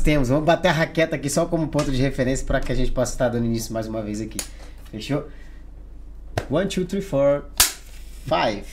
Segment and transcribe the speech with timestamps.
[0.00, 0.28] temos.
[0.28, 3.12] Vamos bater a raqueta aqui só como ponto de referência para que a gente possa
[3.12, 4.38] estar dando início mais uma vez aqui.
[4.90, 5.28] Fechou?
[6.50, 7.44] One, two, three, four,
[8.26, 8.64] five.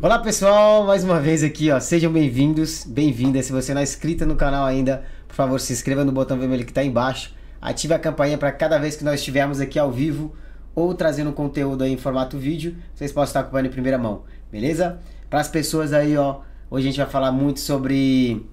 [0.00, 1.80] Olá pessoal, mais uma vez aqui, ó.
[1.80, 3.46] Sejam bem-vindos, bem-vindas.
[3.46, 6.64] Se você não é inscrita no canal ainda, por favor, se inscreva no botão vermelho
[6.64, 7.34] que está embaixo.
[7.60, 10.34] Ative a campainha para cada vez que nós estivermos aqui ao vivo
[10.74, 14.98] ou trazendo conteúdo aí em formato vídeo, vocês possam estar acompanhando em primeira mão, beleza?
[15.28, 16.40] Para as pessoas aí, ó,
[16.70, 18.44] hoje a gente vai falar muito sobre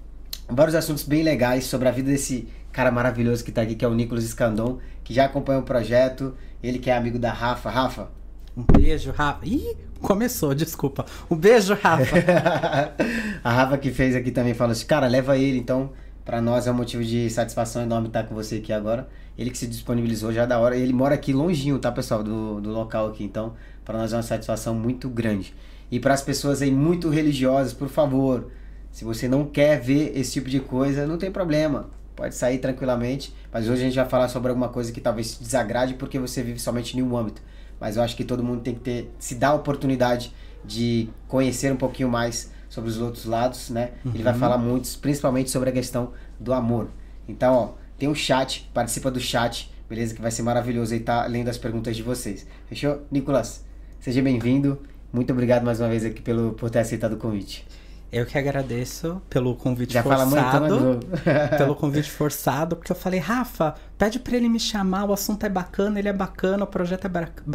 [0.50, 3.88] vários assuntos bem legais sobre a vida desse cara maravilhoso que está aqui, que é
[3.88, 7.70] o Nicolas Escandon, que já acompanha o projeto, ele que é amigo da Rafa.
[7.70, 8.08] Rafa.
[8.56, 9.46] Um beijo, Rafa.
[9.46, 11.04] Ih, começou, desculpa.
[11.30, 12.16] Um beijo, Rafa.
[13.42, 15.90] a Rafa que fez aqui também falou assim, cara, leva ele, então
[16.24, 19.08] para nós é um motivo de satisfação enorme estar com você aqui agora.
[19.36, 20.76] Ele que se disponibilizou já da hora.
[20.76, 23.24] Ele mora aqui longinho, tá, pessoal, do, do local aqui.
[23.24, 25.54] Então, para nós é uma satisfação muito grande.
[25.90, 28.50] E para as pessoas aí muito religiosas, por favor,
[28.90, 31.88] se você não quer ver esse tipo de coisa, não tem problema.
[32.16, 33.34] Pode sair tranquilamente.
[33.52, 36.42] Mas hoje a gente vai falar sobre alguma coisa que talvez te desagrade porque você
[36.42, 37.42] vive somente em um âmbito.
[37.80, 41.72] Mas eu acho que todo mundo tem que ter, se dar a oportunidade de conhecer
[41.72, 43.90] um pouquinho mais sobre os outros lados, né?
[44.04, 44.12] Uhum.
[44.14, 44.38] Ele vai uhum.
[44.38, 46.88] falar muito, principalmente sobre a questão do amor.
[47.26, 47.68] Então, ó,
[47.98, 50.14] tem um chat, participa do chat, beleza?
[50.14, 52.46] Que vai ser maravilhoso aí tá lendo as perguntas de vocês.
[52.66, 53.02] Fechou?
[53.10, 53.64] Nicolas,
[53.98, 54.78] seja bem-vindo.
[55.12, 57.66] Muito obrigado mais uma vez aqui pelo, por ter aceitado o convite.
[58.12, 60.30] Eu que agradeço pelo convite Já forçado.
[60.30, 61.06] Fala muito,
[61.56, 65.48] pelo convite forçado, porque eu falei, Rafa, pede para ele me chamar, o assunto é
[65.48, 67.10] bacana, ele é bacana, o projeto é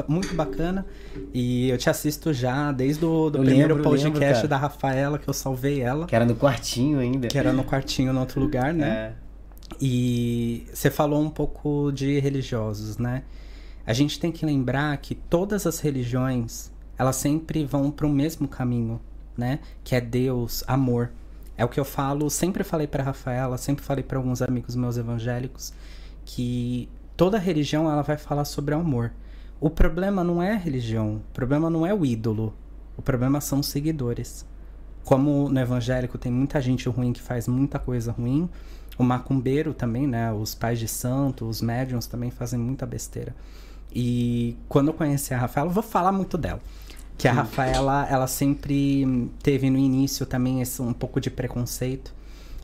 [0.08, 0.86] muito bacana.
[1.34, 5.28] E eu te assisto já desde o do primeiro lembro, podcast lembro, da Rafaela, que
[5.28, 6.06] eu salvei ela.
[6.08, 7.28] Que era no quartinho ainda.
[7.28, 8.88] Que era no quartinho, no outro lugar, né?
[8.88, 9.14] É.
[9.82, 13.24] E você falou um pouco de religiosos, né?
[13.86, 18.48] A gente tem que lembrar que todas as religiões, elas sempre vão para o mesmo
[18.48, 19.02] caminho,
[19.38, 19.60] né?
[19.84, 21.12] Que é Deus, amor.
[21.58, 24.98] É o que eu falo, sempre falei para Rafaela, sempre falei para alguns amigos meus
[24.98, 25.74] evangélicos
[26.26, 29.12] que toda religião ela vai falar sobre amor.
[29.60, 32.54] O problema não é a religião, o problema não é o ídolo.
[32.98, 34.46] O problema são os seguidores.
[35.04, 38.50] Como no evangélico tem muita gente ruim que faz muita coisa ruim,
[38.98, 40.32] o macumbeiro também, né?
[40.34, 43.36] Os pais de santo, os médiums também fazem muita besteira.
[43.94, 46.62] E quando eu conheci a Rafaela, vou falar muito dela.
[47.18, 52.14] Que a Rafaela, ela sempre teve no início também esse, um pouco de preconceito.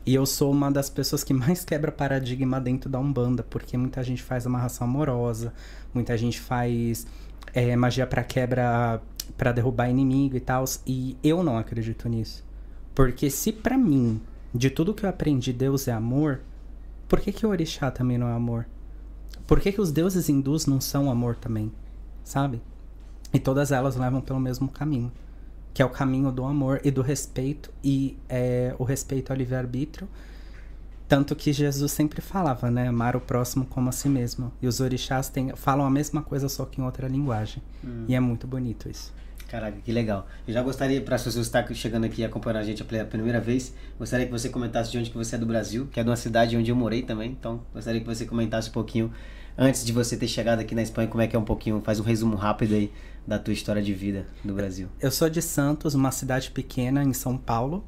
[0.04, 4.02] E eu sou uma das pessoas que mais quebra paradigma dentro da Umbanda, porque muita
[4.02, 5.54] gente faz amarração amorosa,
[5.94, 7.06] muita gente faz
[7.54, 9.00] é, magia para quebra,
[9.36, 10.64] para derrubar inimigo e tal.
[10.86, 12.44] E eu não acredito nisso.
[12.94, 14.20] Porque se para mim
[14.54, 16.40] de tudo que eu aprendi, Deus é amor,
[17.08, 18.66] por que, que o orixá também não é amor?
[19.46, 21.72] Por que, que os deuses hindus não são amor também?
[22.24, 22.60] Sabe?
[23.32, 25.10] E todas elas levam pelo mesmo caminho,
[25.72, 30.08] que é o caminho do amor e do respeito, e é, o respeito ao livre-arbítrio.
[31.08, 32.88] Tanto que Jesus sempre falava, né?
[32.88, 34.50] Amar o próximo como a si mesmo.
[34.62, 37.62] E os orixás têm, falam a mesma coisa, só que em outra linguagem.
[37.84, 38.06] Hum.
[38.08, 39.12] E é muito bonito isso.
[39.52, 40.26] Caraca, que legal.
[40.48, 43.04] Eu já gostaria, para as pessoas que estão chegando aqui e acompanhando a gente a
[43.04, 46.02] primeira vez, gostaria que você comentasse de onde que você é do Brasil, que é
[46.02, 47.30] de uma cidade onde eu morei também.
[47.30, 49.12] Então, gostaria que você comentasse um pouquinho,
[49.58, 52.00] antes de você ter chegado aqui na Espanha, como é que é um pouquinho, faz
[52.00, 52.90] um resumo rápido aí
[53.26, 54.88] da tua história de vida do Brasil.
[55.00, 57.84] Eu sou de Santos, uma cidade pequena em São Paulo,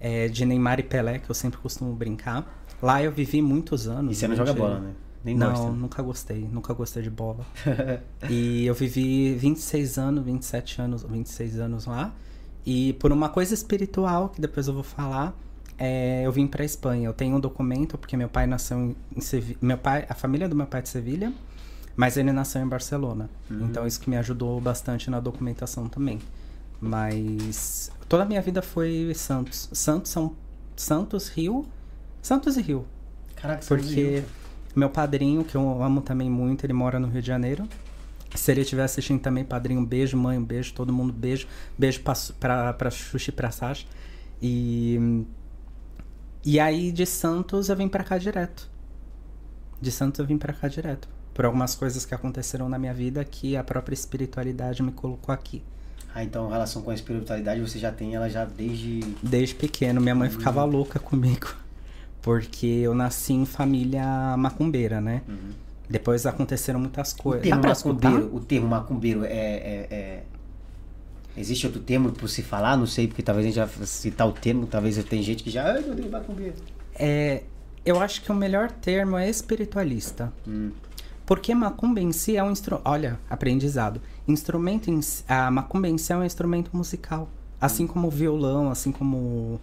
[0.00, 2.64] é, de Neymar e Pelé, que eu sempre costumo brincar.
[2.82, 4.16] Lá eu vivi muitos anos.
[4.16, 4.92] E você não joga bola, né?
[5.24, 5.70] Nem não, gosta.
[5.70, 6.48] nunca gostei.
[6.52, 7.46] Nunca gostei de bola.
[8.28, 12.12] e eu vivi 26 anos, 27 anos, 26 anos lá.
[12.66, 15.36] E por uma coisa espiritual, que depois eu vou falar,
[15.78, 17.06] é, eu vim para Espanha.
[17.06, 19.58] Eu tenho um documento, porque meu pai nasceu em, em Sevilha.
[19.60, 21.32] Meu pai, a família do meu pai é de Sevilha,
[21.96, 23.28] mas ele nasceu em Barcelona.
[23.50, 23.66] Uhum.
[23.66, 26.20] Então isso que me ajudou bastante na documentação também.
[26.80, 29.68] Mas toda a minha vida foi Santos.
[29.72, 30.34] Santos são
[30.76, 31.66] Santos, Rio,
[32.20, 32.86] Santos e Rio.
[33.36, 34.24] Caraca, porque Rio.
[34.74, 37.68] Meu padrinho, que eu amo também muito, ele mora no Rio de Janeiro.
[38.34, 41.46] Se ele estiver assistindo também, padrinho, um beijo, mãe, um beijo, todo mundo, beijo.
[41.76, 43.86] Beijo pra, pra, pra Xuxa e pra Sasha.
[44.40, 45.24] E.
[46.44, 48.68] E aí de Santos eu vim para cá direto.
[49.80, 51.08] De Santos eu vim para cá direto.
[51.34, 55.62] Por algumas coisas que aconteceram na minha vida que a própria espiritualidade me colocou aqui.
[56.14, 59.00] Ah, então a relação com a espiritualidade você já tem ela já desde.
[59.22, 60.00] Desde pequeno.
[60.00, 61.54] Minha mãe ficava louca comigo.
[62.20, 65.22] Porque eu nasci em família macumbeira, né?
[65.26, 65.50] Uhum.
[65.88, 67.46] Depois aconteceram muitas coisas.
[67.46, 70.22] O termo, macumbeiro, o termo macumbeiro é, é, é,
[71.36, 72.76] Existe outro termo por se falar?
[72.76, 75.72] Não sei, porque talvez a gente já citar o termo, talvez tem gente que já.
[75.72, 76.54] Ai, meu Deus, macumbeiro.
[76.94, 77.42] É,
[77.84, 80.32] eu acho que o melhor termo é espiritualista.
[80.46, 80.70] Hum.
[81.24, 82.88] Porque macumba em si é um instrumento.
[82.88, 84.00] Olha, aprendizado.
[84.26, 87.28] Instrumento em a macumba em si é um instrumento musical.
[87.60, 87.88] Assim hum.
[87.88, 89.60] como violão, assim como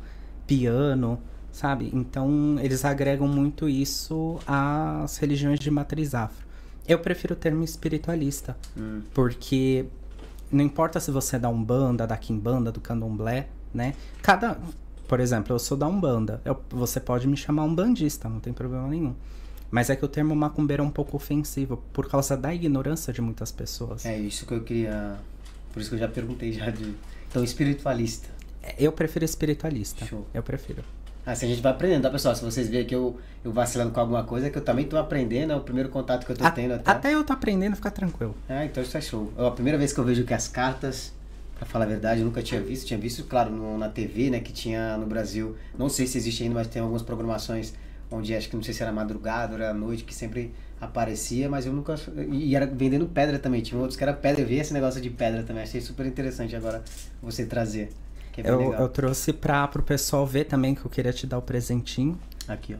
[0.47, 1.19] piano
[1.51, 1.89] sabe?
[1.93, 6.47] Então, eles agregam muito isso às religiões de matriz afro.
[6.87, 9.01] Eu prefiro o termo espiritualista, hum.
[9.13, 9.85] porque
[10.51, 13.93] não importa se você é da Umbanda, da Quimbanda, do Candomblé, né?
[14.21, 14.57] Cada,
[15.07, 18.53] por exemplo, eu sou da Umbanda, eu, você pode me chamar um bandista, não tem
[18.53, 19.13] problema nenhum.
[19.71, 23.21] Mas é que o termo macumbeiro é um pouco ofensivo por causa da ignorância de
[23.21, 24.05] muitas pessoas.
[24.05, 25.17] É isso que eu queria,
[25.71, 26.95] por isso que eu já perguntei já de,
[27.29, 28.27] então espiritualista.
[28.77, 30.05] Eu prefiro espiritualista.
[30.05, 30.25] Show.
[30.33, 30.83] Eu prefiro.
[31.25, 32.35] Assim a gente vai aprendendo, tá, pessoal?
[32.35, 35.53] Se vocês verem que eu, eu vacilando com alguma coisa, que eu também tô aprendendo,
[35.53, 36.91] é o primeiro contato que eu tô a, tendo até.
[36.91, 38.35] Até eu tô aprendendo, fica tranquilo.
[38.47, 39.31] É, então isso é show.
[39.37, 41.13] É a primeira vez que eu vejo que as cartas,
[41.55, 42.87] pra falar a verdade, eu nunca tinha visto.
[42.87, 45.55] Tinha visto, claro, no, na TV, né, que tinha no Brasil.
[45.77, 47.73] Não sei se existe ainda, mas tem algumas programações
[48.11, 51.65] onde acho que não sei se era madrugada ou era noite, que sempre aparecia, mas
[51.65, 51.95] eu nunca.
[52.31, 53.61] E era vendendo pedra também.
[53.61, 54.41] Tinha outros que era pedra.
[54.41, 55.63] Eu vi esse negócio de pedra também.
[55.63, 56.83] Achei super interessante agora
[57.21, 57.89] você trazer.
[58.37, 61.41] É eu, eu, trouxe para o pessoal ver também que eu queria te dar o
[61.41, 62.17] presentinho.
[62.47, 62.77] Aqui, ó.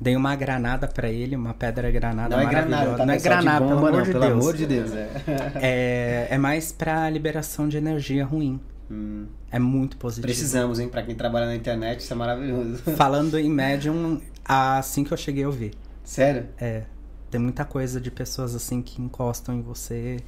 [0.00, 3.66] Dei uma granada para ele, uma pedra granada não é granada, tá não é granada,
[3.66, 4.92] de bomba, pelo, amor, de pelo amor de Deus.
[4.92, 5.10] É,
[5.60, 8.60] é, é mais para liberação de energia ruim.
[8.88, 9.26] Hum.
[9.50, 10.26] É muito positivo.
[10.26, 10.88] Precisamos, hein?
[10.88, 12.78] Pra quem trabalha na internet, isso é maravilhoso.
[12.96, 15.72] Falando em médium, assim que eu cheguei eu vi.
[16.02, 16.48] Sério?
[16.58, 16.84] É.
[17.30, 20.18] Tem muita coisa de pessoas assim que encostam em você,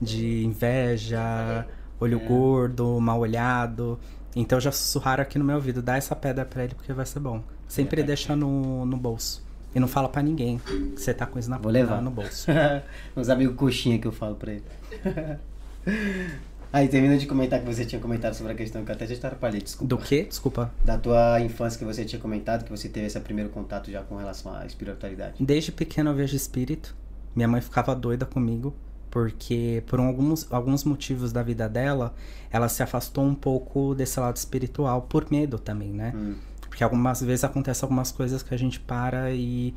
[0.00, 1.66] de inveja,
[1.98, 2.24] olho é.
[2.24, 3.98] gordo, mal olhado.
[4.36, 7.20] Então já sussurraram aqui no meu ouvido, dá essa pedra pra ele porque vai ser
[7.20, 7.42] bom.
[7.66, 8.04] Sempre é.
[8.04, 9.42] deixa no, no bolso.
[9.74, 12.02] E não fala para ninguém que você tá com isso na Vou levar.
[12.02, 12.50] no bolso.
[13.16, 14.64] Uns amigos coxinha que eu falo pra ele.
[16.72, 19.14] Aí, termina de comentar que você tinha comentado sobre a questão que eu até já
[19.14, 19.96] atrapalhei, desculpa.
[19.96, 20.24] Do que?
[20.24, 20.72] Desculpa.
[20.84, 24.16] Da tua infância que você tinha comentado, que você teve esse primeiro contato já com
[24.16, 25.34] relação à espiritualidade.
[25.40, 26.94] Desde pequeno eu vejo espírito.
[27.34, 28.74] Minha mãe ficava doida comigo
[29.10, 32.14] porque por alguns, alguns motivos da vida dela,
[32.50, 36.12] ela se afastou um pouco desse lado espiritual por medo também, né?
[36.14, 36.34] Hum.
[36.60, 39.74] Porque algumas vezes acontecem algumas coisas que a gente para e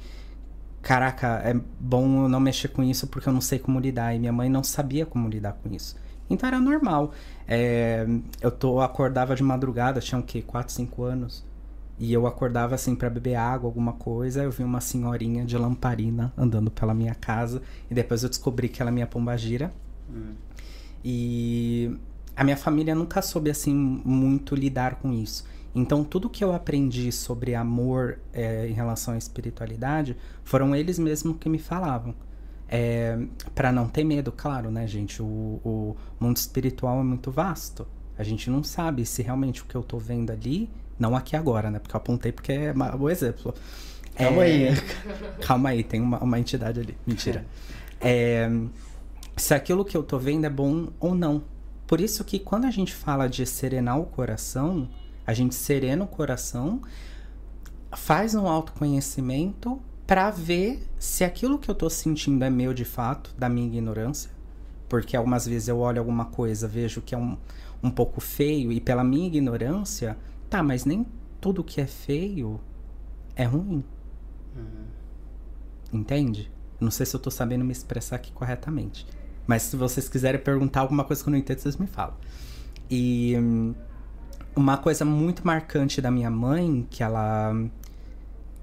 [0.81, 4.13] caraca, é bom eu não mexer com isso porque eu não sei como lidar.
[4.13, 5.95] E minha mãe não sabia como lidar com isso.
[6.29, 7.11] Então era normal.
[7.47, 8.05] É,
[8.41, 10.41] eu tô acordava de madrugada, tinha o quê?
[10.41, 11.45] 4, 5 anos.
[11.99, 14.43] E eu acordava assim para beber água, alguma coisa.
[14.43, 17.61] Eu vi uma senhorinha de lamparina andando pela minha casa.
[17.89, 19.71] E depois eu descobri que ela é minha pombagira.
[20.09, 20.33] Hum.
[21.03, 21.95] E
[22.35, 25.45] a minha família nunca soube assim muito lidar com isso.
[25.75, 31.37] Então tudo que eu aprendi sobre amor é, em relação à espiritualidade foram eles mesmos
[31.39, 32.13] que me falavam.
[32.75, 33.19] É,
[33.53, 35.21] para não ter medo, claro, né, gente?
[35.21, 37.85] O, o mundo espiritual é muito vasto.
[38.17, 40.67] A gente não sabe se realmente o que eu tô vendo ali
[40.97, 41.77] não aqui agora, né?
[41.77, 43.53] Porque eu apontei porque é o exemplo.
[44.15, 44.45] Calma é...
[44.45, 44.67] aí.
[45.45, 46.97] Calma aí, tem uma, uma entidade ali.
[47.05, 47.45] Mentira.
[48.01, 48.49] É...
[49.37, 51.43] Se aquilo que eu tô vendo é bom ou não.
[51.85, 54.89] Por isso que quando a gente fala de serenar o coração,
[55.27, 56.81] a gente serena o coração,
[57.95, 63.33] faz um autoconhecimento para ver se aquilo que eu tô sentindo é meu de fato,
[63.37, 64.31] da minha ignorância.
[64.89, 67.37] Porque algumas vezes eu olho alguma coisa, vejo que é um,
[67.81, 70.17] um pouco feio e pela minha ignorância
[70.53, 71.03] Tá, mas nem
[71.41, 72.61] tudo que é feio
[73.35, 73.83] é ruim.
[74.55, 74.85] Uhum.
[75.91, 76.51] Entende?
[76.79, 79.03] Não sei se eu tô sabendo me expressar aqui corretamente.
[79.47, 82.13] Mas se vocês quiserem perguntar alguma coisa que eu não entendo, vocês me falam.
[82.87, 83.73] E hum,
[84.55, 87.55] uma coisa muito marcante da minha mãe, que ela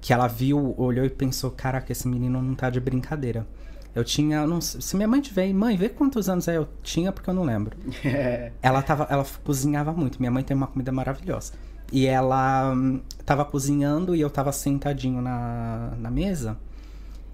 [0.01, 3.45] que ela viu, olhou e pensou, caraca, esse menino não tá de brincadeira.
[3.93, 7.33] Eu tinha, não, se minha mãe tiver, mãe, vê quantos anos eu tinha, porque eu
[7.33, 7.77] não lembro.
[8.61, 10.19] ela tava, ela cozinhava muito.
[10.19, 11.53] Minha mãe tem uma comida maravilhosa.
[11.91, 16.57] E ela hum, tava cozinhando e eu tava sentadinho na, na mesa.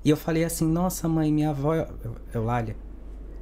[0.03, 1.73] E eu falei assim: Nossa, mãe, minha avó.
[2.33, 2.75] Eulália?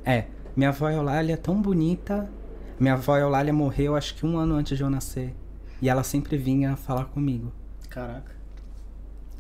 [0.04, 2.30] É, minha avó Eulália é tão bonita.
[2.78, 5.34] Minha avó Eulália morreu acho que um ano antes de eu nascer.
[5.82, 7.52] E ela sempre vinha falar comigo.
[7.90, 8.36] Caraca.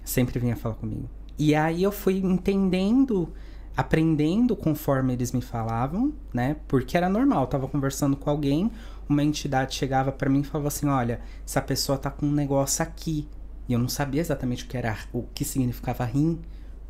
[0.05, 1.09] Sempre vinha falar comigo.
[1.37, 3.33] E aí eu fui entendendo,
[3.75, 6.55] aprendendo conforme eles me falavam, né?
[6.67, 8.71] Porque era normal, eu tava conversando com alguém,
[9.09, 12.83] uma entidade chegava para mim e falava assim: olha, essa pessoa tá com um negócio
[12.83, 13.27] aqui.
[13.67, 16.39] E eu não sabia exatamente o que era, o que significava rim,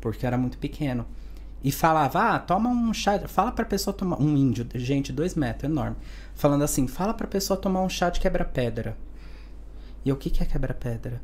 [0.00, 1.06] porque era muito pequeno.
[1.64, 5.70] E falava, ah, toma um chá, fala pra pessoa tomar, um índio, gente, dois metros,
[5.70, 5.96] enorme.
[6.34, 8.96] Falando assim, fala pra pessoa tomar um chá de quebra-pedra.
[10.04, 11.20] E eu, o que, que é quebra-pedra?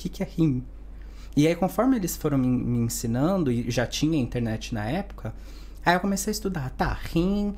[0.00, 0.64] Que, que é rim?
[1.36, 5.34] E aí, conforme eles foram me, ensinando, e já tinha internet na época,
[5.84, 7.54] aí eu comecei a estudar, tá, rim,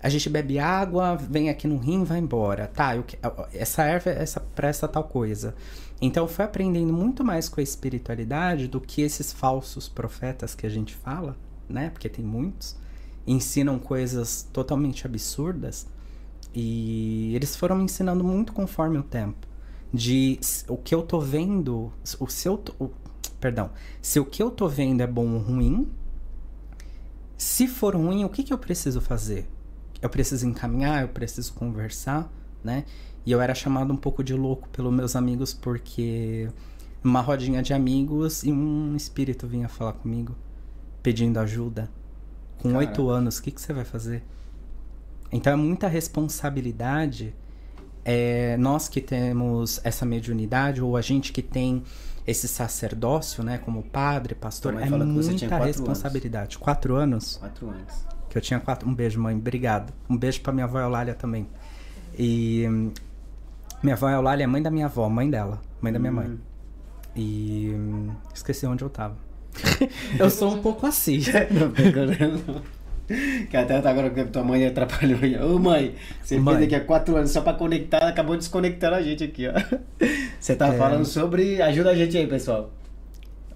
[0.00, 2.68] a gente bebe água, vem aqui no rim, vai embora.
[2.68, 3.04] Tá, eu,
[3.52, 5.52] essa erva essa presta tal coisa.
[6.00, 10.70] Então foi aprendendo muito mais com a espiritualidade do que esses falsos profetas que a
[10.70, 11.36] gente fala,
[11.68, 11.90] né?
[11.90, 12.76] Porque tem muitos,
[13.26, 15.88] ensinam coisas totalmente absurdas
[16.54, 19.49] e eles foram me ensinando muito conforme o tempo.
[19.92, 22.90] De o que eu tô vendo, o seu, o,
[23.40, 23.70] perdão,
[24.00, 25.88] se o que eu tô vendo é bom ou ruim.
[27.36, 29.48] Se for ruim, o que, que eu preciso fazer?
[30.02, 32.30] Eu preciso encaminhar, eu preciso conversar,
[32.62, 32.84] né?
[33.24, 36.48] E eu era chamado um pouco de louco pelos meus amigos porque
[37.02, 40.36] uma rodinha de amigos e um espírito vinha falar comigo
[41.02, 41.90] pedindo ajuda.
[42.58, 44.22] Com oito anos, o que, que você vai fazer?
[45.32, 47.34] Então é muita responsabilidade.
[48.04, 51.82] É, nós que temos essa mediunidade, ou a gente que tem
[52.26, 56.54] esse sacerdócio, né, como padre, pastor, é muita quatro responsabilidade.
[56.54, 56.56] Anos.
[56.56, 57.36] Quatro anos?
[57.36, 58.06] Quatro anos.
[58.28, 58.88] Que eu tinha quatro.
[58.88, 59.34] Um beijo, mãe.
[59.34, 59.92] Obrigado.
[60.08, 61.48] Um beijo pra minha avó Eulália também.
[62.18, 62.66] E
[63.82, 66.28] minha avó Eulália é mãe da minha avó, mãe dela, mãe da minha mãe.
[66.28, 66.38] Hum.
[67.16, 67.74] E
[68.32, 69.16] esqueci onde eu tava.
[70.18, 71.20] eu sou um pouco assim.
[71.50, 72.62] não, não.
[73.50, 75.18] Que até agora que tua mãe atrapalhou.
[75.54, 76.56] Ô mãe, você mãe.
[76.56, 79.52] fez aqui há quatro anos só pra conectar, acabou desconectando a gente aqui, ó.
[80.38, 80.78] Você tá é...
[80.78, 81.60] falando sobre.
[81.60, 82.70] Ajuda a gente aí, pessoal.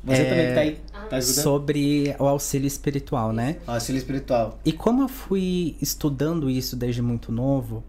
[0.02, 0.25] Você é...
[0.25, 0.78] também que tá aí.
[1.08, 3.56] Tá sobre o auxílio espiritual, né?
[3.66, 4.58] O auxílio espiritual.
[4.64, 7.84] E como eu fui estudando isso desde muito novo,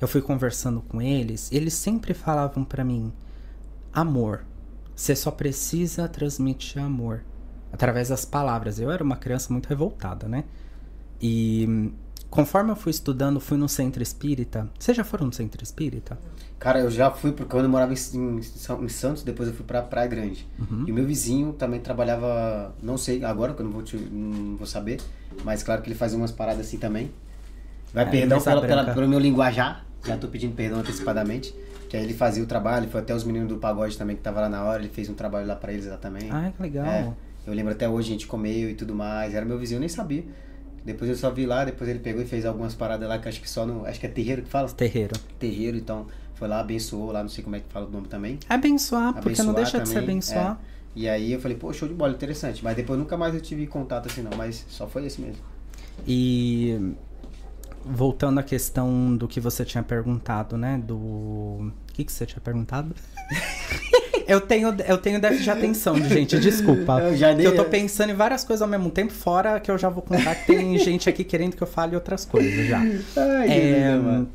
[0.00, 3.12] eu fui conversando com eles, eles sempre falavam para mim:
[3.92, 4.44] amor.
[4.94, 7.24] Você só precisa transmitir amor
[7.72, 8.78] através das palavras.
[8.78, 10.44] Eu era uma criança muito revoltada, né?
[11.22, 11.92] E
[12.28, 14.68] conforme eu fui estudando, fui no centro espírita.
[14.78, 16.18] Vocês já foram no centro espírita?
[16.58, 19.82] Cara, eu já fui porque quando eu morava em, em Santos, depois eu fui pra
[19.82, 20.48] Praia Grande.
[20.58, 20.84] Uhum.
[20.86, 24.56] E o meu vizinho também trabalhava, não sei agora, que eu não vou, te, não
[24.56, 25.00] vou saber,
[25.44, 27.10] mas claro que ele fazia umas paradas assim também.
[27.92, 31.54] Vai é, perdão pela, pela, pelo meu linguajar, já tô pedindo perdão antecipadamente.
[31.88, 34.40] Que aí ele fazia o trabalho, foi até os meninos do pagode também que tava
[34.40, 36.30] lá na hora, ele fez um trabalho lá pra eles lá também.
[36.30, 36.86] Ah, que legal.
[36.86, 37.12] É,
[37.46, 39.34] eu lembro até hoje, a gente comeu e tudo mais.
[39.34, 40.24] Era meu vizinho, eu nem sabia.
[40.84, 43.40] Depois eu só vi lá, depois ele pegou e fez algumas paradas lá que acho
[43.40, 43.86] que só no.
[43.86, 44.68] Acho que é terreiro que fala?
[44.68, 45.14] Terreiro.
[45.38, 48.38] Terreiro, então foi lá, abençoou lá, não sei como é que fala o nome também.
[48.48, 50.60] Abençoar, abençoar porque não deixa também, de ser abençoar.
[50.68, 50.72] É.
[50.94, 52.62] E aí eu falei, pô, show de bola, interessante.
[52.62, 55.42] Mas depois nunca mais eu tive contato assim não, mas só foi esse mesmo.
[56.06, 56.94] E
[57.84, 60.82] voltando à questão do que você tinha perguntado, né?
[60.84, 60.96] Do.
[60.96, 62.94] O que, que você tinha perguntado?
[64.26, 67.00] eu tenho, eu tenho déficit de atenção, gente, desculpa.
[67.02, 67.46] Eu, já dei...
[67.46, 70.34] eu tô pensando em várias coisas ao mesmo tempo, fora que eu já vou contar
[70.34, 72.78] que tem gente aqui querendo que eu fale outras coisas já.
[72.80, 74.28] Ai, é, Deus,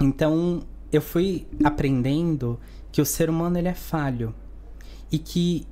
[0.00, 0.62] então,
[0.92, 2.58] eu fui aprendendo
[2.90, 4.34] que o ser humano ele é falho.
[5.10, 5.66] E que,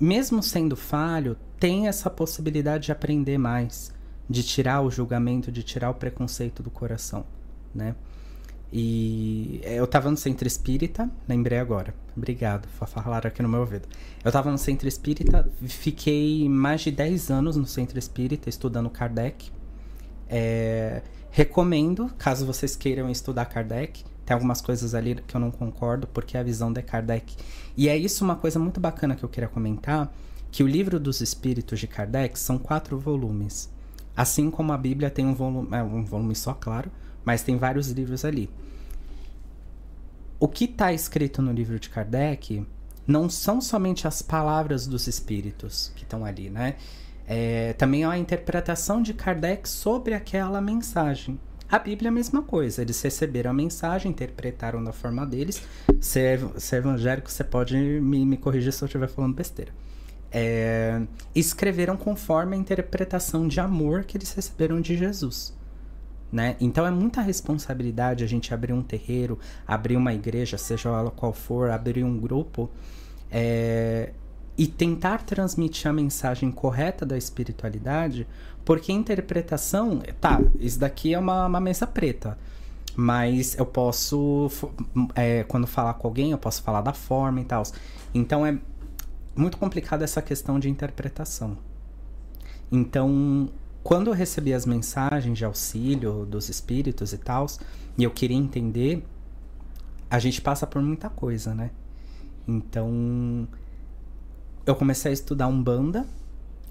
[0.00, 3.92] mesmo sendo falho, tem essa possibilidade de aprender mais,
[4.28, 7.24] de tirar o julgamento, de tirar o preconceito do coração,
[7.74, 7.94] né?
[8.72, 11.94] E eu tava no centro espírita, lembrei agora.
[12.18, 13.86] Obrigado, falaram aqui no meu ouvido.
[14.24, 19.52] Eu tava no centro espírita, fiquei mais de 10 anos no centro espírita estudando Kardec.
[20.28, 24.04] É, recomendo, caso vocês queiram estudar Kardec.
[24.26, 27.36] Tem algumas coisas ali que eu não concordo, porque é a visão de Kardec.
[27.76, 30.12] E é isso uma coisa muito bacana que eu queria comentar,
[30.50, 33.70] que o livro dos Espíritos de Kardec são quatro volumes.
[34.16, 36.90] Assim como a Bíblia tem um volume, é, um volume só, claro,
[37.24, 38.50] mas tem vários livros ali.
[40.40, 42.64] O que está escrito no livro de Kardec
[43.04, 46.76] não são somente as palavras dos espíritos que estão ali, né?
[47.26, 51.40] É, também há a interpretação de Kardec sobre aquela mensagem.
[51.68, 52.80] A Bíblia é a mesma coisa.
[52.80, 55.60] Eles receberam a mensagem, interpretaram da forma deles.
[56.00, 59.72] Se é, se é evangélico, você pode me, me corrigir se eu estiver falando besteira.
[60.30, 61.02] É,
[61.34, 65.57] escreveram conforme a interpretação de amor que eles receberam de Jesus.
[66.30, 66.56] Né?
[66.60, 71.32] Então é muita responsabilidade a gente abrir um terreiro, abrir uma igreja, seja ela qual
[71.32, 72.68] for, abrir um grupo
[73.30, 74.12] é...
[74.56, 78.26] e tentar transmitir a mensagem correta da espiritualidade,
[78.62, 82.36] porque a interpretação, tá, isso daqui é uma, uma mesa preta,
[82.94, 84.50] mas eu posso,
[85.14, 87.62] é, quando falar com alguém, eu posso falar da forma e tal.
[88.12, 88.58] Então é
[89.34, 91.56] muito complicada essa questão de interpretação.
[92.70, 93.48] Então,
[93.88, 97.46] quando eu recebi as mensagens de auxílio dos espíritos e tal,
[97.96, 99.02] e eu queria entender,
[100.10, 101.70] a gente passa por muita coisa, né?
[102.46, 103.48] Então,
[104.66, 106.06] eu comecei a estudar Umbanda,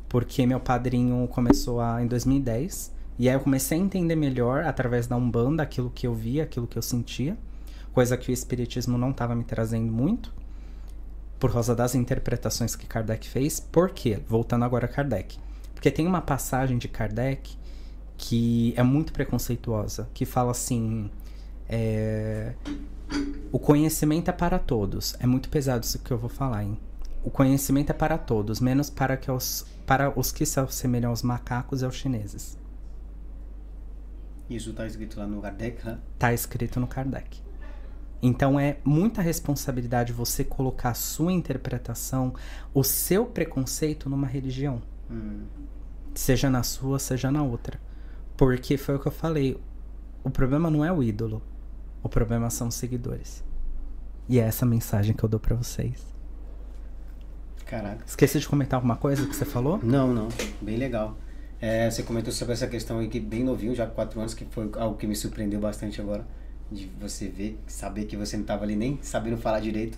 [0.07, 5.07] porque meu padrinho começou a, em 2010, e aí eu comecei a entender melhor, através
[5.07, 7.35] da Umbanda, aquilo que eu via, aquilo que eu sentia,
[7.93, 10.31] coisa que o Espiritismo não estava me trazendo muito,
[11.39, 13.59] por causa das interpretações que Kardec fez.
[13.59, 14.19] Por quê?
[14.29, 15.46] Voltando agora a Kardec.
[15.77, 17.55] Porque tem uma passagem de Kardec
[18.17, 21.11] que é muito preconceituosa, que fala assim:
[21.69, 22.55] é,
[23.51, 25.15] o conhecimento é para todos.
[25.19, 26.79] É muito pesado isso que eu vou falar, hein?
[27.23, 31.21] O conhecimento é para todos, menos para, que os, para os que se assemelham aos
[31.21, 32.57] macacos e aos chineses.
[34.49, 35.99] Isso está escrito lá no Kardec, né?
[36.15, 37.39] Está escrito no Kardec.
[38.19, 42.33] Então é muita responsabilidade você colocar a sua interpretação,
[42.73, 44.81] o seu preconceito numa religião.
[45.09, 45.45] Hum.
[46.13, 47.79] Seja na sua, seja na outra.
[48.35, 49.59] Porque foi o que eu falei.
[50.23, 51.41] O problema não é o ídolo.
[52.03, 53.43] O problema são os seguidores.
[54.29, 56.05] E é essa mensagem que eu dou para vocês.
[57.65, 58.03] Caraca.
[58.05, 59.79] Esqueci de comentar alguma coisa que você falou?
[59.83, 60.29] Não, não.
[60.61, 61.17] Bem legal.
[61.59, 64.45] É, você comentou sobre essa questão aí que bem novinho, já com 4 anos, que
[64.45, 66.25] foi algo que me surpreendeu bastante agora.
[66.71, 69.97] De você ver, saber que você não estava ali nem sabendo falar direito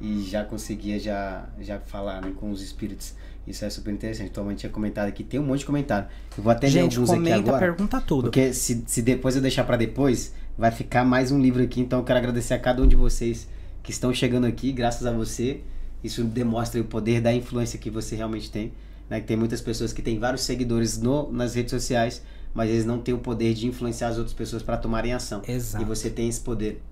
[0.00, 3.14] e já conseguia já, já falar né, com os espíritos.
[3.46, 4.30] Isso é super interessante.
[4.30, 6.08] Tua mãe tinha comentado aqui, tem um monte de comentário.
[6.36, 7.58] Eu vou até Gente, ler alguns comenta, aqui agora.
[7.66, 8.22] pergunta tudo.
[8.24, 11.80] Porque se, se depois eu deixar para depois, vai ficar mais um livro aqui.
[11.80, 13.48] Então eu quero agradecer a cada um de vocês
[13.82, 15.60] que estão chegando aqui, graças a você.
[16.02, 18.72] Isso demonstra o poder da influência que você realmente tem.
[19.08, 19.20] Né?
[19.20, 22.22] Tem muitas pessoas que têm vários seguidores no, nas redes sociais,
[22.52, 25.42] mas eles não têm o poder de influenciar as outras pessoas para tomarem ação.
[25.46, 25.82] Exato.
[25.82, 26.82] E você tem esse poder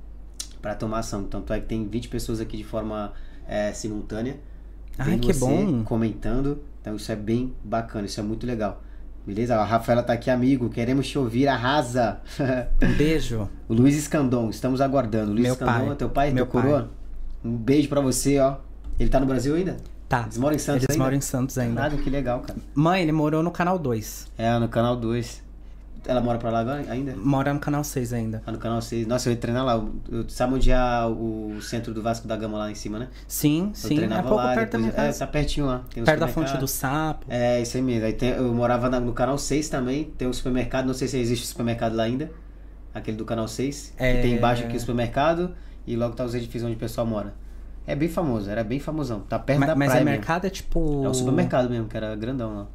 [0.63, 1.25] para tomar ação.
[1.25, 3.13] Tanto é que tem 20 pessoas aqui de forma
[3.47, 4.39] é, simultânea.
[4.99, 5.83] Ai, que bom.
[5.85, 6.61] Comentando.
[6.81, 8.83] Então isso é bem bacana, isso é muito legal.
[9.27, 9.57] Beleza?
[9.57, 10.69] A Rafaela tá aqui, amigo.
[10.69, 12.21] Queremos te ouvir, arrasa.
[12.83, 13.49] Um beijo.
[13.67, 15.33] o Luiz Escandon, estamos aguardando.
[15.33, 15.97] Luiz Meu Escandon, pai.
[15.97, 16.91] teu pai, Meu teu coroa?
[17.43, 18.57] Um beijo para você, ó.
[19.01, 19.79] Ele tá no Brasil ainda?
[20.09, 20.25] Tá.
[20.25, 21.05] Eles moram em Santos Eles ainda?
[21.05, 21.81] moram em Santos ainda.
[21.81, 22.59] Nada, que legal, cara.
[22.75, 24.29] Mãe, ele morou no canal 2.
[24.37, 25.43] É, no canal 2.
[26.07, 27.15] Ela mora pra lá agora ainda?
[27.17, 28.43] Mora no canal 6 ainda.
[28.47, 29.07] Ah, no canal 6.
[29.07, 29.83] Nossa, eu ia treinar lá.
[30.11, 33.09] Eu, sabe onde é o centro do Vasco da Gama lá em cima, né?
[33.27, 33.95] Sim, Eu sim.
[33.95, 35.19] É treinava pouco lá, perto da minha depois- É, casa.
[35.21, 35.83] tá pertinho lá.
[36.05, 37.25] Perto da fonte do sapo.
[37.29, 38.05] É, isso aí mesmo.
[38.07, 41.19] Aí tem- eu morava na- no canal 6 também, tem um supermercado, não sei se
[41.19, 42.31] existe supermercado lá ainda.
[42.93, 43.93] Aquele do canal 6.
[43.99, 44.15] É.
[44.17, 45.53] Que tem embaixo aqui o supermercado
[45.87, 47.35] e logo tá os edifícios onde o pessoal mora.
[47.87, 49.21] É bem famoso, era bem famosão.
[49.21, 50.01] Tá perto mas da mas praia.
[50.01, 50.17] é mesmo.
[50.19, 51.03] mercado, é tipo.
[51.05, 52.67] É um supermercado mesmo, que era grandão lá.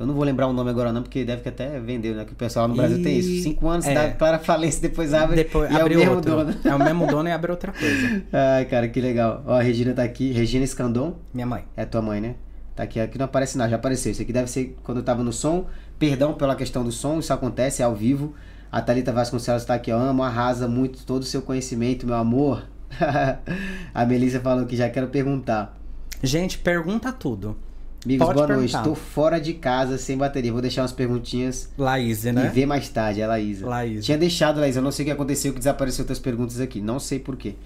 [0.00, 2.24] Eu não vou lembrar o nome agora não, porque deve que até vendeu, né?
[2.24, 3.28] Que o pessoal no Brasil tem isso.
[3.28, 3.92] E- Cinco anos, é.
[3.94, 6.36] dá para falência, depois abre Depois e é o abre mesmo outro.
[6.36, 6.54] dono.
[6.64, 8.22] É o mesmo dono e abre outra coisa.
[8.32, 9.42] Ai, cara, que legal.
[9.46, 10.32] Ó, a Regina tá aqui.
[10.32, 11.16] Regina Escandon.
[11.34, 11.64] Minha mãe.
[11.76, 12.34] É tua mãe, né?
[12.74, 14.10] Tá aqui, aqui não aparece nada, já apareceu.
[14.10, 15.66] Isso aqui deve ser quando eu tava no som.
[15.98, 18.32] Perdão pela questão do som, isso acontece, é ao vivo.
[18.72, 19.98] A Thalita Vasconcelos tá aqui, ó.
[19.98, 22.64] Amo, arrasa muito todo o seu conhecimento, meu amor.
[23.92, 25.76] a Melissa falou que já quero perguntar.
[26.22, 27.56] Gente, pergunta tudo.
[28.04, 28.58] Amigos, Pode boa noite.
[28.60, 28.78] perguntar.
[28.78, 30.50] Estou fora de casa, sem bateria.
[30.52, 32.48] Vou deixar umas perguntinhas Laís, e né?
[32.48, 33.66] ver mais tarde, é a Laísa.
[33.66, 34.02] Laísa.
[34.02, 34.78] Tinha deixado, Laísa.
[34.78, 36.80] Eu não sei o que aconteceu, que desapareceu outras perguntas aqui.
[36.80, 37.56] Não sei porquê.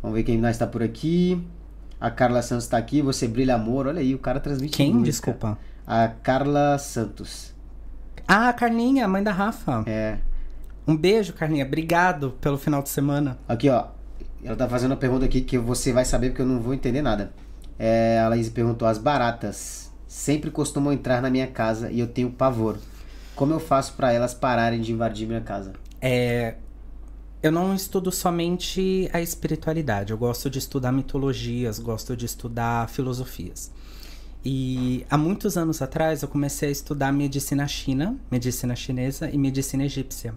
[0.00, 1.42] Vamos ver quem mais tá por aqui.
[2.00, 3.02] A Carla Santos tá aqui.
[3.02, 3.86] Você brilha amor.
[3.88, 4.92] Olha aí, o cara transmite Quem?
[4.92, 5.58] luz, Desculpa.
[5.86, 7.52] A Carla Santos.
[8.26, 9.82] Ah, a Carlinha, mãe da Rafa.
[9.86, 10.18] É.
[10.86, 11.64] Um beijo, Carlinha.
[11.64, 13.36] Obrigado pelo final de semana.
[13.48, 13.86] Aqui, ó.
[14.44, 17.02] Ela tá fazendo uma pergunta aqui que você vai saber porque eu não vou entender
[17.02, 17.32] nada.
[17.78, 22.30] É, a Laís perguntou: as baratas sempre costumam entrar na minha casa e eu tenho
[22.30, 22.78] pavor.
[23.34, 25.72] Como eu faço pra elas pararem de invadir minha casa?
[26.00, 26.56] É,
[27.42, 33.72] eu não estudo somente a espiritualidade, eu gosto de estudar mitologias, gosto de estudar filosofias.
[34.44, 39.84] E há muitos anos atrás eu comecei a estudar medicina china, medicina chinesa e medicina
[39.84, 40.34] egípcia.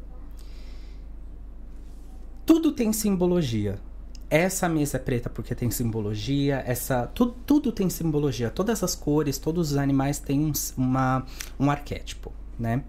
[2.46, 3.80] Tudo tem simbologia.
[4.30, 8.50] Essa mesa é preta porque tem simbologia, essa tudo, tudo tem simbologia.
[8.50, 11.26] Todas as cores, todos os animais têm um, uma,
[11.60, 12.84] um arquétipo, né?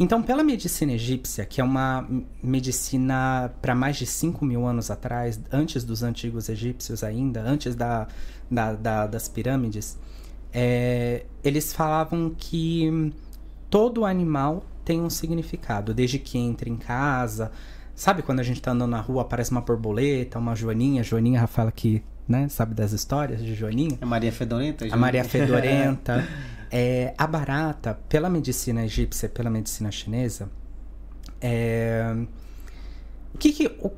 [0.00, 2.06] Então, pela medicina egípcia, que é uma
[2.40, 8.06] medicina para mais de 5 mil anos atrás, antes dos antigos egípcios ainda, antes da,
[8.48, 9.98] da- da- das pirâmides,
[10.52, 13.12] é, eles falavam que
[13.68, 17.50] todo animal tem um significado, desde que entra em casa.
[17.98, 21.72] Sabe quando a gente tá andando na rua, aparece uma borboleta, uma joaninha, joaninha, Rafaela,
[21.72, 23.98] que né, sabe das histórias de joaninha?
[24.00, 24.86] A Maria Fedorenta?
[24.88, 26.24] A Maria Fedorenta.
[26.70, 30.50] É, a barata, pela medicina egípcia, pela medicina chinesa,
[31.40, 32.14] é,
[33.34, 33.90] o que que, o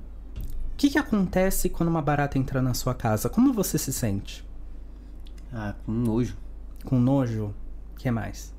[0.76, 3.28] que que acontece quando uma barata entra na sua casa?
[3.28, 4.46] Como você se sente?
[5.52, 6.36] ah, com nojo.
[6.84, 7.52] Com nojo?
[7.92, 8.54] O que mais?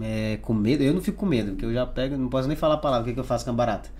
[0.00, 0.82] É, com medo?
[0.82, 3.04] Eu não fico com medo, porque eu já pego, não posso nem falar a palavra,
[3.04, 3.96] o que, que eu faço com a barata.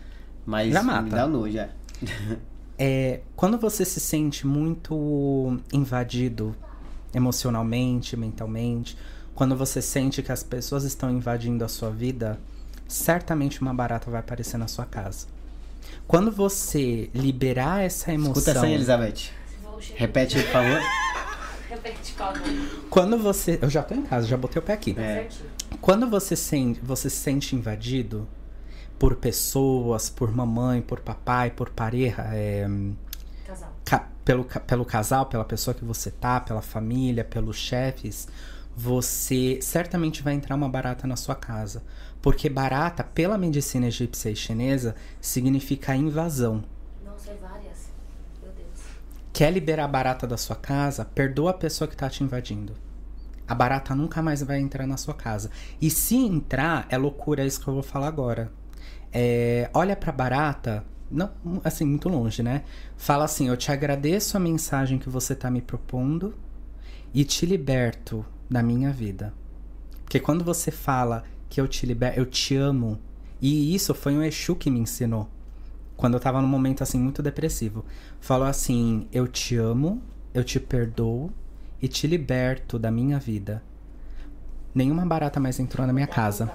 [0.48, 1.02] Mas Já mata.
[1.02, 1.68] me dá nojo, é.
[2.80, 6.54] É, quando você se sente muito invadido
[7.12, 8.96] emocionalmente, mentalmente,
[9.34, 12.38] quando você sente que as pessoas estão invadindo a sua vida,
[12.86, 15.26] certamente uma barata vai aparecer na sua casa.
[16.06, 19.32] Quando você liberar essa emoção, Escuta essa aí, Elizabeth.
[19.96, 20.80] Repete por favor.
[21.68, 22.42] Repete, por favor.
[22.88, 24.94] quando você, eu já tô em casa, já botei o pé aqui.
[24.96, 25.28] É.
[25.80, 28.28] Quando você sente, você se sente invadido
[28.98, 32.66] por pessoas, por mamãe, por papai, por pareja, é,
[33.46, 33.72] Casal.
[33.84, 38.28] ca- pelo, pelo casal, pela pessoa que você tá, pela família, pelos chefes,
[38.76, 41.82] você certamente vai entrar uma barata na sua casa.
[42.20, 46.64] Porque barata, pela medicina egípcia e chinesa, significa invasão.
[47.04, 47.88] Não sei várias.
[49.32, 51.04] Quer liberar a barata da sua casa?
[51.04, 52.72] Perdoa a pessoa que tá te invadindo.
[53.46, 55.50] A barata nunca mais vai entrar na sua casa.
[55.80, 58.50] E se entrar, é loucura é isso que eu vou falar agora.
[59.12, 61.30] É, olha pra barata, não,
[61.64, 62.64] assim, muito longe, né?
[62.96, 66.34] Fala assim: Eu te agradeço a mensagem que você tá me propondo
[67.14, 69.32] e te liberto da minha vida.
[70.04, 72.98] Porque quando você fala que eu te liberto, eu te amo,
[73.40, 75.28] e isso foi um Exu que me ensinou.
[75.96, 77.84] Quando eu tava num momento assim muito depressivo.
[78.20, 80.02] Falou assim: Eu te amo,
[80.34, 81.30] eu te perdoo
[81.80, 83.62] e te liberto da minha vida.
[84.74, 86.50] Nenhuma barata mais entrou na minha casa.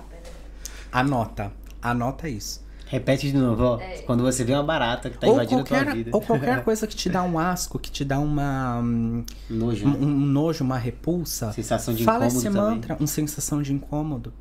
[0.92, 1.52] Anota,
[1.84, 2.64] anota isso.
[2.94, 3.80] Repete de novo, ó.
[3.80, 4.04] É.
[4.04, 6.12] Quando você vê uma barata que tá ou invadindo qualquer, a tua vida.
[6.14, 8.80] Ou qualquer coisa que te dá um asco, que te dá uma.
[8.80, 9.88] Um, nojo.
[9.88, 11.52] Um, um, nojo, uma repulsa.
[11.54, 12.62] Sensação de Fala incômodo esse também.
[12.62, 14.32] mantra, uma sensação de incômodo.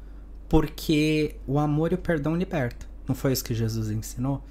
[0.51, 2.87] Porque o amor e o perdão libertam.
[3.09, 4.45] Não foi isso que Jesus ensinou?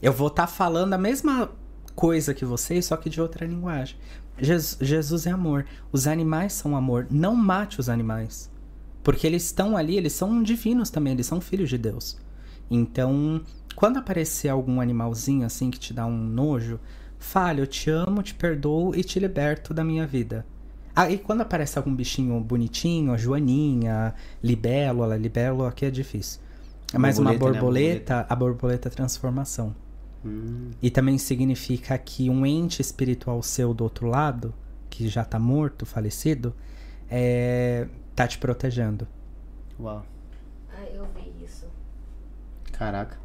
[0.00, 1.50] Eu vou estar tá falando a mesma
[1.96, 3.96] coisa que vocês, só que de outra linguagem.
[4.38, 5.66] Jesus, Jesus é amor.
[5.90, 7.08] Os animais são amor.
[7.10, 8.48] Não mate os animais.
[9.02, 12.16] Porque eles estão ali, eles são divinos também, eles são filhos de Deus.
[12.70, 13.40] Então,
[13.74, 16.78] quando aparecer algum animalzinho assim que te dá um nojo,
[17.18, 20.46] fale, eu te amo, te perdoo e te liberto da minha vida.
[20.94, 26.40] Aí quando aparece algum bichinho bonitinho, a joaninha, libélula, libélula aqui é difícil.
[26.92, 28.26] É mais uma borboleta, né?
[28.28, 29.74] a borboleta é transformação.
[30.24, 30.70] Hum.
[30.82, 34.54] E também significa que um ente espiritual seu do outro lado,
[34.90, 36.54] que já tá morto, falecido,
[37.10, 39.06] é, tá te protegendo.
[39.78, 40.04] Uau.
[40.72, 41.66] Ah, eu vi isso.
[42.72, 43.16] Caraca.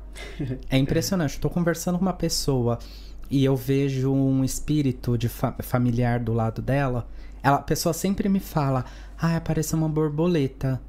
[0.70, 1.36] É impressionante.
[1.36, 2.80] Eu tô conversando com uma pessoa
[3.30, 7.08] e eu vejo um espírito de fa familiar do lado dela.
[7.44, 8.86] Ela, a pessoa sempre me fala:
[9.18, 10.82] Ah, apareceu uma borboleta.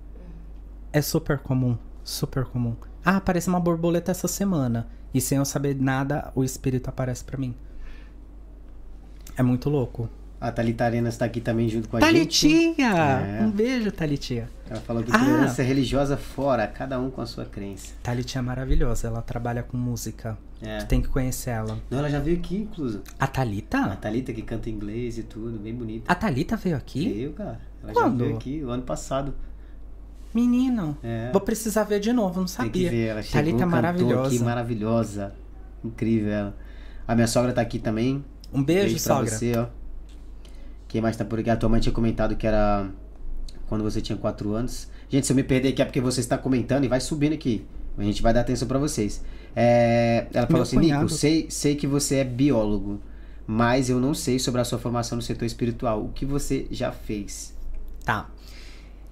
[0.93, 1.77] É super comum.
[2.03, 2.75] Super comum.
[3.05, 4.89] Ah, apareceu uma borboleta essa semana.
[5.13, 7.55] E sem eu saber nada, o espírito aparece para mim.
[9.37, 10.09] É muito louco.
[10.41, 12.75] A Thalita Arenas está aqui também junto com a Thalitinha!
[12.77, 12.83] gente.
[12.83, 13.41] É.
[13.43, 14.49] Um beijo, Thalitinha.
[14.71, 15.19] Ela falou que Ah.
[15.19, 17.93] tolerância religiosa fora, cada um com a sua crença.
[18.05, 20.39] Thalitinha é maravilhosa, ela trabalha com música.
[20.63, 20.79] É.
[20.79, 21.79] Tu tem que conhecer ela.
[21.91, 23.03] Não, ela já veio aqui, incluso.
[23.19, 23.97] A A Thalita?
[24.01, 26.11] Thalita que canta inglês e tudo, bem bonita.
[26.11, 27.13] A Thalita veio aqui?
[27.13, 27.61] Veio, cara.
[27.83, 28.19] Ela Quando?
[28.21, 29.35] já veio aqui o ano passado.
[30.35, 31.31] Menino, É.
[31.33, 32.91] vou precisar ver de novo, não Tem que sabia.
[32.91, 34.27] ver, ela chegou, Thalita é maravilhosa.
[34.35, 35.35] aqui, maravilhosa.
[35.85, 36.57] Incrível ela.
[37.07, 38.25] A minha sogra tá aqui também.
[38.53, 39.31] Um beijo, pra sogra.
[39.31, 39.67] você, ó.
[40.89, 41.51] Quem mais tá por aqui?
[41.51, 42.91] A tua mãe tinha comentado que era
[43.69, 44.89] quando você tinha 4 anos.
[45.09, 47.67] Gente, se eu me perder aqui é porque você está comentando e vai subindo aqui.
[47.97, 49.23] A gente vai dar atenção pra vocês.
[49.55, 51.05] É, ela falou Meu assim, cunhado.
[51.05, 53.01] Nico, sei, sei que você é biólogo,
[53.47, 56.05] mas eu não sei sobre a sua formação no setor espiritual.
[56.05, 57.55] O que você já fez?
[58.05, 58.31] Tá.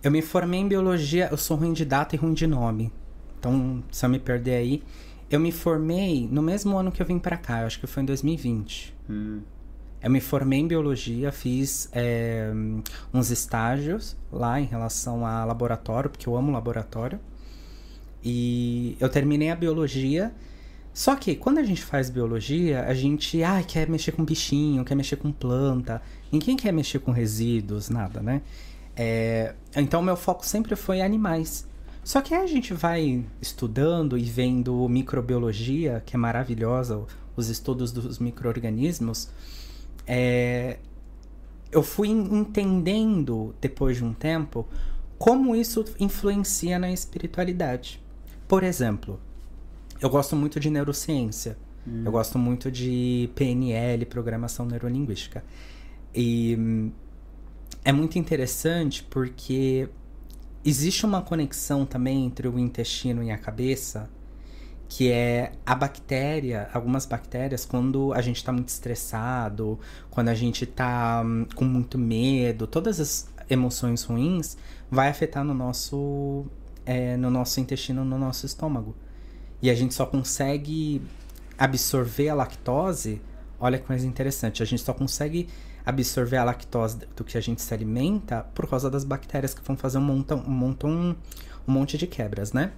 [0.02, 2.92] Eu me formei em biologia, eu sou ruim de data e ruim de nome.
[3.38, 4.82] Então, se eu me perder aí,
[5.28, 8.02] eu me formei no mesmo ano que eu vim pra cá, eu acho que foi
[8.02, 8.94] em 2020.
[9.10, 9.40] Hum,
[10.06, 12.52] Eu me formei em biologia, fiz é,
[13.12, 17.18] uns estágios lá em relação a laboratório, porque eu amo laboratório.
[18.22, 20.32] E eu terminei a biologia.
[20.94, 24.94] Só que quando a gente faz biologia, a gente ah, quer mexer com bichinho, quer
[24.94, 26.00] mexer com planta.
[26.30, 28.42] Ninguém quer mexer com resíduos, nada, né?
[28.94, 31.66] É, então meu foco sempre foi animais.
[32.04, 37.90] Só que aí a gente vai estudando e vendo microbiologia, que é maravilhosa, os estudos
[37.90, 39.30] dos micro-organismos.
[40.06, 40.78] É,
[41.72, 44.66] eu fui entendendo, depois de um tempo,
[45.18, 48.02] como isso influencia na espiritualidade.
[48.46, 49.20] Por exemplo,
[50.00, 51.56] eu gosto muito de neurociência.
[52.04, 55.44] Eu gosto muito de PNL, programação neurolinguística.
[56.12, 56.90] E hum,
[57.84, 59.88] é muito interessante porque
[60.64, 64.10] existe uma conexão também entre o intestino e a cabeça,
[64.88, 69.78] que é a bactéria, algumas bactérias, quando a gente está muito estressado,
[70.10, 74.56] quando a gente está hum, com muito medo, todas as emoções ruins,
[74.90, 76.46] vai afetar no nosso,
[76.84, 78.94] é, no nosso intestino, no nosso estômago.
[79.60, 81.02] E a gente só consegue
[81.58, 83.20] absorver a lactose.
[83.58, 84.62] Olha que coisa interessante.
[84.62, 85.48] A gente só consegue
[85.84, 89.76] absorver a lactose do que a gente se alimenta por causa das bactérias que vão
[89.76, 91.16] fazer um montão, um montão,
[91.66, 92.72] um monte de quebras, né?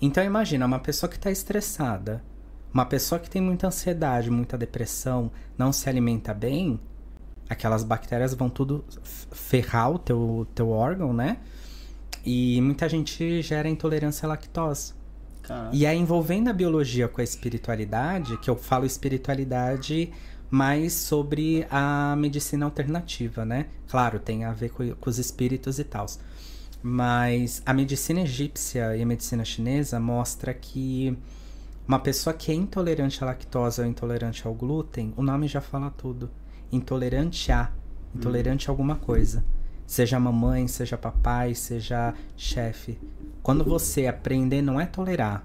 [0.00, 2.22] Então imagina uma pessoa que está estressada,
[2.72, 6.78] uma pessoa que tem muita ansiedade, muita depressão, não se alimenta bem,
[7.48, 11.38] aquelas bactérias vão tudo ferrar o teu, teu órgão, né?
[12.24, 14.94] E muita gente gera intolerância à lactose.
[15.42, 15.70] Caraca.
[15.72, 20.12] E aí, envolvendo a biologia com a espiritualidade, que eu falo espiritualidade
[20.50, 23.66] mais sobre a medicina alternativa, né?
[23.88, 26.06] Claro, tem a ver com, com os espíritos e tal.
[26.88, 31.18] Mas a medicina egípcia e a medicina chinesa mostra que
[31.86, 35.90] Uma pessoa que é intolerante à lactose ou intolerante ao glúten, o nome já fala
[35.90, 36.30] tudo.
[36.70, 37.72] Intolerante a,
[38.14, 39.44] intolerante a alguma coisa.
[39.84, 42.96] Seja mamãe, seja papai, seja chefe.
[43.42, 45.44] Quando você aprender, não é tolerar,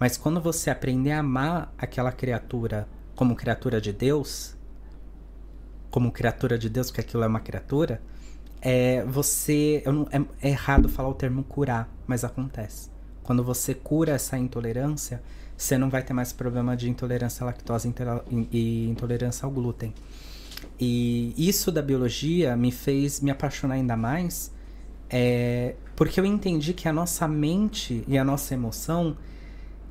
[0.00, 4.56] mas quando você aprender a amar aquela criatura como criatura de Deus,
[5.90, 8.00] como criatura de Deus, porque aquilo é uma criatura,
[8.62, 9.82] é você.
[9.84, 12.90] Não, é, é errado falar o termo curar, mas acontece.
[13.22, 15.22] Quando você cura essa intolerância,
[15.56, 17.92] você não vai ter mais problema de intolerância à lactose
[18.50, 19.92] e intolerância ao glúten.
[20.78, 24.52] E isso da biologia me fez me apaixonar ainda mais,
[25.10, 29.16] é, porque eu entendi que a nossa mente e a nossa emoção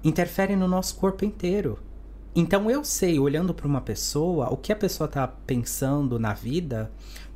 [0.03, 1.77] interferem no nosso corpo inteiro.
[2.35, 6.91] Então eu sei, olhando para uma pessoa, o que a pessoa está pensando na vida,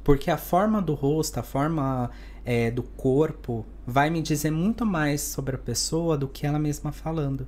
[0.05, 2.11] porque a forma do rosto, a forma
[2.45, 6.91] é, do corpo, vai me dizer muito mais sobre a pessoa do que ela mesma
[6.91, 7.47] falando.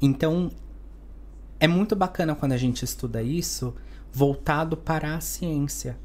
[0.00, 0.50] Então,
[1.60, 3.74] é muito bacana quando a gente estuda isso
[4.10, 5.98] voltado para a ciência.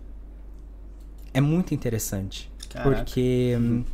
[1.34, 2.52] É muito interessante.
[2.70, 2.98] Caraca.
[2.98, 3.86] Porque hum,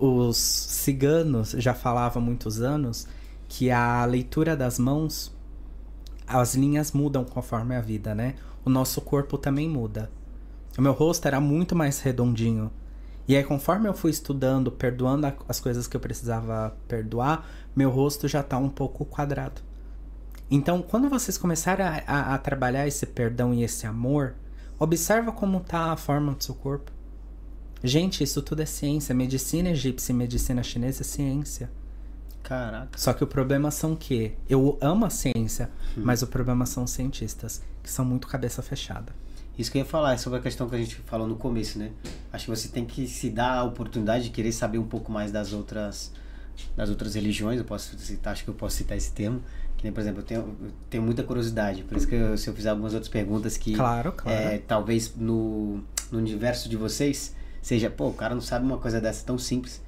[0.00, 3.06] os ciganos já falavam há muitos anos
[3.46, 5.30] que a leitura das mãos,
[6.26, 8.36] as linhas mudam conforme a vida, né?
[8.64, 10.10] O nosso corpo também muda.
[10.76, 12.70] O meu rosto era muito mais redondinho.
[13.28, 18.26] E aí, conforme eu fui estudando, perdoando as coisas que eu precisava perdoar, meu rosto
[18.26, 19.60] já tá um pouco quadrado.
[20.50, 24.34] Então, quando vocês começarem a, a, a trabalhar esse perdão e esse amor,
[24.78, 26.90] observa como tá a forma do seu corpo.
[27.84, 29.14] Gente, isso tudo é ciência.
[29.14, 31.70] Medicina egípcia e medicina chinesa é ciência.
[32.42, 32.98] Caraca.
[32.98, 36.02] Só que o problema são que eu amo a ciência, hum.
[36.04, 39.12] mas o problema são os cientistas, que são muito cabeça fechada.
[39.58, 41.78] Isso que eu ia falar é sobre a questão que a gente falou no começo,
[41.78, 41.90] né?
[42.32, 45.30] Acho que você tem que se dar a oportunidade de querer saber um pouco mais
[45.30, 46.12] das outras
[46.76, 49.42] das outras religiões, eu posso citar, acho que eu posso citar esse termo,
[49.76, 52.48] que nem, por exemplo, eu tenho, eu tenho muita curiosidade, por isso que eu, se
[52.48, 54.38] eu fizer algumas outras perguntas que claro, claro.
[54.38, 59.00] É, talvez no, no universo de vocês seja, pô, o cara não sabe uma coisa
[59.00, 59.80] dessa tão simples.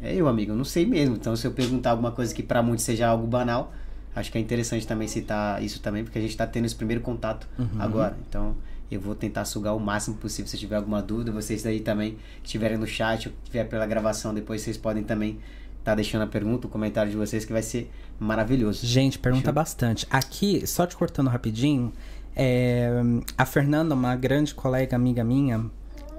[0.00, 1.16] É eu, amigo, eu não sei mesmo.
[1.16, 3.72] Então, se eu perguntar alguma coisa que para muitos seja algo banal,
[4.14, 7.02] acho que é interessante também citar isso também, porque a gente está tendo esse primeiro
[7.02, 7.68] contato uhum.
[7.78, 8.16] agora.
[8.28, 8.54] Então,
[8.90, 10.50] eu vou tentar sugar o máximo possível.
[10.50, 13.86] Se tiver alguma dúvida, vocês aí também que estiverem no chat ou que estiver pela
[13.86, 15.38] gravação, depois vocês podem também
[15.82, 18.86] tá deixando a pergunta, o comentário de vocês, que vai ser maravilhoso.
[18.86, 20.06] Gente, pergunta bastante.
[20.10, 21.92] Aqui, só te cortando rapidinho,
[22.36, 22.88] é,
[23.36, 25.66] a Fernanda, uma grande colega, amiga minha,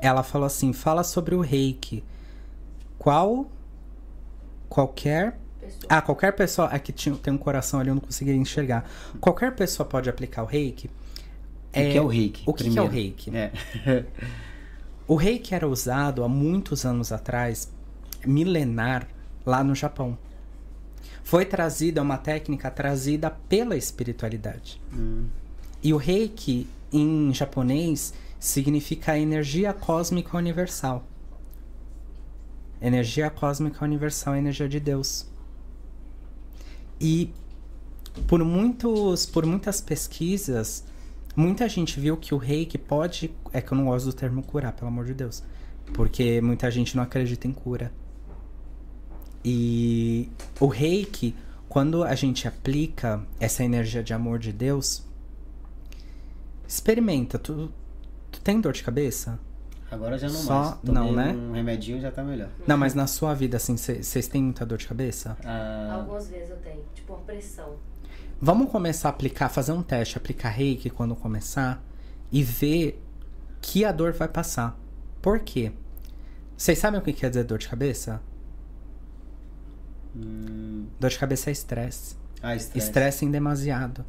[0.02, 2.04] ela falou assim: fala sobre o reiki.
[2.98, 3.50] Qual.
[4.70, 5.40] Qualquer.
[5.80, 5.88] Pessoa.
[5.90, 6.68] Ah, qualquer pessoa.
[6.70, 8.90] Aqui tinha, tem um coração ali, eu não conseguia enxergar.
[9.20, 10.88] Qualquer pessoa pode aplicar o reiki.
[10.88, 10.92] O
[11.74, 12.44] é, que é o reiki?
[12.46, 13.36] O que, que é o reiki?
[13.36, 13.52] É.
[15.08, 17.72] o reiki era usado há muitos anos atrás,
[18.26, 19.08] milenar,
[19.46, 20.18] lá no Japão.
[21.24, 24.80] Foi trazida uma técnica trazida pela espiritualidade.
[24.94, 25.28] Hum.
[25.82, 31.04] E o reiki, em japonês, significa energia cósmica universal.
[32.82, 35.26] Energia cósmica universal, energia de Deus.
[37.04, 37.30] E
[38.28, 40.86] por muitos, por muitas pesquisas,
[41.36, 44.72] muita gente viu que o reiki pode, é que eu não gosto do termo curar,
[44.72, 45.44] pelo amor de Deus,
[45.94, 47.92] porque muita gente não acredita em cura.
[49.44, 50.30] E
[50.62, 51.36] o reiki,
[51.68, 55.04] quando a gente aplica essa energia de amor de Deus,
[56.66, 57.38] experimenta.
[57.38, 57.70] Tu,
[58.32, 59.38] tu tem dor de cabeça?
[59.94, 60.78] Agora já não Só, mais.
[60.80, 61.34] Tomei não, né?
[61.34, 62.50] Um remedinho já tá melhor.
[62.66, 65.38] Não, mas na sua vida, assim, vocês têm muita dor de cabeça?
[65.46, 65.94] Ah...
[65.94, 67.76] Algumas vezes eu tenho, tipo uma pressão.
[68.42, 71.82] Vamos começar a aplicar, fazer um teste, aplicar reiki quando começar
[72.32, 73.02] e ver
[73.62, 74.78] que a dor vai passar.
[75.22, 75.72] Por quê?
[76.58, 78.20] Vocês sabem o que quer dizer dor de cabeça?
[80.16, 80.88] Hum...
[81.00, 82.16] Dor de cabeça é estresse.
[82.42, 82.88] Ah, estresse.
[82.88, 84.04] Estresse em demasiado.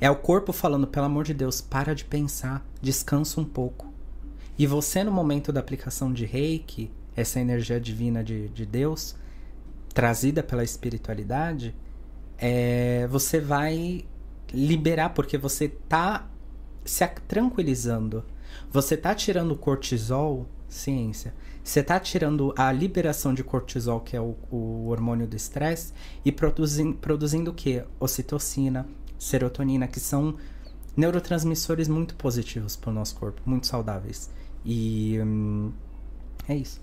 [0.00, 3.93] É o corpo falando, pelo amor de Deus, para de pensar, descansa um pouco.
[4.58, 9.16] E você, no momento da aplicação de reiki, essa energia divina de, de Deus,
[9.92, 11.74] trazida pela espiritualidade,
[12.38, 14.04] é, você vai
[14.52, 16.28] liberar, porque você tá
[16.84, 18.24] se tranquilizando.
[18.70, 24.36] Você tá tirando cortisol, ciência, você está tirando a liberação de cortisol, que é o,
[24.50, 25.92] o hormônio do estresse,
[26.24, 27.84] e produzindo, produzindo o quê?
[27.98, 28.86] Ocitocina,
[29.18, 30.36] serotonina, que são
[30.96, 34.30] neurotransmissores muito positivos para o nosso corpo, muito saudáveis.
[34.64, 35.72] E hum,
[36.48, 36.80] é isso.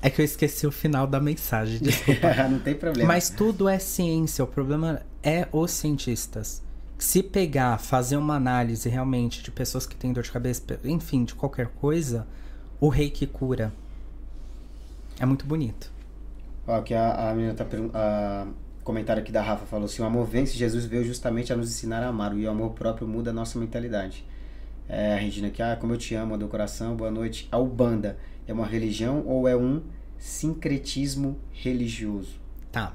[0.00, 2.34] É que eu esqueci o final da mensagem, desculpa.
[2.48, 3.08] Não tem problema.
[3.08, 6.62] Mas tudo é ciência, o problema é os cientistas.
[6.98, 11.34] Se pegar, fazer uma análise realmente de pessoas que têm dor de cabeça, enfim, de
[11.34, 12.26] qualquer coisa,
[12.80, 13.72] o rei que cura.
[15.18, 15.90] É muito bonito.
[16.66, 18.54] Ó, aqui a, a menina tá perguntando.
[18.82, 22.02] comentário aqui da Rafa falou assim: o amor vence, Jesus veio justamente a nos ensinar
[22.02, 22.36] a amar.
[22.36, 24.24] E o amor próprio muda a nossa mentalidade.
[24.88, 27.48] É, a Regina aqui, ah, como eu te amo do coração, boa noite.
[27.50, 29.82] A Ubanda é uma religião ou é um
[30.18, 32.40] sincretismo religioso?
[32.70, 32.94] Tá.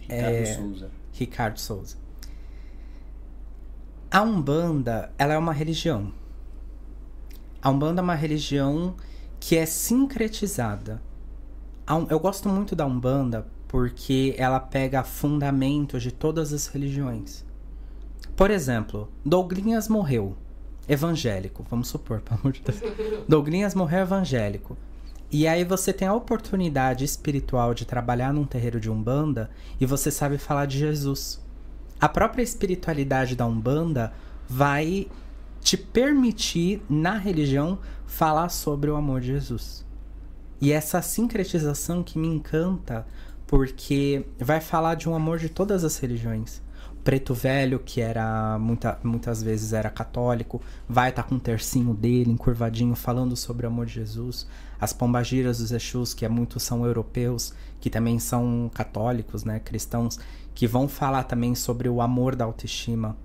[0.00, 0.90] Ricardo É, Souza.
[1.12, 1.96] Ricardo Souza.
[4.10, 6.12] A Umbanda, ela é uma religião.
[7.60, 8.94] A Umbanda é uma religião
[9.40, 11.02] que é sincretizada.
[12.08, 17.44] Eu gosto muito da Umbanda porque ela pega fundamentos de todas as religiões.
[18.34, 20.36] Por exemplo, Douglinhas morreu,
[20.88, 22.80] evangélico, vamos supor, pelo amor de Deus.
[23.28, 24.76] Douglinhas morreu evangélico.
[25.30, 30.10] E aí você tem a oportunidade espiritual de trabalhar num terreiro de Umbanda e você
[30.10, 31.38] sabe falar de Jesus.
[32.00, 34.12] A própria espiritualidade da Umbanda
[34.48, 35.06] vai
[35.60, 39.84] te permitir, na religião, falar sobre o amor de Jesus.
[40.60, 43.06] E essa sincretização que me encanta,
[43.46, 46.62] porque vai falar de um amor de todas as religiões.
[47.08, 51.94] O Preto Velho, que era muita, muitas vezes era católico, vai estar com um tercinho
[51.94, 54.46] dele, encurvadinho, falando sobre o amor de Jesus.
[54.78, 60.20] As pombagiras dos Exus, que é muito são europeus, que também são católicos, né, cristãos,
[60.54, 63.16] que vão falar também sobre o amor da autoestima.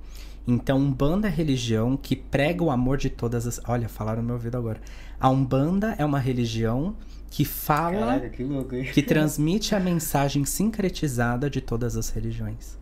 [0.47, 3.59] Então, Umbanda é religião que prega o amor de todas as.
[3.67, 4.79] Olha, falaram no meu ouvido agora.
[5.19, 6.95] A Umbanda é uma religião
[7.29, 8.85] que fala, Caraca, que louco, hein?
[8.93, 12.81] que transmite a mensagem sincretizada de todas as religiões.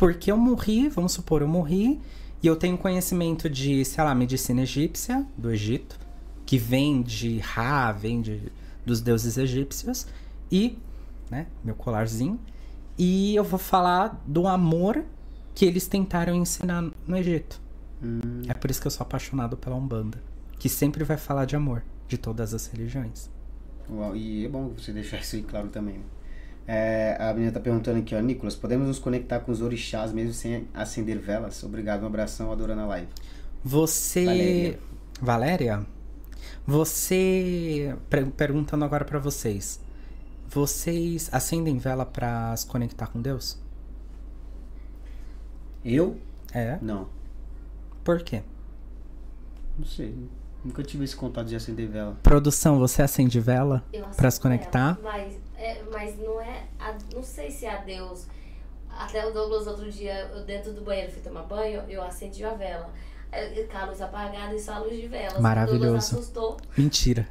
[0.00, 2.00] Porque eu morri, vamos supor, eu morri
[2.42, 5.98] e eu tenho conhecimento de, sei lá, medicina egípcia, do Egito,
[6.46, 8.50] que vem de Ra, vem de,
[8.86, 10.06] dos deuses egípcios,
[10.50, 10.78] e,
[11.30, 12.40] né, meu colarzinho,
[12.96, 15.04] e eu vou falar do amor
[15.54, 17.60] que eles tentaram ensinar no Egito.
[18.02, 20.18] Hum, É por isso que eu sou apaixonado pela Umbanda,
[20.58, 23.28] que sempre vai falar de amor, de todas as religiões.
[23.90, 26.00] uau, e é bom você deixar isso aí claro também.
[26.66, 30.32] É, a menina tá perguntando aqui, ó, Nicolas, podemos nos conectar com os orixás mesmo
[30.32, 31.62] sem acender velas?
[31.64, 33.08] Obrigado, um abração, adorando a live.
[33.64, 34.24] Você.
[34.24, 34.78] Valéria.
[35.20, 35.86] Valéria?
[36.66, 37.96] Você.
[38.08, 39.80] per- Perguntando agora pra vocês.
[40.48, 43.58] Vocês acendem vela pra se conectar com Deus?
[45.84, 46.18] Eu?
[46.52, 46.78] É?
[46.82, 47.08] Não.
[48.04, 48.42] Por quê?
[49.78, 50.14] Não sei.
[50.64, 52.18] Nunca tive esse contato de acender vela.
[52.22, 54.98] Produção, você acende vela aceito se conectar?
[55.02, 56.64] ela, Mas, é, mas não é.
[56.78, 58.26] a- não sei se é a Deus.
[58.98, 62.54] Até o Douglas, outro dia, eu dentro do banheiro, fui tomar banho, eu acendi a
[62.54, 62.90] vela.
[63.32, 65.38] Aí, Com a luz apagada e só a luz de vela.
[65.38, 65.80] O Maravilhoso.
[65.84, 66.56] Douglas assustou.
[66.76, 67.28] Mentira.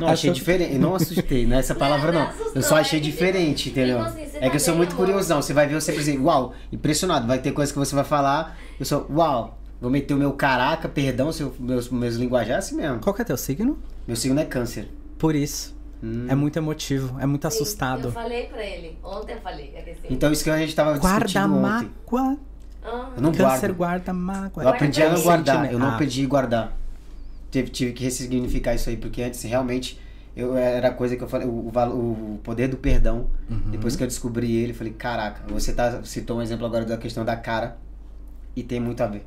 [0.00, 0.74] Não, achei diferente.
[0.76, 2.26] Não assustei, não é essa palavra Não, não.
[2.28, 4.00] assustou, Eu só é achei que, diferente, tipo, entendeu?
[4.00, 5.06] assim, É tá que eu sou bem, muito amor?
[5.06, 5.40] curiosão.
[5.40, 7.24] Você vai ver, você dizer, uau, impressionado.
[7.28, 8.58] Vai ter coisa que você vai falar.
[8.80, 12.58] Eu sou, uau, vou meter o meu caraca, perdão, se eu- meus, meus linguajar é
[12.58, 12.98] assim mesmo.
[12.98, 13.78] Qual que é teu signo?
[14.08, 14.88] Meu signo é câncer.
[15.16, 15.75] Por isso.
[16.02, 16.26] Hum.
[16.28, 18.08] É muito emotivo, é muito Sim, assustado.
[18.08, 18.98] Eu falei pra ele.
[19.02, 19.72] Ontem eu falei.
[19.74, 21.90] É assim, Então isso que a gente tava Guarda discutindo ontem.
[22.10, 22.38] mágoa.
[22.84, 23.74] ah, Eu não Câncer guardo.
[23.74, 24.62] guarda mágoa.
[24.64, 25.72] Eu aprendi a não guardar.
[25.72, 26.76] Eu não Ah, aprendi a guardar.
[27.50, 29.98] Tive, tive que ressignificar isso aí, porque antes realmente
[30.36, 33.26] eu era coisa que eu falei, o, o, o poder do perdão.
[33.48, 33.70] Uhum.
[33.70, 36.98] Depois que eu descobri ele, eu falei, caraca, você tá, citou um exemplo agora da
[36.98, 37.78] questão da cara
[38.54, 39.24] e tem muito a ver.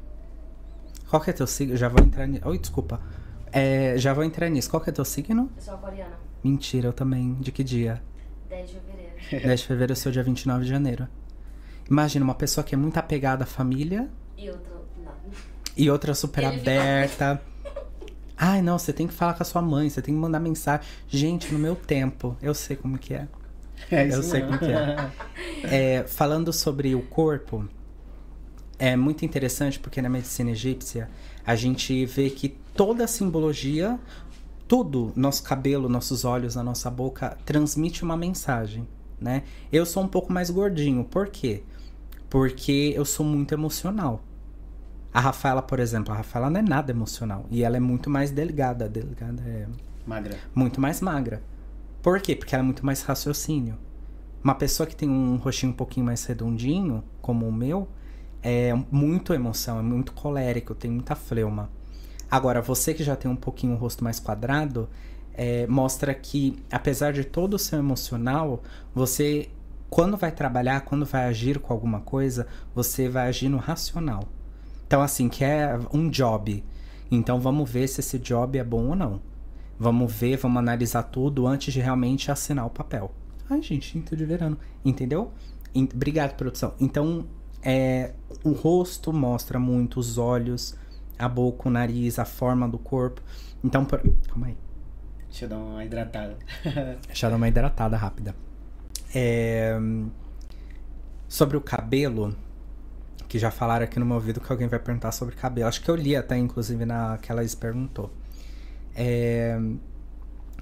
[1.09, 1.75] Qual que é teu signo?
[1.75, 2.47] Já vou entrar nisso.
[2.47, 2.99] Oi, desculpa.
[3.51, 4.69] É, já vou entrar nisso.
[4.69, 5.49] Qual que é teu signo?
[5.57, 6.13] eu sou aquariana.
[6.43, 7.33] Mentira, eu também.
[7.35, 8.01] De que dia?
[8.49, 9.13] 10 de fevereiro.
[9.47, 11.07] 10 de fevereiro, eu sou dia 29 de janeiro.
[11.89, 14.71] Imagina uma pessoa que é muito apegada à família E outro.
[15.03, 15.11] Não.
[15.75, 17.41] e outra super Ele fica- aberta.
[18.37, 20.85] Ai, não, você tem que falar com a sua mãe, você tem que mandar mensagem.
[21.09, 23.27] Gente, no meu tempo, eu sei como que é.
[23.91, 25.11] É Eu sei como que é.
[25.63, 27.67] É, falando sobre o corpo,
[28.77, 31.09] é muito interessante porque na medicina egípcia
[31.45, 33.99] a gente vê que toda a simbologia,
[34.69, 38.87] tudo, nosso cabelo, nossos olhos, a nossa boca, transmite uma mensagem,
[39.19, 39.41] né?
[39.71, 41.63] Eu sou um pouco mais gordinho, por quê?
[42.29, 44.21] Porque eu sou muito emocional.
[45.11, 47.47] A Rafaela, por exemplo, a Rafaela não é nada emocional.
[47.49, 48.87] E ela é muito mais delgada.
[48.87, 49.67] Delgada é
[50.05, 50.37] Magra.
[50.53, 51.41] muito mais magra.
[52.03, 52.35] Por quê?
[52.35, 53.75] Porque ela é muito mais raciocínio.
[54.43, 57.87] Uma pessoa que tem um rostinho um pouquinho mais redondinho, como o meu,
[58.43, 61.71] é muito emoção, é muito colérico, tem muita fleuma.
[62.29, 64.89] Agora, você que já tem um pouquinho o rosto mais quadrado,
[65.33, 68.61] é, mostra que, apesar de todo o seu emocional,
[68.93, 69.49] você,
[69.89, 74.23] quando vai trabalhar, quando vai agir com alguma coisa, você vai agir no racional.
[74.85, 76.63] Então, assim, que é um job.
[77.09, 79.21] Então, vamos ver se esse job é bom ou não.
[79.79, 83.11] Vamos ver, vamos analisar tudo antes de realmente assinar o papel.
[83.49, 84.57] Ai, gente, tinta de verano.
[84.83, 85.31] Entendeu?
[85.73, 86.73] En- Obrigado, produção.
[86.79, 87.25] Então,
[87.63, 88.11] é,
[88.43, 90.75] o rosto mostra muito, os olhos,
[91.19, 93.21] a boca, o nariz, a forma do corpo.
[93.63, 94.01] Então, por...
[94.27, 94.57] calma aí.
[95.29, 96.37] Deixa eu dar uma hidratada.
[97.05, 98.35] Deixa eu dar uma hidratada rápida.
[99.13, 99.77] É...
[101.27, 102.35] Sobre o cabelo,
[103.27, 105.67] que já falaram aqui no meu ouvido que alguém vai perguntar sobre cabelo.
[105.67, 108.11] Acho que eu li até, inclusive, naquela que perguntou.
[108.95, 109.59] É...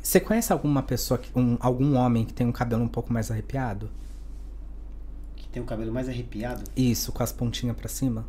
[0.01, 3.29] Você conhece alguma pessoa, que, um, algum homem que tem um cabelo um pouco mais
[3.29, 3.89] arrepiado?
[5.35, 6.63] Que tem o cabelo mais arrepiado?
[6.75, 8.25] Isso, com as pontinhas para cima?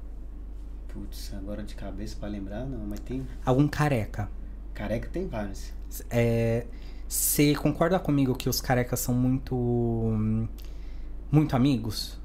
[0.99, 3.24] Putz, agora de cabeça para lembrar, não, mas tem.
[3.44, 4.28] Algum careca?
[4.74, 5.72] Careca tem vários.
[6.11, 6.66] É,
[7.07, 9.55] você concorda comigo que os carecas são muito.
[11.30, 12.18] muito amigos?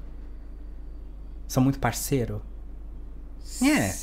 [1.46, 2.42] São muito parceiro?
[3.62, 3.94] É.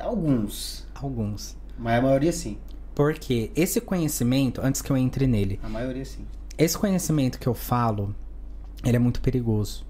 [0.00, 0.86] Alguns.
[0.94, 1.56] Alguns.
[1.78, 2.56] Mas a maioria sim.
[2.94, 5.60] Porque esse conhecimento, antes que eu entre nele.
[5.62, 6.24] A maioria sim.
[6.56, 8.14] Esse conhecimento que eu falo,
[8.82, 9.86] ele é muito perigoso.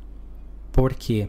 [0.72, 1.28] Por quê?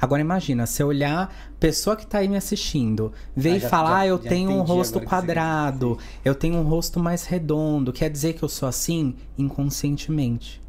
[0.00, 3.98] Agora imagina, se eu olhar pessoa que está aí me assistindo, veio ah, e falar,
[4.00, 8.34] ah, eu já tenho um rosto quadrado, eu tenho um rosto mais redondo, quer dizer
[8.34, 10.60] que eu sou assim inconscientemente.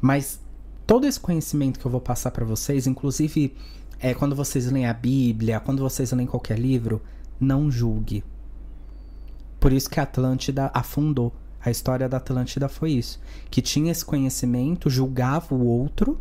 [0.00, 0.40] Mas
[0.86, 3.54] todo esse conhecimento que eu vou passar para vocês, inclusive
[4.00, 7.02] é, quando vocês leem a Bíblia, quando vocês leem qualquer livro,
[7.38, 8.24] não julgue.
[9.60, 11.32] Por isso que a Atlântida afundou.
[11.60, 13.20] A história da Atlântida foi isso.
[13.50, 16.18] Que tinha esse conhecimento, julgava o outro.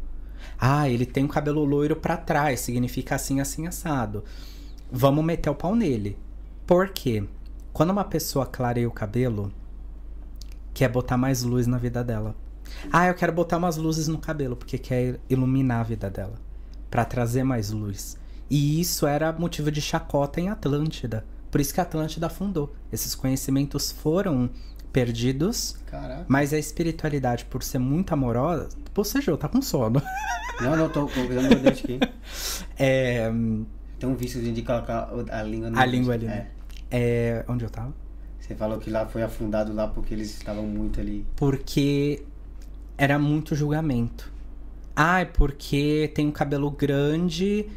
[0.59, 4.23] Ah, ele tem o um cabelo loiro para trás, significa assim, assim, assado.
[4.91, 6.17] Vamos meter o pau nele.
[6.65, 7.23] Por quê?
[7.73, 9.51] Quando uma pessoa clareia o cabelo,
[10.73, 12.35] quer botar mais luz na vida dela.
[12.91, 16.35] Ah, eu quero botar umas luzes no cabelo, porque quer iluminar a vida dela.
[16.89, 18.17] para trazer mais luz.
[18.49, 21.25] E isso era motivo de chacota em Atlântida.
[21.51, 22.73] Por isso que a Atlântida afundou.
[22.91, 24.49] Esses conhecimentos foram
[24.97, 25.77] perdidos.
[25.85, 26.25] Caraca.
[26.27, 28.69] Mas a espiritualidade, por ser muito amorosa.
[28.95, 30.01] Bocejou, tá com sono.
[30.59, 31.99] Não, não, tô colocando meu dente aqui.
[32.79, 33.31] É.
[33.99, 36.25] Tem um vício de colocar a língua no A língua ali.
[36.25, 36.47] Né?
[36.89, 37.45] É.
[37.45, 37.45] é.
[37.47, 37.93] Onde eu tava?
[38.39, 41.27] Você falou que lá foi afundado lá porque eles estavam muito ali.
[41.35, 42.23] Porque
[42.97, 44.31] era muito julgamento.
[44.95, 47.67] Ah, é porque tem um cabelo grande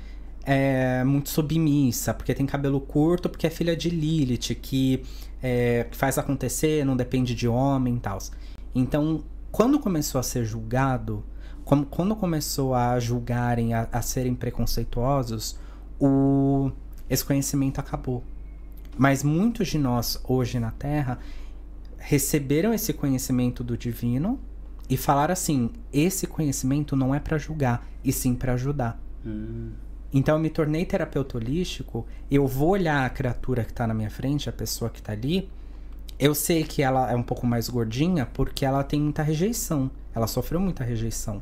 [0.44, 5.02] é muito submissa, porque tem cabelo curto, porque é filha de Lilith, que,
[5.42, 8.18] é, que faz acontecer, não depende de homem e tal.
[8.74, 11.24] Então, quando começou a ser julgado,
[11.64, 15.58] como, quando começou a julgarem, a, a serem preconceituosos,
[15.98, 16.70] o,
[17.08, 18.24] esse conhecimento acabou.
[18.96, 21.18] Mas muitos de nós, hoje na Terra,
[21.98, 24.40] receberam esse conhecimento do divino
[24.88, 29.00] e falaram assim: esse conhecimento não é para julgar, e sim para ajudar.
[29.24, 29.70] Hum.
[30.12, 34.10] Então eu me tornei terapeuta holístico, eu vou olhar a criatura que está na minha
[34.10, 35.48] frente, a pessoa que está ali,
[36.18, 40.26] eu sei que ela é um pouco mais gordinha porque ela tem muita rejeição, ela
[40.26, 41.40] sofreu muita rejeição.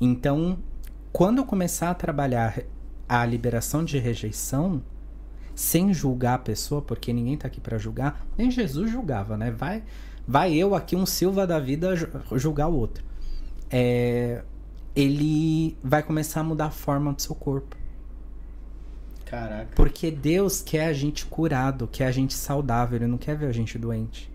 [0.00, 0.58] Então,
[1.12, 2.58] quando eu começar a trabalhar
[3.08, 4.82] a liberação de rejeição,
[5.54, 9.50] sem julgar a pessoa, porque ninguém está aqui para julgar, nem Jesus julgava, né?
[9.50, 9.82] Vai,
[10.26, 11.94] vai eu aqui, um Silva da vida,
[12.32, 13.04] julgar o outro.
[13.70, 14.42] É,
[14.96, 17.76] ele vai começar a mudar a forma do seu corpo.
[19.34, 19.68] Caraca.
[19.74, 23.52] Porque Deus quer a gente curado, quer a gente saudável, Ele não quer ver a
[23.52, 24.30] gente doente.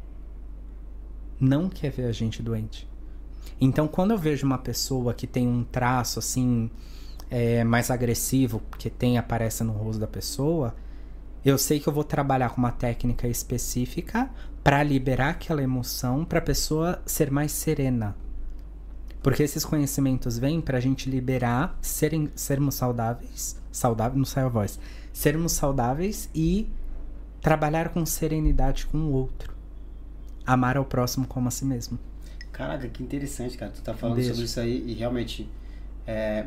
[1.39, 2.87] Não quer ver a gente doente.
[3.61, 6.69] Então, quando eu vejo uma pessoa que tem um traço assim
[7.29, 10.75] é, mais agressivo, que tem aparece no rosto da pessoa,
[11.45, 14.29] eu sei que eu vou trabalhar com uma técnica específica
[14.61, 18.15] para liberar aquela emoção, para a pessoa ser mais serena.
[19.23, 24.49] Porque esses conhecimentos vêm para a gente liberar, serem, sermos saudáveis saudável, não sai a
[24.49, 24.79] voz.
[25.13, 26.69] Sermos saudáveis e
[27.41, 29.53] trabalhar com serenidade com o outro.
[30.45, 31.99] Amar ao próximo como a si mesmo.
[32.51, 33.71] Caraca, que interessante, cara.
[33.71, 34.31] Tu tá falando Beijo.
[34.31, 35.49] sobre isso aí e realmente,
[36.05, 36.45] é,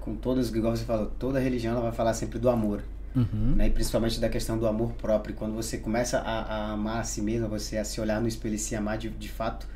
[0.00, 2.82] com todas, igual você falou, toda religião ela vai falar sempre do amor.
[3.14, 3.54] Uhum.
[3.56, 3.66] Né?
[3.66, 5.34] E principalmente da questão do amor próprio.
[5.34, 8.54] Quando você começa a, a, amar a si mesmo, você a se olhar no espelho
[8.54, 9.66] e se amar de, de fato,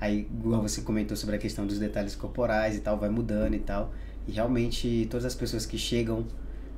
[0.00, 3.58] aí, igual você comentou sobre a questão dos detalhes corporais e tal, vai mudando e
[3.58, 3.92] tal.
[4.28, 6.26] E realmente todas as pessoas que chegam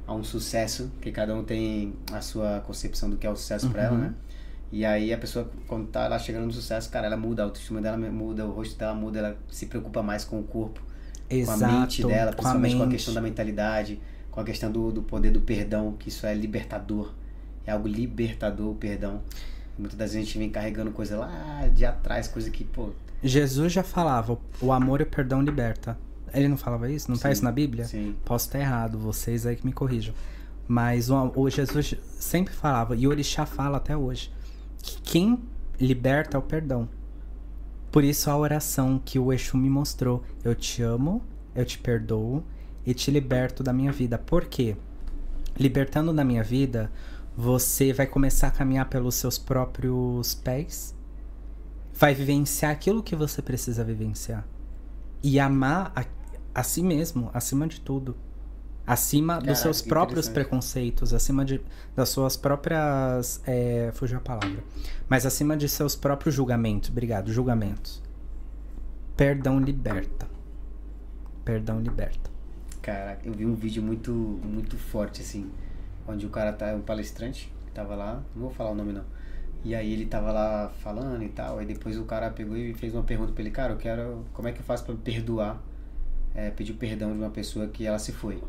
[0.06, 3.66] a um sucesso, que cada um tem a sua concepção do que é o sucesso
[3.66, 3.72] uhum.
[3.72, 4.14] para ela, né?
[4.72, 7.80] E aí a pessoa, quando tá lá chegando no sucesso, cara, ela muda, a autoestima
[7.80, 10.80] dela muda, o rosto dela muda, ela se preocupa mais com o corpo,
[11.28, 14.44] Exato, com a mente dela, principalmente com a, com a questão da mentalidade, com a
[14.44, 17.12] questão do, do poder do perdão, que isso é libertador.
[17.66, 19.22] É algo libertador o perdão.
[19.76, 22.90] Muitas das vezes a gente vem carregando coisa lá de atrás, coisa que, pô.
[23.22, 25.98] Jesus já falava, o amor e o perdão liberta.
[26.32, 27.08] Ele não falava isso?
[27.08, 27.84] Não está isso na Bíblia?
[27.84, 28.16] Sim.
[28.24, 30.14] Posso estar errado, vocês aí que me corrijam.
[30.66, 34.32] Mas o, o Jesus sempre falava, e o Orixá fala até hoje,
[34.78, 35.40] que quem
[35.80, 36.88] liberta é o perdão.
[37.90, 40.22] Por isso a oração que o Exu me mostrou.
[40.44, 41.22] Eu te amo,
[41.54, 42.44] eu te perdoo
[42.86, 44.16] e te liberto da minha vida.
[44.16, 44.76] Por quê?
[45.58, 46.90] Libertando da minha vida,
[47.36, 50.94] você vai começar a caminhar pelos seus próprios pés.
[51.92, 54.46] Vai vivenciar aquilo que você precisa vivenciar.
[55.22, 55.92] e amar
[56.54, 58.16] a, si mesmo, acima de tudo.
[58.86, 61.60] Acima Caraca, dos seus próprios preconceitos, acima de,
[61.94, 63.40] das suas próprias.
[63.46, 64.64] É, fugiu a palavra.
[65.08, 66.90] Mas acima de seus próprios julgamentos.
[66.90, 68.02] Obrigado, julgamentos.
[69.16, 70.26] Perdão liberta.
[71.44, 72.30] Perdão liberta.
[72.80, 75.50] Caraca, eu vi um vídeo muito, muito forte, assim,
[76.08, 79.04] onde o cara tá, um palestrante, tava lá, não vou falar o nome não.
[79.62, 82.94] E aí ele tava lá falando e tal, aí depois o cara pegou e fez
[82.94, 84.24] uma pergunta pra ele, cara, eu quero.
[84.32, 85.60] Como é que eu faço pra perdoar?
[86.40, 88.42] É, pedir perdão de uma pessoa que ela se foi.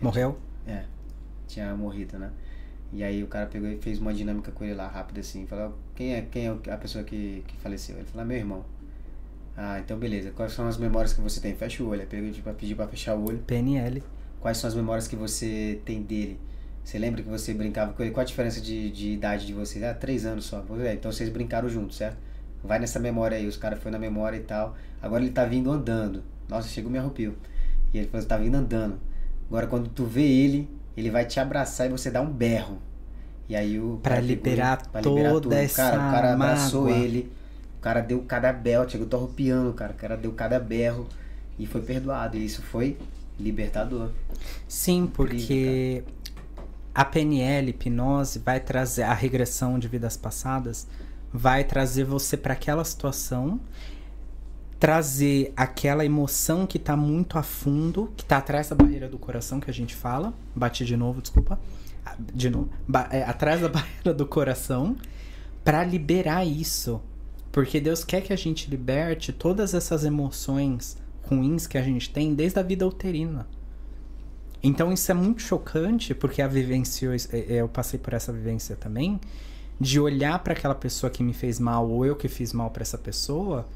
[0.00, 0.38] Morreu?
[0.66, 0.84] É,
[1.46, 2.30] tinha morrido, né?
[2.90, 5.78] E aí o cara pegou e fez uma dinâmica com ele lá, rápida assim, falou,
[5.94, 7.96] quem é, quem é a pessoa que, que faleceu?
[7.96, 8.64] Ele falou, ah, meu irmão.
[9.54, 11.54] Ah, então beleza, quais são as memórias que você tem?
[11.54, 13.40] Fecha o olho, pegou pra pedir pra fechar o olho.
[13.40, 14.02] PNL.
[14.40, 16.40] Quais são as memórias que você tem dele?
[16.82, 18.10] Você lembra que você brincava com ele?
[18.10, 19.84] Qual a diferença de, de idade de vocês?
[19.84, 20.64] Ah, três anos só.
[20.82, 22.16] É, Então vocês brincaram juntos, certo?
[22.64, 23.46] Vai nessa memória aí.
[23.46, 24.74] Os caras foram na memória e tal.
[25.02, 26.22] Agora ele tá vindo andando.
[26.50, 27.34] Nossa, chegou me arrepio.
[27.92, 28.98] E ele falou, tá vindo andando.
[29.48, 32.78] Agora quando tu vê ele, ele vai te abraçar e você dá um berro.
[33.48, 33.98] E aí o.
[34.02, 35.52] Pra pegou liberar pra liberar toda tudo.
[35.54, 36.98] essa Cara, o cara abraçou mágoa.
[36.98, 37.32] ele.
[37.78, 38.88] O cara deu cada berro.
[38.88, 39.92] Chegou, tô arrupiando, cara.
[39.92, 41.06] O cara deu cada berro.
[41.58, 42.36] E foi perdoado.
[42.36, 42.96] E isso foi
[43.38, 44.10] libertador.
[44.68, 46.04] Sim, porque
[46.94, 50.86] a PNL, hipnose, vai trazer a regressão de vidas passadas,
[51.32, 53.60] vai trazer você para aquela situação,
[54.80, 59.60] trazer aquela emoção que tá muito a fundo, que tá atrás da barreira do coração
[59.60, 60.32] que a gente fala.
[60.56, 61.60] Bati de novo, desculpa.
[62.04, 62.70] Ah, De novo.
[62.88, 64.96] Ba- é, atrás da barreira do coração,
[65.62, 67.00] para liberar isso.
[67.52, 72.34] Porque Deus quer que a gente liberte todas essas emoções ruins que a gente tem
[72.34, 73.46] desde a vida uterina.
[74.62, 77.10] Então isso é muito chocante, porque a vivência,
[77.48, 79.20] eu passei por essa vivência também,
[79.78, 82.82] de olhar para aquela pessoa que me fez mal ou eu que fiz mal para
[82.82, 83.66] essa pessoa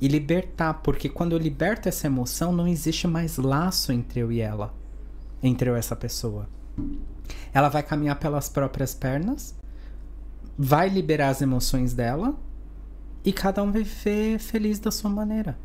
[0.00, 4.40] e libertar, porque quando eu liberto essa emoção, não existe mais laço entre eu e
[4.40, 4.74] ela,
[5.42, 6.48] entre eu e essa pessoa.
[7.52, 9.54] Ela vai caminhar pelas próprias pernas,
[10.58, 12.34] vai liberar as emoções dela
[13.24, 15.58] e cada um vai viver feliz da sua maneira.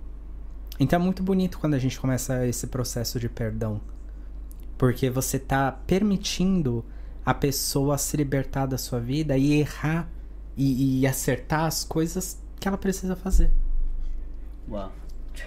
[0.80, 3.80] Então é muito bonito quando a gente começa esse processo de perdão.
[4.78, 6.84] Porque você tá permitindo
[7.24, 10.10] a pessoa se libertar da sua vida e errar
[10.58, 13.52] e, e acertar as coisas que ela precisa fazer.
[14.70, 14.92] Uau.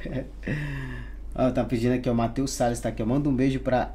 [1.52, 3.02] Tá pedindo aqui, o Matheus Salles tá aqui.
[3.02, 3.06] ó.
[3.06, 3.92] Manda um beijo pra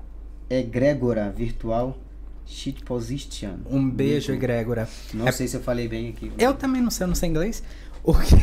[0.50, 1.98] Egrégora Virtual
[2.46, 3.60] Shit Position.
[3.70, 4.90] Um beijo, Muito- Egrégora.
[5.14, 6.32] Não É- sei se eu falei bem aqui.
[6.38, 7.64] Eu também não sei, eu não sei inglês.
[8.04, 8.36] O que...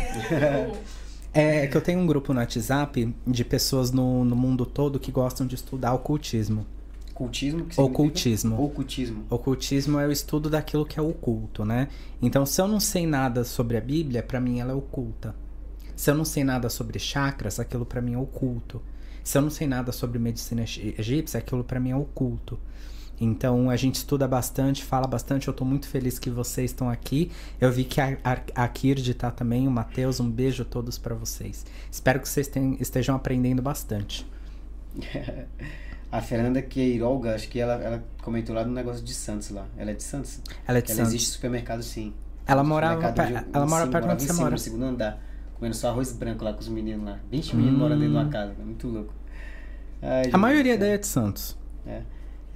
[1.35, 5.13] É que eu tenho um grupo no WhatsApp de pessoas no, no mundo todo que
[5.13, 6.67] gostam de estudar ocultismo.
[7.13, 7.67] Cultismo?
[7.67, 7.79] Que?
[7.79, 8.59] Ocultismo.
[8.65, 9.25] Ocultismo.
[9.29, 11.89] Ocultismo é o estudo daquilo que é oculto, né?
[12.23, 15.35] Então, se eu não sei nada sobre a Bíblia, pra mim ela é oculta.
[15.97, 18.81] Se eu não sei nada sobre chakras, aquilo pra mim é oculto.
[19.25, 22.59] Se eu não sei nada sobre medicina egí- egípcia, aquilo pra mim é oculto.
[23.19, 25.49] Então, a gente estuda bastante, fala bastante.
[25.49, 27.33] Eu tô muito feliz que vocês estão aqui.
[27.59, 30.21] Eu vi que a, a, a Kirdi tá também, o Matheus.
[30.21, 31.65] Um beijo a todos pra vocês.
[31.91, 34.27] Espero que vocês ten- estejam aprendendo bastante.
[36.13, 39.67] A Fernanda Queiroga, acho que ela, ela comentou lá no negócio de Santos lá.
[39.77, 40.41] Ela é de Santos?
[40.67, 41.13] Ela é de ela Santos.
[41.15, 42.15] existe supermercado sim.
[42.47, 43.03] Ela morava
[43.53, 44.51] ela mora perto onde você mora.
[44.53, 45.21] No segundo andar.
[45.59, 47.19] Comendo só arroz branco lá com os meninos lá.
[47.31, 48.55] 20 meninos morando dentro de uma casa.
[48.65, 49.13] Muito louco.
[50.03, 50.81] Ai, A maioria céu.
[50.81, 51.57] daí é de Santos.
[51.87, 52.01] É.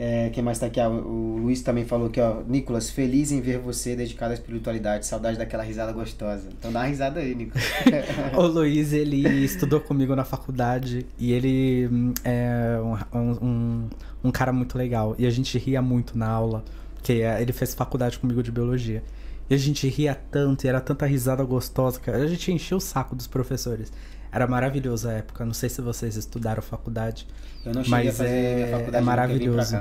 [0.02, 0.80] É, quem mais tá aqui?
[0.80, 2.42] Ah, o o Luiz também falou aqui, ó.
[2.48, 5.04] Nicolas, feliz em ver você dedicado à espiritualidade.
[5.06, 6.48] Saudade daquela risada gostosa.
[6.58, 7.64] Então dá uma risada aí, Nicolas.
[8.36, 12.78] O Luiz, ele estudou comigo na faculdade e ele hum, é
[13.12, 13.88] um, um,
[14.24, 15.14] um cara muito legal.
[15.18, 19.02] E a gente ria muito na aula, porque é, ele fez faculdade comigo de biologia.
[19.50, 22.18] E a gente ria tanto, e era tanta risada gostosa, cara.
[22.18, 23.92] A gente encheu o saco dos professores.
[24.30, 25.44] Era maravilhoso a época.
[25.44, 27.26] Não sei se vocês estudaram faculdade.
[27.66, 29.70] Eu não cheguei Mas a fazer é- minha é faculdade, vim maravilhoso.
[29.70, 29.76] Se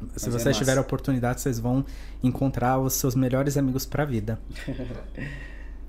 [0.00, 0.58] Mas é vocês massa.
[0.58, 1.84] tiverem a oportunidade, vocês vão
[2.22, 4.38] encontrar os seus melhores amigos pra vida.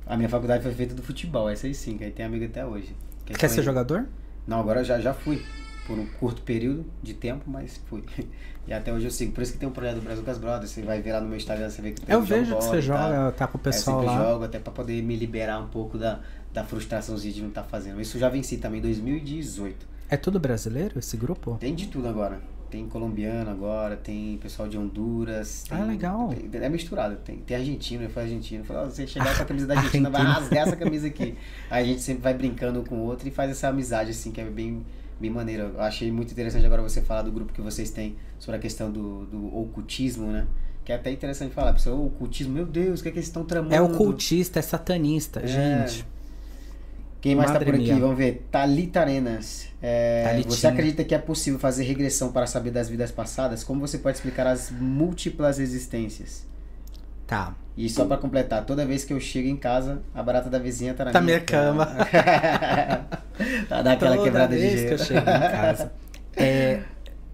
[0.05, 2.65] A minha faculdade foi feita do futebol, essa aí sim, que aí tem amigo até
[2.65, 2.93] hoje.
[3.25, 4.05] Que Quer foi- ser jogador?
[4.45, 5.41] Não, agora já, já fui.
[5.88, 8.03] Por um curto período de tempo, mas fui.
[8.67, 9.32] E até hoje eu sigo.
[9.32, 10.69] Por isso que tem um projeto do Brasil com as Brothers.
[10.69, 12.79] Você vai ver lá no meu Instagram, você vê que tem Eu vejo que você
[12.79, 14.23] joga, tá com o É, pessoal sempre lá.
[14.29, 16.19] jogo até pra poder me liberar um pouco da,
[16.53, 17.99] da frustraçãozinha de não estar fazendo.
[17.99, 19.84] Isso eu já venci também em 2018.
[20.11, 21.57] É tudo brasileiro esse grupo?
[21.59, 22.39] Tem de tudo agora.
[22.69, 25.65] Tem colombiano agora, tem pessoal de Honduras.
[25.71, 26.29] Ah, tem- legal.
[26.29, 27.15] tem- é misturado.
[27.25, 28.61] Tem, tem argentino, eu fui argentino.
[28.61, 31.36] Eu falei, ó, você chegar com a camisa da Argentina, vai rasgar essa camisa aqui.
[31.69, 34.32] Aí a gente sempre vai brincando um com o outro e faz essa amizade, assim,
[34.32, 34.86] que é bem,
[35.22, 35.72] bem maneira.
[35.74, 38.91] Eu achei muito interessante agora você falar do grupo que vocês têm sobre a questão
[38.91, 40.47] do, do ocultismo, né?
[40.84, 43.45] Que é até interessante falar, pessoal, ocultismo, meu Deus, o que é que eles estão
[43.45, 43.74] tramando?
[43.74, 45.47] É ocultista, é satanista, É.
[45.47, 46.05] gente.
[47.22, 47.99] Quem mais Madre tá por aqui?
[47.99, 48.47] Vamos ver.
[48.51, 49.67] Thalita Arenas.
[49.80, 53.63] É, você acredita que é possível fazer regressão para saber das vidas passadas?
[53.63, 56.47] Como você pode explicar as múltiplas existências?
[57.32, 57.55] Tá.
[57.77, 60.93] E só para completar, toda vez que eu chego em casa, a barata da vizinha
[60.93, 61.86] tá na tá minha, minha cama.
[61.86, 62.05] cama.
[63.69, 64.88] tá daquela toda quebrada vez de jeito.
[64.88, 65.91] que eu chego em casa.
[66.34, 66.79] É,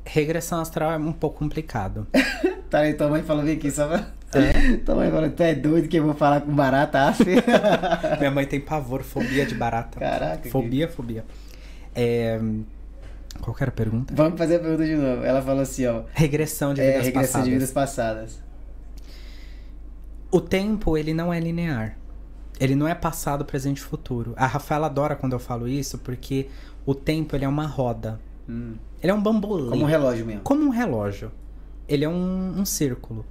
[0.04, 2.08] regressão astral é um pouco complicado.
[2.68, 4.08] tá aí, tua mãe falou, vem aqui, só pra...
[4.34, 4.78] É?
[4.78, 7.14] Tua mãe falou, tu é doido que eu vou falar com barata?
[8.18, 10.00] Minha mãe tem pavor, fobia de barata.
[10.00, 10.50] Caraca.
[10.50, 10.94] Fobia, que...
[10.94, 11.26] fobia.
[11.96, 12.40] É...
[13.40, 14.14] Qual era a pergunta?
[14.16, 15.24] Vamos fazer a pergunta de novo.
[15.24, 16.04] Ela falou assim, ó.
[16.12, 17.46] Regressão de é, vidas é, regressão passadas.
[17.46, 18.47] de vidas passadas.
[20.32, 21.98] O tempo, ele não é linear.
[22.60, 24.34] Ele não é passado, presente e futuro.
[24.36, 26.50] A Rafaela adora quando eu falo isso, porque
[26.86, 28.20] o tempo, ele é uma roda.
[28.50, 28.76] Hum.
[29.02, 29.70] Ele é um bambolê.
[29.70, 30.42] Como um relógio mesmo.
[30.42, 31.32] Como um relógio.
[31.88, 33.26] Ele é um, um círculo.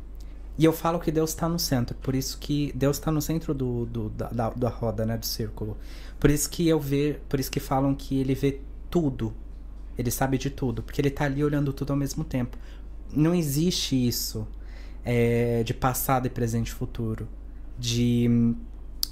[0.59, 3.53] E eu falo que Deus está no centro, por isso que Deus está no centro
[3.53, 5.77] do, do da, da, roda, né, do círculo.
[6.19, 9.35] Por isso que eu vejo, por isso que falam que ele vê tudo,
[9.99, 12.57] ele sabe de tudo, porque ele está ali olhando tudo ao mesmo tempo.
[13.13, 14.49] Não existe isso
[15.07, 17.29] é, de passado e presente e futuro,
[17.79, 18.29] de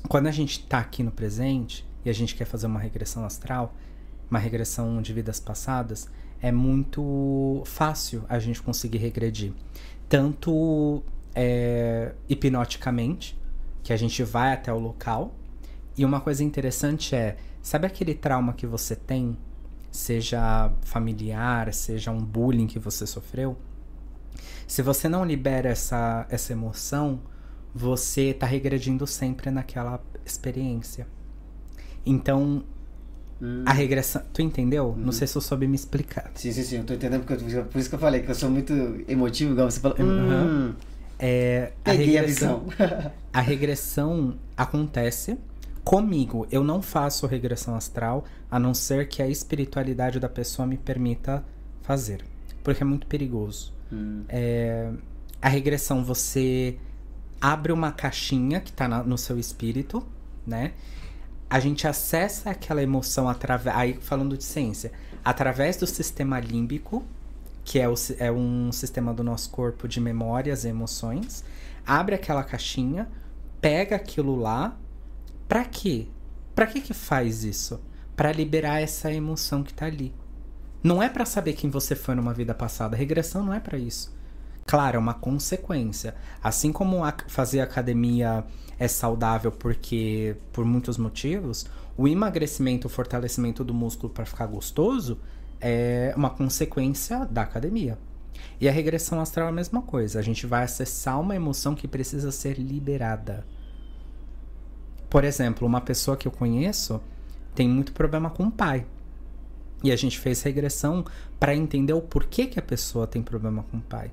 [0.08, 3.72] quando a gente está aqui no presente e a gente quer fazer uma regressão astral,
[4.28, 6.10] uma regressão de vidas passadas,
[6.42, 9.52] é muito fácil a gente conseguir regredir.
[10.08, 11.00] Tanto
[11.32, 13.38] é, hipnoticamente,
[13.84, 15.32] que a gente vai até o local.
[15.96, 19.38] E uma coisa interessante é, sabe aquele trauma que você tem,
[19.92, 23.56] seja familiar, seja um bullying que você sofreu?
[24.66, 27.20] Se você não libera essa, essa emoção,
[27.74, 31.06] você está regredindo sempre naquela experiência.
[32.06, 32.64] Então,
[33.40, 33.64] hum.
[33.66, 34.22] a regressão.
[34.32, 34.88] Tu entendeu?
[34.88, 34.96] Uhum.
[34.96, 36.30] Não sei se eu soube me explicar.
[36.34, 36.76] Sim, sim, sim.
[36.76, 38.72] Eu tô entendendo porque eu, por isso que eu falei que eu sou muito
[39.08, 39.98] emotivo, igual você falou.
[39.98, 40.68] Uhum.
[40.68, 40.74] Hum.
[41.18, 45.38] É, a regressão, a, a regressão acontece
[45.84, 46.46] comigo.
[46.50, 51.44] Eu não faço regressão astral a não ser que a espiritualidade da pessoa me permita
[51.82, 52.24] fazer,
[52.62, 53.73] porque é muito perigoso.
[53.92, 54.24] Hum.
[54.28, 54.90] É,
[55.40, 56.78] a regressão você
[57.40, 60.06] abre uma caixinha que está no seu espírito,
[60.46, 60.72] né?
[61.48, 64.90] A gente acessa aquela emoção através, aí falando de ciência,
[65.24, 67.04] através do sistema límbico,
[67.64, 71.44] que é, o, é um sistema do nosso corpo de memórias e emoções,
[71.86, 73.08] abre aquela caixinha,
[73.60, 74.76] pega aquilo lá,
[75.46, 76.08] pra quê?
[76.54, 77.80] Pra que que faz isso?
[78.16, 80.14] Para liberar essa emoção que tá ali.
[80.84, 82.94] Não é para saber quem você foi numa vida passada.
[82.94, 84.14] Regressão não é para isso.
[84.66, 86.14] Claro, é uma consequência.
[86.42, 88.44] Assim como fazer academia
[88.78, 91.64] é saudável porque por muitos motivos,
[91.96, 95.18] o emagrecimento, o fortalecimento do músculo para ficar gostoso
[95.58, 97.98] é uma consequência da academia.
[98.60, 100.18] E a regressão astral é a mesma coisa.
[100.18, 103.46] A gente vai acessar uma emoção que precisa ser liberada.
[105.08, 107.00] Por exemplo, uma pessoa que eu conheço
[107.54, 108.84] tem muito problema com o pai.
[109.84, 111.04] E a gente fez regressão
[111.38, 114.10] para entender o porquê que a pessoa tem problema com o pai.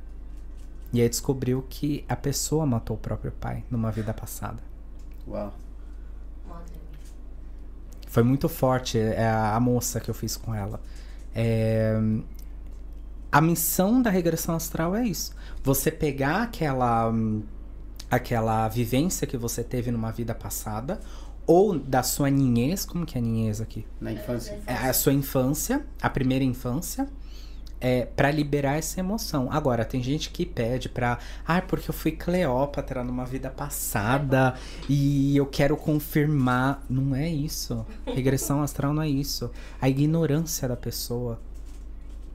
[0.91, 4.61] E aí descobriu que a pessoa matou o próprio pai numa vida passada.
[5.25, 5.53] Uau.
[8.07, 10.81] Foi muito forte é a moça que eu fiz com ela.
[11.33, 11.97] É...
[13.31, 15.33] A missão da regressão astral é isso.
[15.63, 17.13] Você pegar aquela,
[18.09, 20.99] aquela vivência que você teve numa vida passada,
[21.45, 23.85] ou da sua ninhez, como que é a ninhez aqui?
[23.99, 24.59] Na infância.
[24.65, 27.07] É a sua infância, a primeira infância,
[27.81, 29.51] é, para liberar essa emoção.
[29.51, 31.17] Agora, tem gente que pede pra.
[31.45, 34.53] Ah, porque eu fui Cleópatra numa vida passada
[34.87, 36.85] e eu quero confirmar.
[36.87, 37.85] Não é isso.
[38.05, 39.51] Regressão astral não é isso.
[39.81, 41.39] A ignorância da pessoa.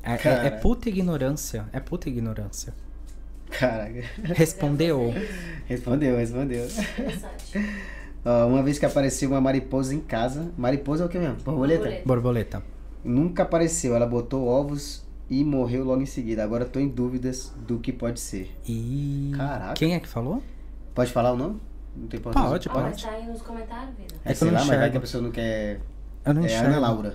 [0.03, 1.67] É, é, é puta ignorância.
[1.73, 2.75] É puta ignorância.
[3.51, 4.03] Caraca.
[4.35, 5.15] Respondeu?
[5.67, 6.69] respondeu, respondeu.
[8.27, 10.51] Uh, uma vez que apareceu uma mariposa em casa.
[10.59, 11.37] Mariposa é o que mesmo?
[11.45, 12.03] Borboleta?
[12.05, 12.63] Borboleta.
[13.05, 13.95] Nunca apareceu.
[13.95, 16.43] Ela botou ovos e morreu logo em seguida.
[16.43, 18.51] Agora eu tô em dúvidas do que pode ser.
[18.67, 19.31] E.
[19.37, 19.75] Caraca.
[19.75, 20.43] Quem é que falou?
[20.93, 21.61] Pode falar o nome?
[21.97, 22.51] Não tem importância.
[22.51, 22.85] Pode, pode.
[22.91, 24.15] Pode tá aí nos comentários, vida.
[24.25, 25.79] É, é sei lá, mas vai que a pessoa não quer.
[26.25, 26.67] Eu não é enxergo.
[26.67, 27.15] Ana Laura.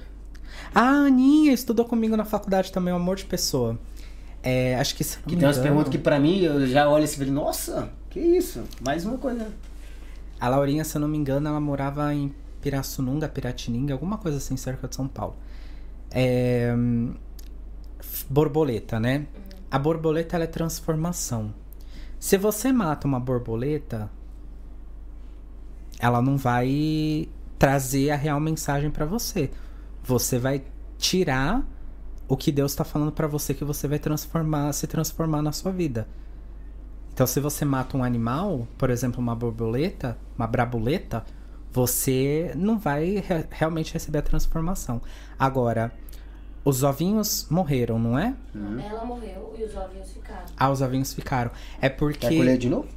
[0.73, 3.77] Ah, a Aninha estudou comigo na faculdade também, um amor de pessoa.
[4.41, 5.03] É, acho que.
[5.03, 8.19] Que tem umas perguntas que pra mim eu já olho assim e falei, nossa, que
[8.19, 8.63] isso?
[8.81, 9.49] Mais uma coisa.
[10.41, 14.57] A Laurinha, se eu não me engano, ela morava em Pirassununga, Piratininga, alguma coisa assim,
[14.57, 15.37] cerca de São Paulo.
[16.09, 16.75] É
[18.29, 19.27] borboleta, né?
[19.69, 21.53] A borboleta é transformação.
[22.19, 24.09] Se você mata uma borboleta,
[25.99, 27.27] ela não vai
[27.57, 29.51] trazer a real mensagem para você.
[30.03, 30.63] Você vai
[30.97, 31.65] tirar
[32.27, 35.71] o que Deus está falando para você que você vai transformar, se transformar na sua
[35.71, 36.07] vida.
[37.21, 41.23] Então, se você mata um animal, por exemplo, uma borboleta, uma brabuleta,
[41.71, 44.99] você não vai re realmente receber a transformação.
[45.37, 45.93] Agora,
[46.65, 48.33] os ovinhos morreram, não é?
[48.55, 48.79] Uhum.
[48.79, 50.45] Ela morreu e os ovinhos ficaram.
[50.57, 51.51] Ah, os ovinhos ficaram.
[51.79, 52.27] É porque.
[52.27, 52.87] Quer colher de novo?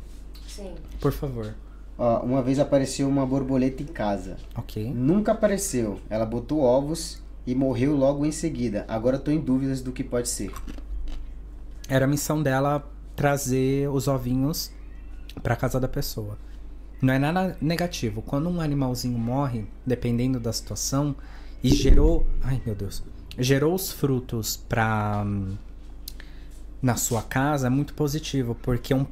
[0.49, 0.73] Sim.
[1.03, 1.55] Por favor.
[1.99, 4.39] Ó, uma vez apareceu uma borboleta em casa.
[4.57, 4.91] Ok.
[4.91, 6.01] Nunca apareceu.
[6.09, 8.87] Ela botou ovos e morreu logo em seguida.
[8.89, 10.51] Agora tô em dúvidas do que pode ser.
[11.87, 14.71] Era a missão dela trazer os ovinhos
[15.43, 16.39] para casa da pessoa.
[17.01, 18.23] Não é nada negativo.
[18.23, 21.15] Quando um animalzinho morre, dependendo da situação,
[21.63, 23.03] e gerou, ai meu Deus,
[23.39, 25.25] gerou os frutos para
[26.81, 29.07] na sua casa, é muito positivo, porque um,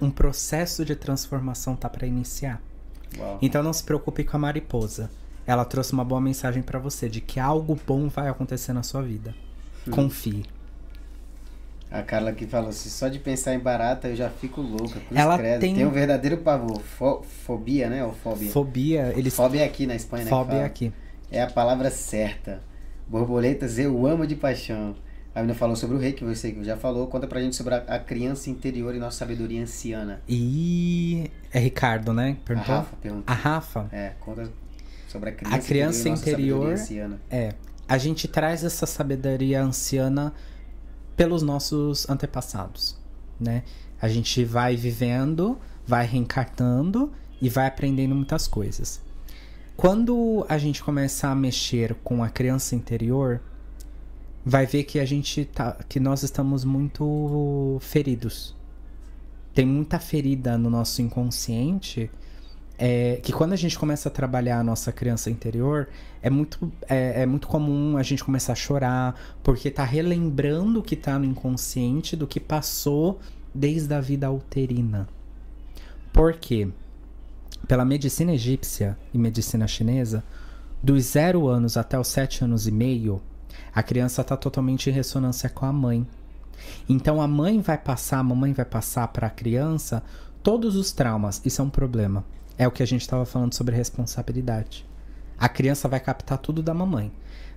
[0.00, 2.60] um processo de transformação tá para iniciar.
[3.16, 3.38] Uau.
[3.40, 5.08] Então não se preocupe com a mariposa.
[5.46, 9.02] Ela trouxe uma boa mensagem para você de que algo bom vai acontecer na sua
[9.02, 9.34] vida.
[9.86, 9.90] Hum.
[9.92, 10.44] Confie.
[11.92, 14.98] A Carla aqui falou assim, só de pensar em barata eu já fico louca.
[14.98, 15.60] Cruz Ela credo.
[15.60, 16.80] tem- tem um verdadeiro pavor.
[16.80, 18.02] Fo- fobia, né?
[18.04, 18.50] Ou fobia?
[18.50, 20.30] Fobia, eles Fobia é aqui na Espanha, né?
[20.30, 20.66] que fobia fala.
[20.66, 20.92] aqui.
[21.30, 22.60] É a palavra certa.
[23.08, 24.94] Borboletas eu amo de paixão.
[25.34, 27.06] A menina falou sobre o rei, que você já falou.
[27.06, 30.20] Conta pra gente sobre a, a criança interior e nossa sabedoria anciana.
[30.28, 32.36] E é Ricardo, né?
[32.42, 32.74] A Perguntou?
[32.74, 33.24] Rafa perguntou.
[33.26, 34.50] A Rafa, É, conta
[35.08, 37.20] sobre a criança, A criança e nossa interior- sabedoria anciana.
[37.30, 37.54] é.
[37.88, 40.32] A gente traz essa sabedoria anciana
[41.16, 42.96] pelos nossos antepassados,
[43.38, 43.62] né?
[44.00, 49.00] A gente vai vivendo, vai reencarnando e vai aprendendo muitas coisas.
[49.76, 53.40] Quando a gente começa a mexer com a criança interior,
[54.44, 58.54] vai ver que a gente tá, que nós estamos muito feridos.
[59.54, 62.10] Tem muita ferida no nosso inconsciente
[62.78, 65.88] é, que quando a gente começa a trabalhar a nossa criança interior,
[66.22, 70.82] é muito, é, é muito comum a gente começar a chorar, porque tá relembrando o
[70.82, 73.20] que tá no inconsciente do que passou
[73.54, 75.08] desde a vida uterina.
[76.12, 76.68] Por quê?
[77.66, 80.24] Pela medicina egípcia e medicina chinesa,
[80.82, 83.22] dos zero anos até os sete anos e meio,
[83.74, 86.06] a criança está totalmente em ressonância com a mãe.
[86.88, 90.02] Então a mãe vai passar, a mamãe vai passar para a criança
[90.42, 91.40] todos os traumas.
[91.44, 92.24] Isso é um problema.
[92.58, 94.86] É o que a gente estava falando sobre responsabilidade.
[95.38, 97.12] A criança vai captar tudo da mamãe.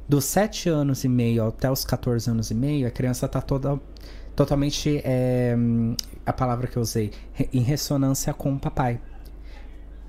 [0.08, 3.80] Dos 7 anos e meio até os 14 anos e meio, a criança está toda
[4.36, 5.56] totalmente é,
[6.26, 7.12] a palavra que eu usei
[7.54, 9.00] em ressonância com o papai.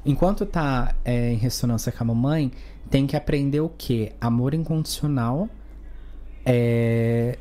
[0.04, 2.52] Enquanto tá é, em ressonância com a mamãe,
[2.90, 4.12] tem que aprender o que?
[4.20, 5.48] Amor incondicional,
[6.44, 7.38] é,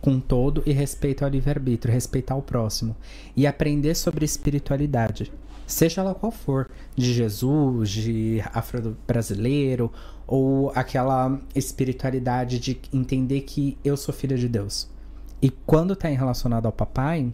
[0.00, 2.96] com todo e respeito ao livre-arbítrio, respeitar o próximo.
[3.36, 5.32] E aprender sobre espiritualidade.
[5.66, 9.92] Seja ela qual for, de Jesus, de afro-brasileiro,
[10.26, 14.88] ou aquela espiritualidade de entender que eu sou filha de Deus.
[15.42, 17.32] E quando está relacionado ao papai,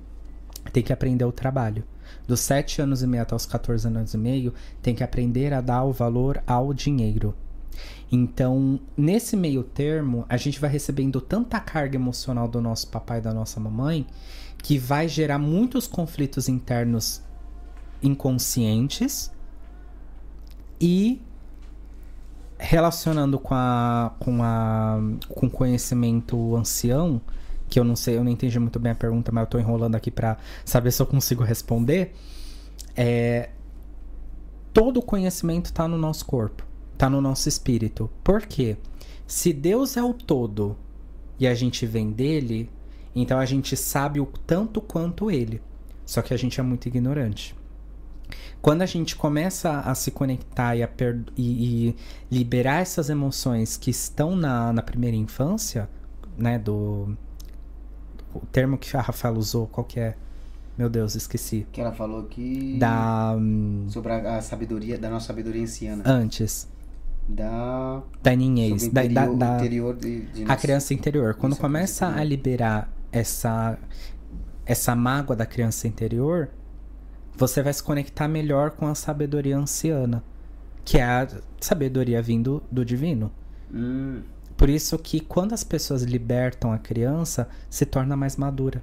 [0.73, 1.85] tem que aprender o trabalho.
[2.27, 5.61] Dos 7 anos e meio até os 14 anos e meio, tem que aprender a
[5.61, 7.35] dar o valor ao dinheiro.
[8.11, 13.23] Então, nesse meio termo, a gente vai recebendo tanta carga emocional do nosso papai e
[13.23, 14.07] da nossa mamãe
[14.59, 17.23] que vai gerar muitos conflitos internos
[18.03, 19.31] inconscientes
[20.81, 21.21] e
[22.59, 24.99] relacionando com a com a
[25.29, 27.21] com conhecimento ancião,
[27.69, 29.95] que eu não sei, eu não entendi muito bem a pergunta, mas eu tô enrolando
[29.95, 32.15] aqui para saber se eu consigo responder.
[32.97, 33.51] É
[34.73, 38.11] todo conhecimento está no nosso corpo, está no nosso espírito.
[38.25, 38.77] Por quê?
[39.27, 40.77] Se Deus é o todo
[41.39, 42.71] e a gente vem dele,
[43.15, 45.61] então a gente sabe o tanto quanto ele.
[46.05, 47.55] Só que a gente é muito ignorante.
[48.61, 50.89] Quando a gente começa a se conectar e, a
[51.37, 51.97] e- e
[52.31, 55.89] liberar essas emoções que estão na, na primeira infância,
[56.37, 57.17] né, do
[58.35, 60.15] o termo que a Rafaela usou, qual que é?
[60.79, 61.67] Meu Deus, esqueci.
[61.71, 63.35] Que ela falou que Da
[63.89, 66.03] sobre a, a sabedoria, da nossa sabedoria anciana.
[66.07, 66.67] antes
[67.29, 71.35] Da da sobre da, da- da- interior de, de a criança interior.
[71.35, 73.79] Quando criança começa a liberar essa
[74.65, 76.49] essa mágoa da criança interior,
[77.37, 80.25] você vai se conectar melhor com a sabedoria anciana,
[80.85, 81.29] que é a
[81.61, 83.33] sabedoria vindo do divino.
[83.71, 84.25] Hum,
[84.57, 88.83] Por isso que quando as pessoas libertam a criança, se torna mais madura.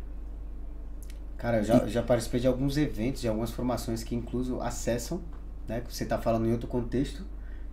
[1.38, 5.22] cara, eu já, já participei de alguns eventos, de algumas formações que incluso acessam,
[5.68, 5.82] né?
[5.82, 7.26] Que você tá falando em outro contexto,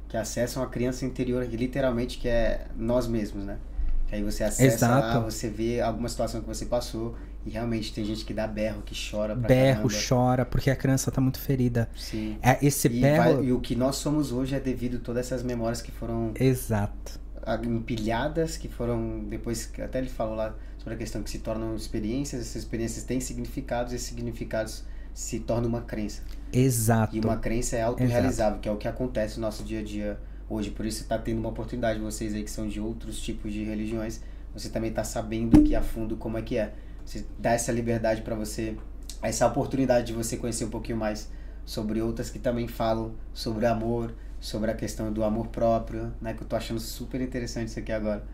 [0.09, 3.59] que acessam a criança interior, que literalmente que é nós mesmos, né?
[4.07, 5.20] Que aí você acessa lá, Exato.
[5.20, 7.16] você vê alguma situação que você passou
[7.47, 10.05] e realmente tem gente que dá berro, que chora pra Berro, caramba.
[10.09, 11.88] chora, porque a criança tá muito ferida.
[11.97, 12.36] Sim.
[12.42, 13.34] É, esse E, berro.
[13.36, 16.32] vai- e o que nós somos hoje é devido a todas essas memórias que foram
[16.38, 17.20] Exato.
[17.64, 22.40] empilhadas, que foram depois, até ele falou lá sobre a questão que se tornam experiências,
[22.42, 24.84] essas experiências têm significados, e esses significados
[25.14, 26.22] se torna uma crença.
[26.53, 27.16] Exato.
[27.16, 30.18] E uma crença é autorrealizável, que é o que acontece no nosso dia a dia
[30.49, 30.70] hoje.
[30.70, 34.20] Por isso está tendo uma oportunidade, vocês aí que são de outros tipos de religiões,
[34.55, 36.72] você também está sabendo que a fundo como é que é.
[37.07, 38.77] Você dá essa liberdade para você,
[39.23, 41.31] essa oportunidade de você conhecer um pouquinho mais
[41.65, 46.35] sobre outras que também falam sobre amor, sobre a questão do amor próprio, né?
[46.35, 48.25] Que eu tô achando super interessante isso aqui agora.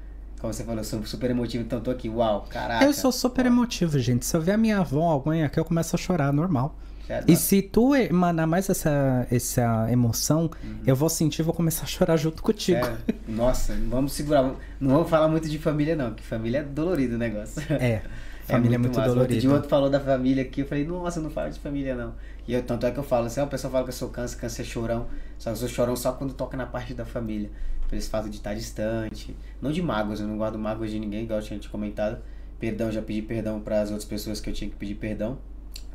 [0.41, 2.85] Como você falou, eu sou super emotivo, então tô aqui, uau, caraca.
[2.85, 4.27] Eu sou super emotivo, gente.
[4.27, 6.77] Se eu ver a minha avó, alguém aqui, eu começo a chorar, normal.
[7.09, 10.79] É, e se tu emanar mais essa, essa emoção, uhum.
[10.87, 12.79] eu vou sentir vou começar a chorar junto contigo.
[12.79, 12.97] É,
[13.29, 14.55] nossa, vamos segurar.
[14.81, 17.61] Não vamos falar muito de família, não, que família é dolorido o negócio.
[17.71, 18.03] É.
[18.49, 19.41] É família é muito, muito dolorida.
[19.41, 22.15] De outro falou da família aqui, eu falei, nossa, não falo de família não.
[22.47, 24.39] E eu, tanto é que eu falo, assim, a pessoa fala que eu sou câncer,
[24.39, 25.07] câncer é chorão,
[25.39, 27.51] só que eu sou chorão só quando toca na parte da família.
[27.89, 29.37] Por esse fato de estar distante.
[29.61, 32.19] Não de mágoas, eu não guardo mágoas de ninguém, igual eu tinha te comentado.
[32.59, 35.39] Perdão, já pedi perdão para as outras pessoas que eu tinha que pedir perdão.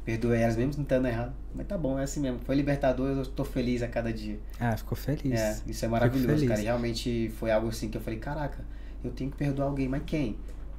[0.06, 1.34] Perdoei elas mesmo estando errado.
[1.54, 2.40] Mas tá bom, é assim mesmo.
[2.46, 4.40] Foi libertador, eu tô feliz a cada dia.
[4.60, 5.40] Ah, ficou feliz.
[5.40, 6.62] É, isso é maravilhoso, cara.
[6.62, 8.64] E realmente foi algo assim que eu falei, caraca,
[9.04, 10.38] eu tenho que perdoar alguém, mas quem?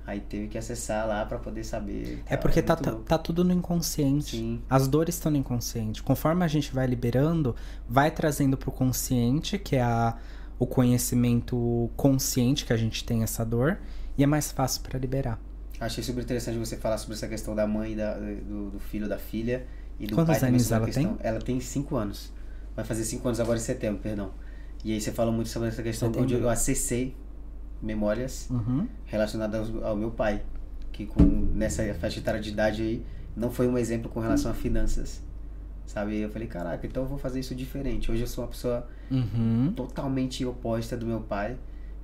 [0.08, 2.22] Aí teve que acessar lá para poder saber.
[2.24, 4.38] É porque é tá, tá, tá, tudo no inconsciente.
[4.38, 4.62] Sim.
[4.66, 6.02] As dores estão no inconsciente.
[6.02, 7.54] Conforme a gente vai liberando,
[7.86, 10.16] vai trazendo pro consciente, que é a,
[10.58, 13.80] o conhecimento consciente que a gente tem essa dor,
[14.16, 15.38] e é mais fácil para liberar.
[15.78, 19.18] Achei super interessante você falar sobre essa questão da mãe, da, do, do filho, da
[19.18, 19.66] filha
[20.00, 20.48] e do Quantos pai.
[20.48, 21.16] anos ela questão.
[21.16, 21.26] tem?
[21.26, 22.32] Ela tem 5 anos.
[22.74, 24.30] Vai fazer 5 anos agora em setembro, perdão.
[24.82, 27.14] E aí você falou muito sobre essa questão onde eu acessei
[27.80, 28.86] memórias uhum.
[29.06, 30.42] relacionadas ao, ao, meu pai,
[30.92, 33.06] que com nessa faixa etária de idade aí
[33.36, 35.22] não foi um exemplo com relação a finanças.
[35.86, 36.18] Sabe?
[36.18, 38.10] Eu falei, caraca, então eu vou fazer isso diferente.
[38.10, 39.72] Hoje eu sou uma pessoa uhum.
[39.74, 41.56] totalmente oposta do meu pai.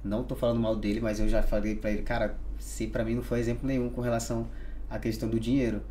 [0.03, 3.15] Não tô falando mal dele, mas eu já falei para ele, cara, se para mim
[3.15, 4.47] não foi exemplo nenhum com relação
[4.89, 5.83] à questão do dinheiro.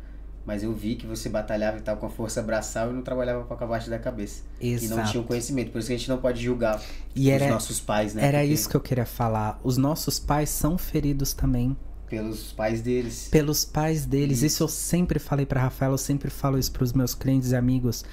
[0.46, 3.44] Mas eu vi que você batalhava e tal com a força braçal e não trabalhava
[3.44, 4.42] com a parte da cabeça.
[4.60, 4.84] Exato.
[4.84, 5.70] E não tinha o conhecimento.
[5.70, 6.82] Por isso que a gente não pode julgar
[7.16, 8.26] e os nossos pais, né?
[8.26, 8.52] Era Porque...
[8.52, 9.58] isso que eu queria falar.
[9.64, 11.74] Os nossos pais são feridos também.
[12.08, 13.28] Pelos pais deles.
[13.30, 14.38] Pelos pais deles.
[14.38, 17.52] Isso, isso eu sempre falei para Rafael, eu sempre falo isso para os meus clientes
[17.52, 18.04] e amigos.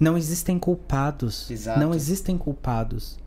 [0.00, 1.50] Não existem culpados.
[1.50, 1.78] Exato.
[1.78, 3.18] Não existem culpados.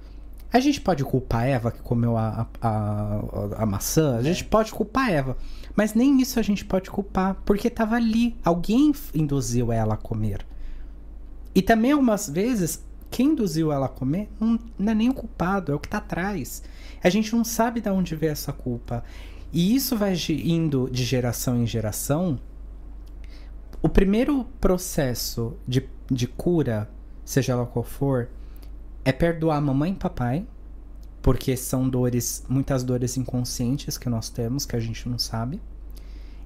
[0.52, 4.18] A gente pode culpar a Eva que comeu a, a, a, a maçã?
[4.18, 4.48] A gente é.
[4.48, 5.38] pode culpar a Eva.
[5.76, 8.36] Mas nem isso a gente pode culpar, porque estava ali.
[8.44, 10.46] Alguém induziu ela a comer.
[11.54, 15.72] E também, algumas vezes, quem induziu ela a comer não, não é nem o culpado,
[15.72, 16.64] é o que está atrás.
[17.04, 19.04] A gente não sabe de onde veio essa culpa.
[19.54, 22.40] E isso vai indo de geração em geração.
[23.82, 26.90] O primeiro processo de, de cura,
[27.24, 28.30] seja ela qual for,
[29.04, 30.46] é perdoar mamãe e papai,
[31.26, 35.60] porque são dores, muitas dores inconscientes que nós temos, que a gente não sabe.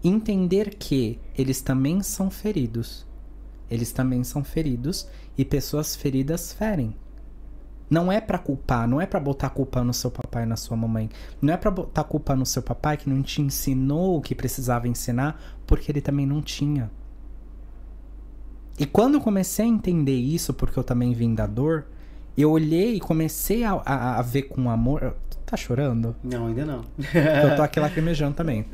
[0.02, 3.06] Entender que eles também são feridos.
[3.70, 5.06] Eles também são feridos
[5.38, 6.96] e pessoas feridas ferem.
[7.90, 10.78] Não é para culpar, não é para botar culpa no seu papai e na sua
[10.78, 11.10] mamãe.
[11.42, 14.88] Não é para botar culpa no seu papai que não te ensinou o que precisava
[14.88, 16.90] ensinar, porque ele também não tinha.
[18.80, 21.86] E quando eu comecei a entender isso, porque eu também vim da dor,
[22.42, 25.16] eu olhei e comecei a, a, a ver com amor.
[25.46, 26.16] Tá chorando?
[26.24, 26.86] Não, ainda não.
[27.44, 28.66] eu tô aqui lacrimejando também.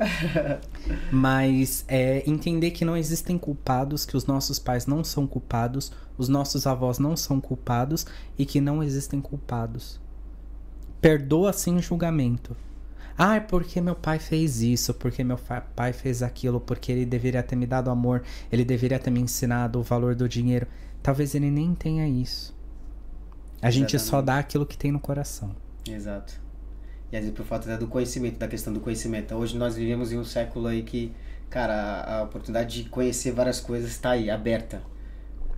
[1.10, 6.28] Mas é, entender que não existem culpados, que os nossos pais não são culpados, os
[6.28, 8.04] nossos avós não são culpados
[8.38, 9.98] e que não existem culpados.
[11.00, 12.54] Perdoa sem julgamento.
[13.16, 15.38] Ah, é porque meu pai fez isso, porque meu
[15.74, 19.80] pai fez aquilo, porque ele deveria ter me dado amor, ele deveria ter me ensinado
[19.80, 20.66] o valor do dinheiro.
[21.02, 22.55] Talvez ele nem tenha isso.
[23.60, 25.54] A gente só dá aquilo que tem no coração.
[25.88, 26.34] Exato.
[27.10, 29.34] E às vezes por falta do conhecimento, da questão do conhecimento.
[29.34, 31.12] Hoje nós vivemos em um século aí que,
[31.48, 34.82] cara, a, oportunidade de conhecer várias coisas está aí, aberta.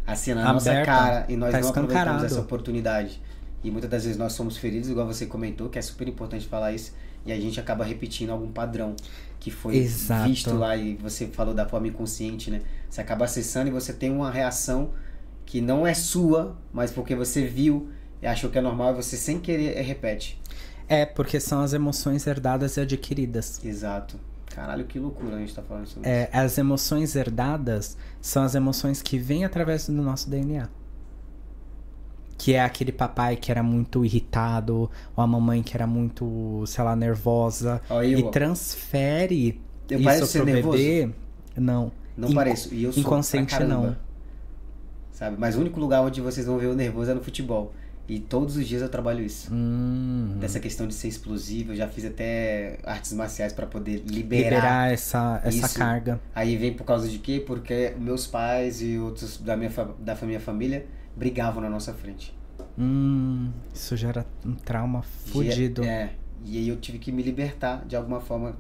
[0.06, 1.26] Assim, na aberta, nossa cara.
[1.28, 3.20] E nós tá não aproveitamos essa oportunidade.
[3.64, 6.72] E muitas das vezes nós somos feridos, igual você comentou, que é super importante falar
[6.72, 6.92] isso.
[7.26, 8.94] E a gente acaba repetindo algum padrão
[9.40, 10.28] que foi Exato.
[10.28, 12.62] visto lá e você falou da forma inconsciente, né?
[12.88, 14.90] Você acaba acessando e você tem uma reação
[15.48, 17.88] que não é sua, mas porque você viu
[18.20, 20.38] e achou que é normal e você sem querer repete.
[20.86, 23.58] É, porque são as emoções herdadas e adquiridas.
[23.64, 24.20] Exato.
[24.44, 26.36] Caralho, que loucura a gente tá falando sobre é, isso.
[26.36, 30.68] As emoções herdadas são as emoções que vêm através do nosso DNA.
[32.36, 36.84] Que é aquele papai que era muito irritado, ou a mamãe que era muito, sei
[36.84, 37.80] lá, nervosa.
[37.88, 41.10] Oh, e transfere eu isso pro bebê.
[41.56, 41.90] Não.
[42.14, 42.74] Não Inco pareço.
[42.74, 43.96] E eu sou Inconsciente não
[45.18, 45.36] sabe?
[45.36, 47.74] Mas o único lugar onde vocês vão ver o nervoso é no futebol.
[48.08, 49.52] E todos os dias eu trabalho isso.
[49.52, 50.36] Hum.
[50.40, 54.92] Dessa questão de ser explosivo, eu já fiz até artes marciais para poder liberar, Liberar
[54.92, 55.78] essa, essa Isso.
[55.78, 56.20] carga.
[56.32, 57.42] Aí vem por causa de quê?
[57.44, 62.32] Porque meus pais e outros da minha, da minha família brigavam na nossa frente.
[62.78, 65.84] Hum, isso gera um trauma fudido.
[65.84, 66.12] É,
[66.44, 68.56] e aí eu tive que me libertar de alguma forma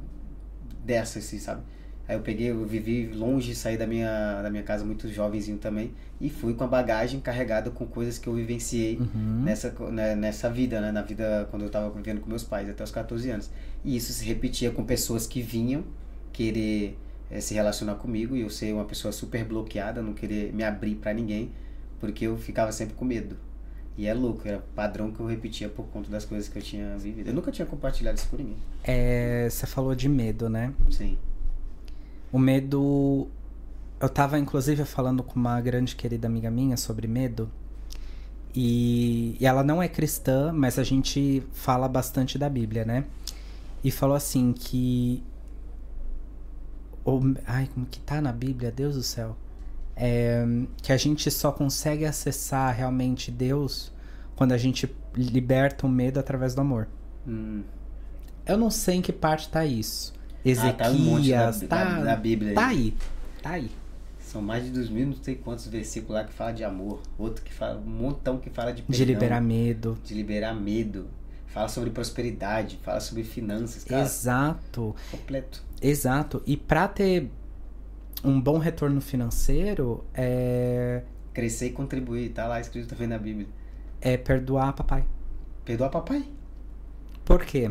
[0.84, 1.62] dessa, assim, sabe?
[2.08, 5.92] Aí eu peguei, eu vivi longe, saí da minha, da minha casa muito jovenzinho também
[6.18, 9.42] e fui com a bagagem carregada com coisas que eu vivenciei Uhum.
[9.44, 10.90] nessa, né, nessa vida, né?
[10.90, 13.50] Na vida quando eu tava vivendo com meus pais até os 14 anos.
[13.84, 15.84] E isso se repetia com pessoas que vinham
[16.32, 16.96] querer
[17.30, 20.94] eh, se relacionar comigo e eu ser uma pessoa super bloqueada, não querer me abrir
[20.94, 21.50] pra ninguém,
[22.00, 23.36] porque eu ficava sempre com medo.
[23.98, 26.96] E é louco, era padrão que eu repetia por conta das coisas que eu tinha
[26.96, 27.26] vivido.
[27.28, 28.56] Eu nunca tinha compartilhado isso com ninguém.
[28.84, 30.72] É, você falou de medo, né?
[30.90, 31.18] Sim.
[32.32, 33.28] O medo.
[34.00, 37.50] Eu tava, inclusive, falando com uma grande querida amiga minha sobre medo.
[38.54, 43.04] E, e ela não é cristã, mas a gente fala bastante da Bíblia, né?
[43.82, 45.22] E falou assim que.
[47.04, 48.70] O, ai, como que tá na Bíblia?
[48.70, 49.36] Deus do céu.
[49.96, 50.44] É,
[50.82, 53.92] que a gente só consegue acessar realmente Deus
[54.36, 56.88] quando a gente liberta o medo através do amor.
[57.26, 57.62] Hum.
[58.46, 60.12] Eu não sei em que parte tá isso.
[60.44, 62.54] Ezequias, Ah, tá um monte da, tá, da, da Bíblia aí.
[62.54, 62.94] tá aí.
[63.42, 63.70] Tá aí.
[64.20, 67.00] São mais de dois mil, não sei quantos versículos lá que fala de amor.
[67.18, 68.98] Outro que fala, um montão que fala de perdão.
[68.98, 69.98] De liberar medo.
[70.04, 71.08] de liberar medo.
[71.46, 74.02] Fala sobre prosperidade, fala sobre finanças, cara.
[74.02, 74.94] Exato.
[75.10, 75.62] Completo.
[75.80, 76.42] Exato.
[76.46, 77.30] E pra ter
[78.22, 83.46] um bom retorno financeiro, é, Crescer e contribuir, tá lá escrito também na Bíblia.
[84.00, 85.04] é perdoar papai.
[85.64, 86.24] Perdoar papai.
[87.24, 87.70] Por quê?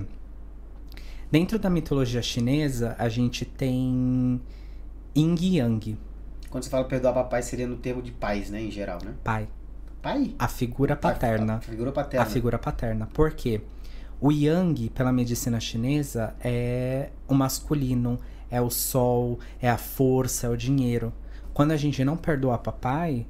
[1.30, 4.42] Dentro da mitologia chinesa, a gente tem
[5.16, 5.98] Yin e Yang,
[6.50, 9.14] Quando você fala perdoar papai, seria no termo de pais, né, em geral, né?
[9.24, 9.50] pai.
[10.02, 10.34] Pai?
[10.40, 11.56] A figura paterna.
[11.56, 12.26] A, figura paterna.
[12.26, 13.08] A figura paterna.
[13.08, 13.62] Por quê?
[14.22, 18.20] O Yang, pela medicina chinesa, é o masculino,
[18.50, 21.12] é o sol, é a força, é o dinheiro.
[21.54, 23.28] Quando a gente não perdoa papai,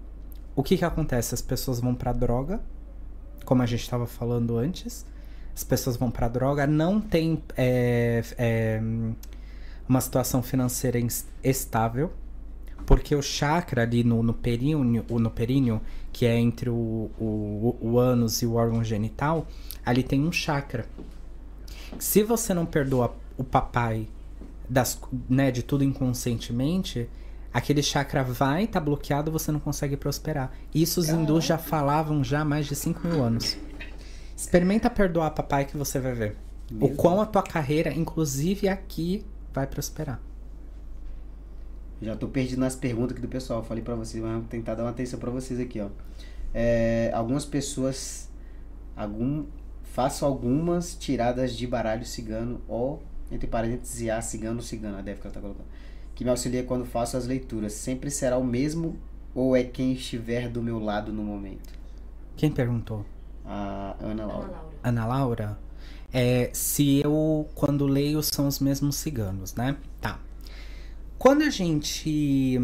[0.55, 1.33] o que que acontece?
[1.33, 2.61] As pessoas vão pra droga,
[3.43, 5.05] como a gente estava falando antes.
[5.57, 8.79] As pessoas vão pra droga, não tem é, é,
[9.89, 10.99] uma situação financeira
[11.43, 12.13] estável,
[12.85, 15.81] porque o chakra ali no, no períneo, no períneo,
[16.13, 19.47] que é entre o, o, o ânus e o órgão genital,
[19.83, 20.85] ali tem um chakra.
[21.97, 24.07] Se você não perdoa o papai
[24.69, 27.09] das, né, de tudo inconscientemente,
[27.51, 30.51] aquele chakra vai estar bloqueado você não consegue prosperar.
[30.71, 33.57] Isso os hindus já falavam já há mais de 5 mil anos.
[34.37, 36.37] Experimenta perdoar papai que você vai ver.
[36.69, 36.95] O Mesmo?
[36.95, 40.21] quão a tua carreira, inclusive aqui, vai prosperar.
[41.99, 43.63] Já tô perdido nas perguntas aqui do pessoal.
[43.63, 45.89] Falei pra vocês, mas vou tentar dar uma atenção pra vocês aqui, ó.
[46.53, 48.29] É, algumas pessoas.
[48.95, 49.45] Algum,
[49.81, 55.33] faço algumas tiradas de baralho cigano ou, entre parênteses, a cigano cigana, deve que ela
[55.33, 55.67] tá colocando.
[56.13, 57.73] Que me auxilia quando faço as leituras.
[57.73, 58.99] Sempre será o mesmo
[59.33, 61.73] ou é quem estiver do meu lado no momento?
[62.35, 63.03] Quem perguntou?
[63.47, 64.63] A Ana Laura.
[64.83, 65.59] Ana Laura?
[66.11, 69.77] É, se eu, quando leio, são os mesmos ciganos, né?
[70.01, 70.19] Tá.
[71.17, 72.59] Quando a gente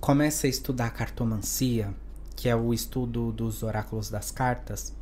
[0.00, 1.92] começa a estudar cartomancia,
[2.34, 4.94] que é o estudo dos oráculos das cartas,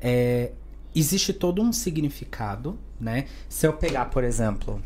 [0.00, 0.52] é,
[0.94, 3.26] existe todo um significado, né?
[3.48, 4.82] Se eu pegar, por exemplo.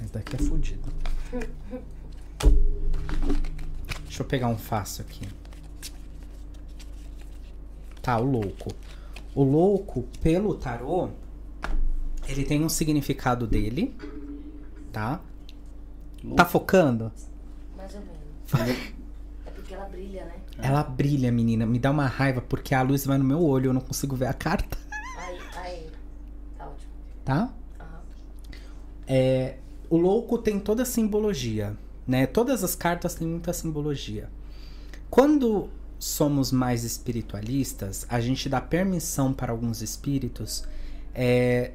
[0.00, 0.88] Esse daqui é fudido.
[4.04, 5.28] Deixa eu pegar um fácil aqui.
[8.06, 8.70] Tá, o louco.
[9.34, 11.08] O louco, pelo tarô,
[12.28, 13.96] ele tem um significado dele,
[14.92, 15.20] tá?
[16.36, 17.10] Tá focando?
[17.76, 18.86] Mais ou menos.
[19.44, 20.34] É porque ela brilha, né?
[20.58, 21.66] Ela brilha, menina.
[21.66, 24.26] Me dá uma raiva porque a luz vai no meu olho, eu não consigo ver
[24.26, 24.78] a carta,
[25.18, 25.90] Aí, aí.
[26.56, 26.92] Tá ótimo.
[27.24, 27.52] tá?
[27.80, 28.00] Aham.
[29.08, 29.56] É,
[29.90, 31.76] o louco tem toda a simbologia,
[32.06, 32.24] né?
[32.24, 34.30] Todas as cartas têm muita simbologia.
[35.10, 35.68] Quando
[35.98, 40.64] somos mais espiritualistas, a gente dá permissão para alguns espíritos
[41.14, 41.72] é,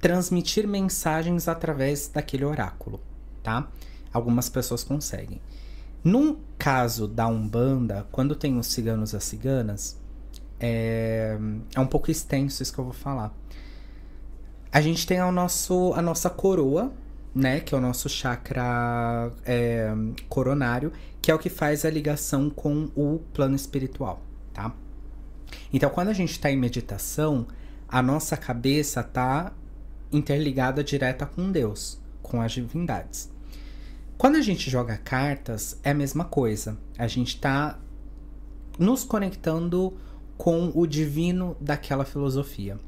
[0.00, 3.00] transmitir mensagens através daquele oráculo,
[3.42, 3.68] tá?
[4.12, 5.40] Algumas pessoas conseguem.
[6.02, 9.98] No caso da Umbanda, quando tem os ciganos e as ciganas,
[10.60, 11.38] é,
[11.74, 13.34] é um pouco extenso isso que eu vou falar.
[14.70, 16.92] A gente tem o nosso, a nossa coroa,
[17.34, 17.60] né?
[17.60, 19.92] Que é o nosso chakra é,
[20.28, 24.22] coronário, que é o que faz a ligação com o plano espiritual,
[24.52, 24.74] tá?
[25.72, 27.46] Então, quando a gente está em meditação,
[27.88, 29.52] a nossa cabeça tá
[30.12, 33.32] interligada direta com Deus, com as divindades.
[34.16, 36.78] Quando a gente joga cartas, é a mesma coisa.
[36.96, 37.78] A gente tá
[38.78, 39.96] nos conectando
[40.36, 42.78] com o divino daquela filosofia.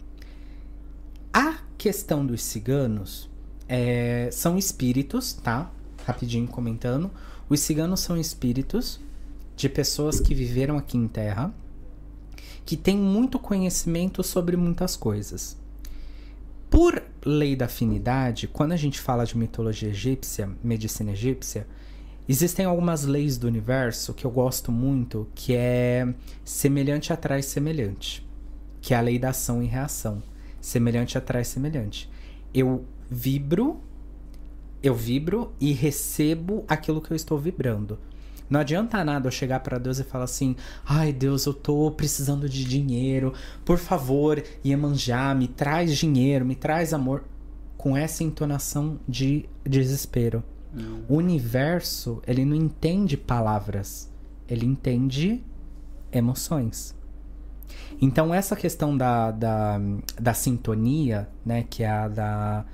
[1.32, 3.28] A questão dos ciganos
[3.68, 5.70] é, são espíritos, tá?
[6.04, 7.10] Rapidinho comentando.
[7.48, 9.00] Os ciganos são espíritos
[9.56, 11.52] de pessoas que viveram aqui em Terra,
[12.64, 15.56] que têm muito conhecimento sobre muitas coisas.
[16.68, 21.66] Por lei da afinidade, quando a gente fala de mitologia egípcia, medicina egípcia,
[22.28, 26.12] existem algumas leis do universo que eu gosto muito, que é
[26.44, 28.26] semelhante atrai semelhante,
[28.80, 30.22] que é a lei da ação e reação.
[30.60, 32.10] Semelhante atrai semelhante.
[32.52, 33.80] Eu vibro,
[34.82, 37.98] eu vibro e recebo aquilo que eu estou vibrando.
[38.48, 40.54] Não adianta nada eu chegar para Deus e falar assim:
[40.84, 43.32] ai Deus, eu tô precisando de dinheiro,
[43.64, 47.24] por favor, Iemanjá, me traz dinheiro, me traz amor.
[47.76, 50.42] Com essa entonação de desespero.
[50.72, 51.04] Não.
[51.08, 54.10] O universo, ele não entende palavras,
[54.48, 55.40] ele entende
[56.10, 56.96] emoções.
[58.00, 59.80] Então, essa questão da, da,
[60.20, 62.64] da sintonia, né, que é a da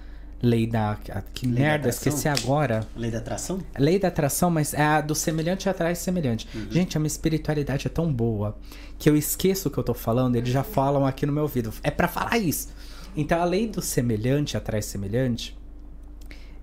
[0.42, 0.98] Lei da.
[1.32, 2.84] Que lei merda, esqueci agora.
[2.96, 3.60] Lei da atração?
[3.78, 6.48] Lei da atração, mas é a do semelhante atrás semelhante.
[6.52, 6.66] Uhum.
[6.68, 8.58] Gente, a minha espiritualidade é tão boa
[8.98, 11.72] que eu esqueço o que eu tô falando, eles já falam aqui no meu ouvido.
[11.82, 12.70] É para falar isso.
[13.16, 15.56] Então a lei do semelhante atrás semelhante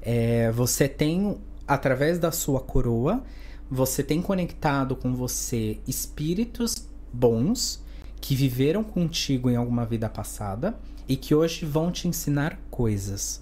[0.01, 3.23] é, você tem, através da sua coroa,
[3.69, 7.83] você tem conectado com você espíritos bons
[8.19, 10.77] que viveram contigo em alguma vida passada
[11.07, 13.41] e que hoje vão te ensinar coisas.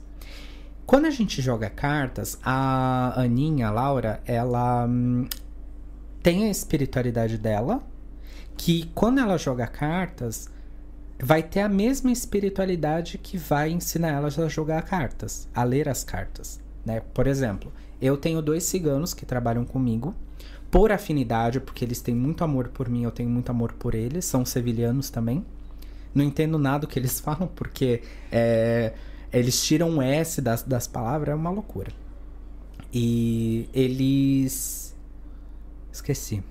[0.88, 5.27] Quando a gente joga cartas, a Aninha, a Laura, ela hum,
[6.23, 7.83] tem a espiritualidade dela,
[8.55, 10.49] que quando ela joga cartas,
[11.21, 16.05] vai ter a mesma espiritualidade que vai ensinar ela a jogar cartas, a ler as
[16.05, 16.57] cartas.
[16.85, 17.01] Né?
[17.13, 17.69] Por exemplo,
[18.01, 20.15] eu tenho dois ciganos que trabalham comigo,
[20.71, 24.23] por afinidade, porque eles têm muito amor por mim, eu tenho muito amor por eles,
[24.23, 25.45] são sevilhanos também.
[26.15, 28.93] Não entendo nada do que eles falam, porque é,
[29.32, 31.91] eles tiram um S das, das palavras, é uma loucura.
[32.93, 34.95] E eles.
[35.91, 36.43] Esqueci.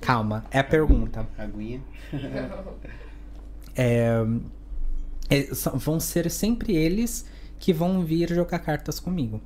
[0.00, 1.26] Calma, é a pergunta.
[1.38, 1.80] Aguinha.
[3.74, 4.24] é,
[5.28, 7.26] é, vão ser sempre eles
[7.58, 9.40] que vão vir jogar cartas comigo.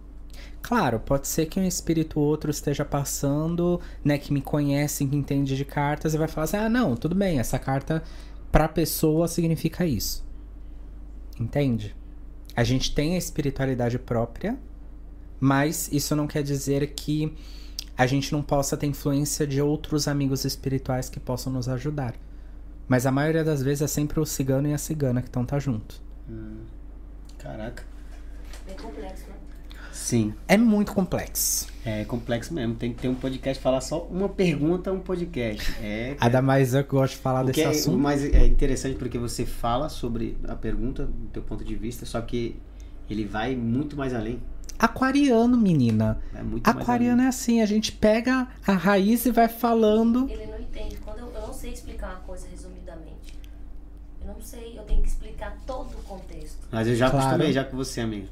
[0.63, 5.17] Claro, pode ser que um espírito ou outro esteja passando, né, que me conhece, que
[5.17, 8.03] entende de cartas e vai falar assim: "Ah, não, tudo bem, essa carta
[8.53, 10.25] para a pessoa significa isso".
[11.39, 11.97] Entende?
[12.57, 14.59] A gente tem a espiritualidade própria,
[15.39, 17.35] mas isso não quer dizer que
[17.97, 22.15] a gente não possa ter influência de outros amigos espirituais que possam nos ajudar.
[22.89, 25.59] Mas a maioria das vezes é sempre o cigano e a cigana que estão tá
[25.59, 26.03] junto.
[26.29, 26.65] Hum.
[27.39, 27.85] Caraca.
[28.67, 29.35] Bem complexo, né?
[29.93, 30.35] Sim.
[30.47, 31.69] É muito complexo.
[31.85, 32.75] É complexo mesmo.
[32.75, 35.75] Tem que ter um podcast falar só uma pergunta, um podcast.
[35.81, 36.17] É.
[36.21, 37.99] Ainda mais eu que gosto de falar desse é, assunto.
[37.99, 42.21] Mas é interessante porque você fala sobre a pergunta do teu ponto de vista, só
[42.21, 42.57] que
[43.09, 44.41] ele vai muito mais além.
[44.79, 46.19] Aquariano, menina.
[46.35, 50.29] É muito Aquariano é assim, a gente pega a raiz e vai falando.
[50.31, 50.97] Ele não entende.
[50.97, 53.39] Quando eu, eu não sei explicar uma coisa resumidamente.
[54.23, 56.59] Eu não sei, eu tenho que explicar todo o contexto.
[56.71, 57.27] Mas eu já claro.
[57.27, 58.29] acostumei já com você, amigo.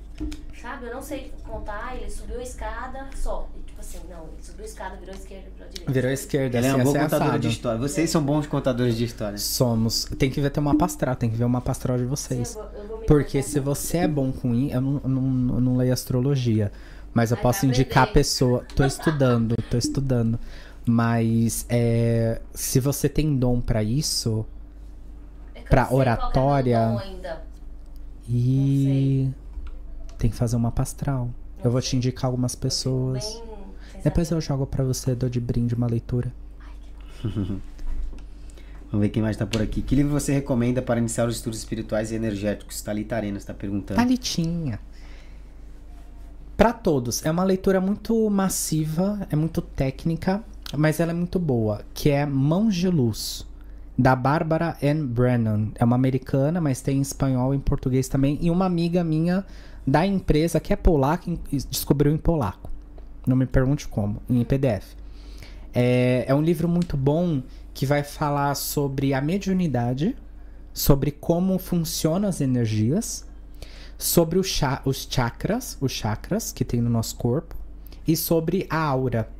[0.60, 3.48] Sabe, eu não sei contar, ele subiu a escada só.
[3.56, 5.92] E, tipo assim, não, ele subiu a escada, virou a esquerda, virou a direita.
[5.92, 7.78] Virou a esquerda, Ela é uma boa contadora de história.
[7.78, 8.12] Vocês é.
[8.12, 9.38] são bons contadores de história.
[9.38, 10.04] Somos.
[10.18, 12.48] Tem que ver ter uma pastral, tem que ver uma pastral de vocês.
[12.48, 15.54] Sim, eu vou, eu vou Porque se você é bom com eu não, eu não,
[15.54, 16.72] eu não leio astrologia.
[17.14, 18.64] Mas eu Vai posso indicar a pessoa.
[18.74, 20.38] Tô estudando, tô estudando.
[20.84, 24.44] Mas é, se você tem dom para isso,
[25.54, 26.96] é para é oratória.
[28.28, 29.30] E
[30.18, 31.30] tem que fazer uma pastral.
[31.62, 33.40] Eu vou te indicar algumas pessoas.
[34.02, 36.32] Depois eu jogo para você, dou de brinde uma leitura.
[38.90, 39.82] Vamos ver quem mais tá por aqui.
[39.82, 42.80] Que livro você recomenda para iniciar os estudos espirituais e energéticos?
[42.80, 43.98] Thalita Arena está perguntando.
[43.98, 44.80] Thalitinha.
[46.56, 47.24] Para todos.
[47.24, 50.42] É uma leitura muito massiva, é muito técnica,
[50.76, 51.82] mas ela é muito boa.
[51.92, 53.46] Que é Mãos de Luz,
[53.96, 55.68] da Bárbara Ann Brennan.
[55.74, 58.38] É uma americana, mas tem em espanhol e em português também.
[58.40, 59.44] E uma amiga minha
[59.88, 61.30] da empresa que é polaca
[61.70, 62.70] descobriu em polaco.
[63.26, 64.94] Não me pergunte como, em PDF.
[65.72, 67.42] É, é um livro muito bom
[67.72, 70.14] que vai falar sobre a mediunidade,
[70.74, 73.26] sobre como funcionam as energias,
[73.96, 77.56] sobre cha os chakras, os chakras que tem no nosso corpo
[78.06, 79.30] e sobre a aura.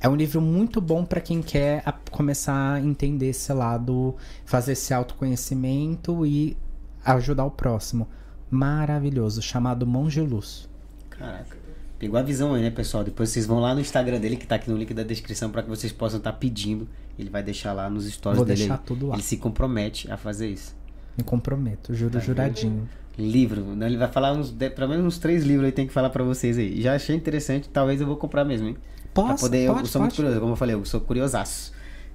[0.00, 4.14] É um livro muito bom para quem quer começar a entender esse lado,
[4.44, 6.56] fazer esse autoconhecimento e
[7.04, 8.06] ajudar o próximo
[8.50, 10.68] maravilhoso chamado Monge Luz.
[11.10, 11.56] Caraca.
[11.98, 13.02] Pegou a visão aí, né, pessoal?
[13.02, 15.64] Depois vocês vão lá no Instagram dele, que tá aqui no link da descrição, para
[15.64, 16.88] que vocês possam estar tá pedindo.
[17.18, 18.58] Ele vai deixar lá nos stories Vou dele.
[18.58, 19.16] deixar tudo lá.
[19.16, 20.76] Ele se compromete a fazer isso.
[21.16, 22.88] Me comprometo, juro Tá juradinho.
[23.18, 23.86] Livro, né?
[23.86, 26.56] Ele vai falar uns, pelo menos uns três livros aí, tem que falar pra vocês
[26.56, 26.80] aí.
[26.80, 28.76] Já achei interessante, talvez eu vou comprar mesmo, hein?
[29.12, 29.44] Pra Posso?
[29.44, 30.22] poder, eu pode, sou muito pode.
[30.22, 31.72] curioso, como eu falei, eu sou curiosaço.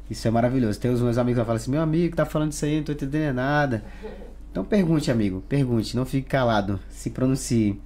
[0.10, 0.80] Isso é maravilhoso.
[0.80, 2.94] Tem os meus amigos que falam assim, meu amigo tá falando isso aí, não tô
[2.94, 3.84] entendendo nada.
[4.54, 7.82] Então pergunte, amigo, pergunte, não fique calado, se pronuncie.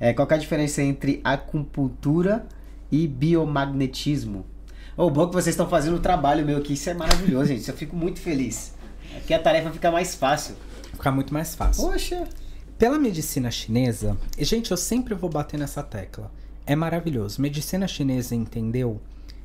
[0.00, 2.44] É, qual que é a diferença entre acupuntura
[2.90, 4.44] e biomagnetismo?
[4.96, 7.68] O bom que vocês estão fazendo o trabalho meu aqui, isso é maravilhoso, gente.
[7.68, 8.74] Eu fico muito feliz.
[9.16, 10.56] Aqui a tarefa fica mais fácil.
[10.90, 11.88] Ficar muito mais fácil.
[11.88, 12.26] Poxa!
[12.76, 16.32] Pela medicina chinesa, gente, eu sempre vou bater nessa tecla.
[16.66, 17.40] É maravilhoso.
[17.40, 19.00] Medicina chinesa entendeu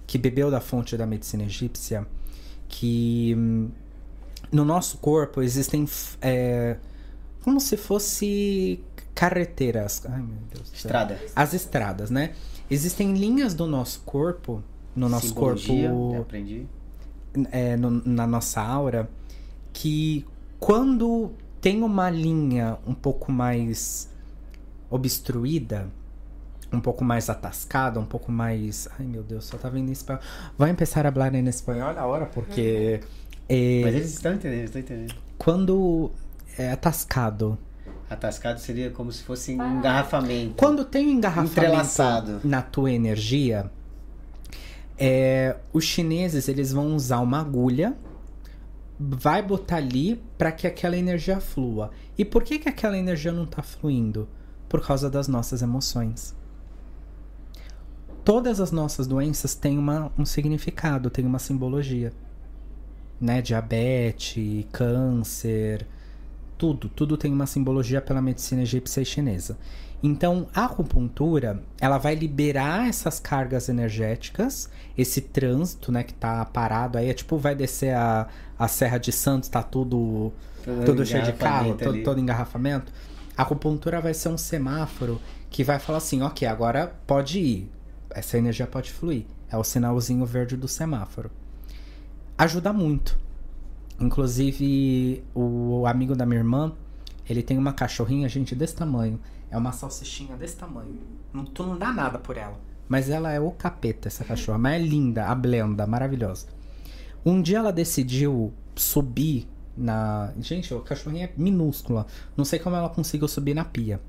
[0.08, 2.04] que bebeu da fonte da medicina egípcia
[2.68, 3.70] que hum,
[4.54, 5.86] no nosso corpo existem
[6.22, 6.78] é,
[7.44, 8.80] como se fosse
[9.16, 10.02] carreteiras.
[10.08, 10.72] Ai, meu Deus.
[10.74, 11.20] Estrada.
[11.36, 12.34] As estradas, né?
[12.70, 14.64] Existem linhas do nosso corpo,
[14.96, 16.66] no nosso Simbologia, corpo aprendi.
[17.52, 19.10] é, no- na nossa aura
[19.74, 20.26] que
[20.60, 24.10] quando tem uma linha um pouco mais
[24.90, 25.88] obstruída,
[26.72, 28.88] um pouco mais atascada, um pouco mais.
[29.00, 30.22] Ai meu Deus, só tá vendo em espanhol.
[30.58, 33.02] Vai começar a falar em espanhol agora, porque.
[33.54, 35.16] é, Mas eles estão entendendo, eles estão entendendo.
[35.38, 36.12] quando
[36.58, 37.58] é atascado.
[38.10, 40.56] Atascado seria como se fosse um engarrafamento.
[40.56, 42.42] Quando tem um engarrafamento Entrelaçado.
[42.44, 43.72] na tua energia,
[44.98, 47.96] é, os chineses eles vão usar uma agulha,
[49.00, 51.92] vai botar ali para que aquela energia flua.
[52.18, 54.28] E por que, que aquela energia não tá fluindo?
[54.70, 56.36] Por causa das nossas emoções.
[58.24, 62.14] Todas as nossas doenças têm uma, um significado, têm uma simbologia.
[63.20, 63.42] Né?
[63.42, 65.86] Diabetes, câncer,
[66.58, 69.58] tudo, tudo tem uma simbologia pela medicina egípcia e chinesa.
[70.02, 76.98] Então, a acupuntura, ela vai liberar essas cargas energéticas, esse trânsito, né, que tá parado
[76.98, 78.28] aí, é tipo, vai descer a,
[78.60, 80.34] a Serra de Santos, tá tudo,
[80.86, 82.92] tudo cheio de carro, todo, todo engarrafamento.
[83.38, 87.72] A acupuntura vai ser um semáforo que vai falar assim, ok, agora pode ir,
[88.10, 89.26] essa energia pode fluir.
[89.50, 91.32] É o sinalzinho verde do semáforo.
[92.38, 93.18] Ajuda muito.
[94.00, 96.74] Inclusive, o amigo da minha irmã,
[97.30, 99.20] ele tem uma cachorrinha, gente, desse tamanho.
[99.52, 101.00] É uma salsichinha desse tamanho.
[101.32, 102.60] Não, tu não dá nada por ela.
[102.90, 104.58] Mas ela é o capeta, essa cachorra.
[104.58, 106.48] Mas é linda, a blenda, maravilhosa.
[107.24, 109.48] Um dia ela decidiu subir
[109.78, 110.34] na.
[110.40, 112.08] Gente, a cachorrinha é minúscula.
[112.36, 114.02] Não sei como ela conseguiu subir na pia.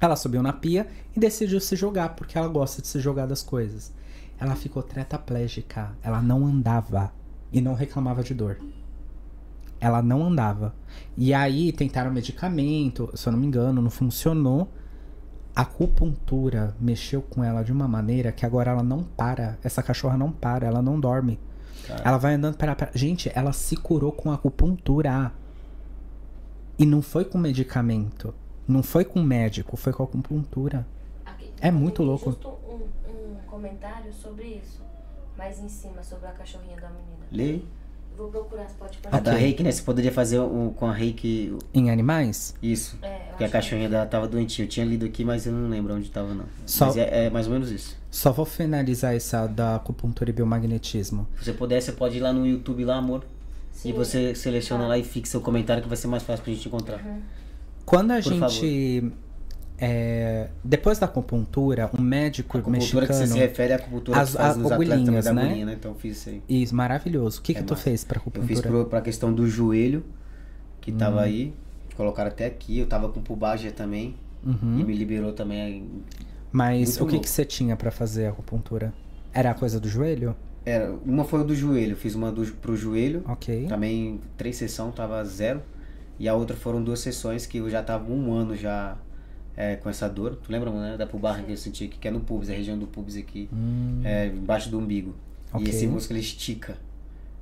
[0.00, 3.42] Ela subiu na pia e decidiu se jogar, porque ela gosta de se jogar das
[3.42, 3.92] coisas.
[4.40, 5.92] Ela ficou tetraplégica.
[6.02, 7.12] Ela não andava
[7.52, 8.58] e não reclamava de dor.
[9.80, 10.74] Ela não andava.
[11.16, 14.68] E aí tentaram medicamento, se eu não me engano, não funcionou.
[15.54, 19.58] A acupuntura mexeu com ela de uma maneira que agora ela não para.
[19.62, 21.38] Essa cachorra não para, ela não dorme.
[21.86, 22.02] Cara.
[22.04, 22.90] Ela vai andando para.
[22.94, 25.32] Gente, ela se curou com acupuntura.
[26.78, 28.32] E não foi com medicamento.
[28.66, 30.86] Não foi com médico, foi com acupuntura.
[31.26, 32.30] Aqui, É muito louco.
[32.30, 34.80] Justo um, um comentário sobre isso.
[35.36, 37.26] Mais em cima, sobre a cachorrinha da menina.
[37.30, 37.60] Lê.
[38.16, 39.72] Vou procurar, você pode A da reiki, né?
[39.72, 42.54] Você poderia fazer um, com a reiki Em animais?
[42.62, 42.98] isso.
[43.00, 44.66] É, eu Porque a acho cachorrinha dela tava doentinha.
[44.66, 46.44] Eu tinha lido aqui, mas eu não lembro onde tava, não.
[46.66, 47.96] Só- Mas é, é mais ou menos isso.
[48.10, 51.26] Só vou finalizar essa da acupuntura e biomagnetismo.
[51.38, 53.24] Se você puder, você pode ir lá no YouTube, lá, amor.
[53.72, 53.88] Sim.
[53.88, 54.88] E você seleciona Tá.
[54.88, 57.02] lá e fixa o comentário que vai ser mais fácil pra gente encontrar.
[57.86, 59.10] Quando a Por gente.
[59.84, 63.26] É, depois da acupuntura, um médico A acupuntura que você mexicano.
[63.32, 65.42] se refere à acupuntura As- que faz nos agulhinhas, né?
[65.42, 65.76] agulhinha, né?
[65.76, 66.42] Então fiz isso aí.
[66.48, 67.40] Isso, maravilhoso.
[67.40, 67.82] O que, É que tu massa.
[67.82, 68.84] fez pra Eu fiz acupuntura?
[68.88, 70.04] pra questão do joelho,
[70.80, 71.24] que tava Hum.
[71.24, 71.54] aí.
[71.96, 72.78] Colocaram até aqui.
[72.78, 74.14] Eu tava com pubalgia também.
[74.44, 74.84] E Uhum.
[74.84, 75.88] me liberou também.
[76.52, 77.20] Mas o que, louco.
[77.24, 78.92] que você tinha pra fazer a acupuntura?
[79.34, 80.34] Era a coisa do joelho?
[80.64, 81.96] Era, uma foi do joelho.
[81.96, 83.22] Fiz uma do, pro joelho.
[83.26, 83.66] Ok.
[83.66, 85.60] Também três sessões, tava zero.
[86.18, 88.96] E a outra foram duas sessões que eu já tava um ano já
[89.56, 90.36] é, com essa dor.
[90.42, 90.96] Tu lembra, né?
[90.96, 93.48] Da pubarra que eu senti aqui, que é no pubis, a região do pubis aqui,
[93.52, 95.14] Hum, é, embaixo do umbigo.
[95.52, 95.66] Ok.
[95.66, 96.76] E esse músculo ele estica.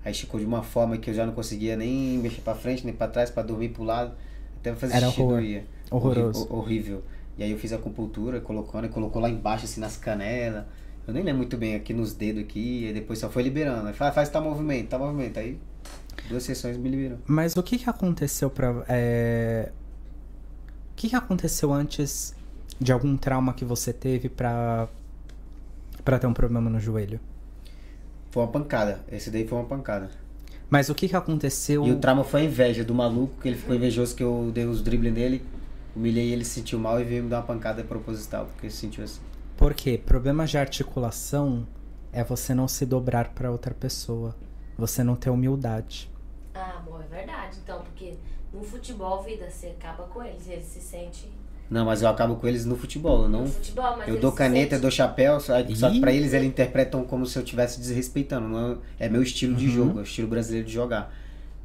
[0.05, 2.95] Aí esticou de uma forma que eu já não conseguia nem mexer pra frente, nem
[2.95, 4.13] pra trás, pra dormir pro lado.
[4.59, 5.37] Até fazer Era xixi horror.
[5.37, 5.65] doía.
[5.91, 6.43] Horroroso.
[6.45, 7.03] Horri- horrível.
[7.39, 10.65] E aí eu fiz a acupuntura, colocando, e colocou lá embaixo, assim, nas canelas.
[11.07, 13.87] Eu nem lembro muito bem aqui nos dedos aqui, e depois só foi liberando.
[13.89, 15.39] Aí faz, faz tal movimento, tal movimento.
[15.39, 15.59] Aí
[16.29, 17.19] duas sessões me liberou.
[17.27, 18.85] Mas o que que aconteceu pra.
[18.89, 19.71] é,
[21.01, 22.35] que que aconteceu antes
[22.79, 24.87] de algum trauma que você teve pra.
[26.05, 27.19] pra ter um problema no joelho?
[28.31, 29.01] Foi uma pancada.
[29.11, 30.11] Esse daí foi uma pancada.
[30.69, 31.87] Mas o que que aconteceu.
[31.87, 34.67] E o trauma foi a inveja do maluco, que ele ficou invejoso que eu dei
[34.67, 35.43] os dribles nele,
[35.97, 38.81] humilhei ele, se sentiu mal e veio me dar uma pancada proposital, porque ele se
[38.81, 39.23] sentiu assim.
[39.57, 39.99] Por quê?
[40.05, 41.67] Problemas de articulação
[42.13, 44.37] é você não se dobrar para outra pessoa.
[44.77, 46.11] Você não ter humildade.
[46.55, 47.57] Ah, bom, é verdade.
[47.63, 48.17] Então, porque
[48.53, 51.31] no futebol, vida, você acaba com eles, eles se sentem.
[51.71, 53.43] Não, mas eu acabo com eles no futebol, não.
[53.43, 56.49] No futebol, mas eu dou caneta, eu dou chapéu, só, só que pra eles eles
[56.49, 58.49] interpretam como se eu estivesse desrespeitando.
[58.49, 59.73] Não é meu estilo de Uhum.
[59.73, 61.15] jogo, é o estilo brasileiro de jogar.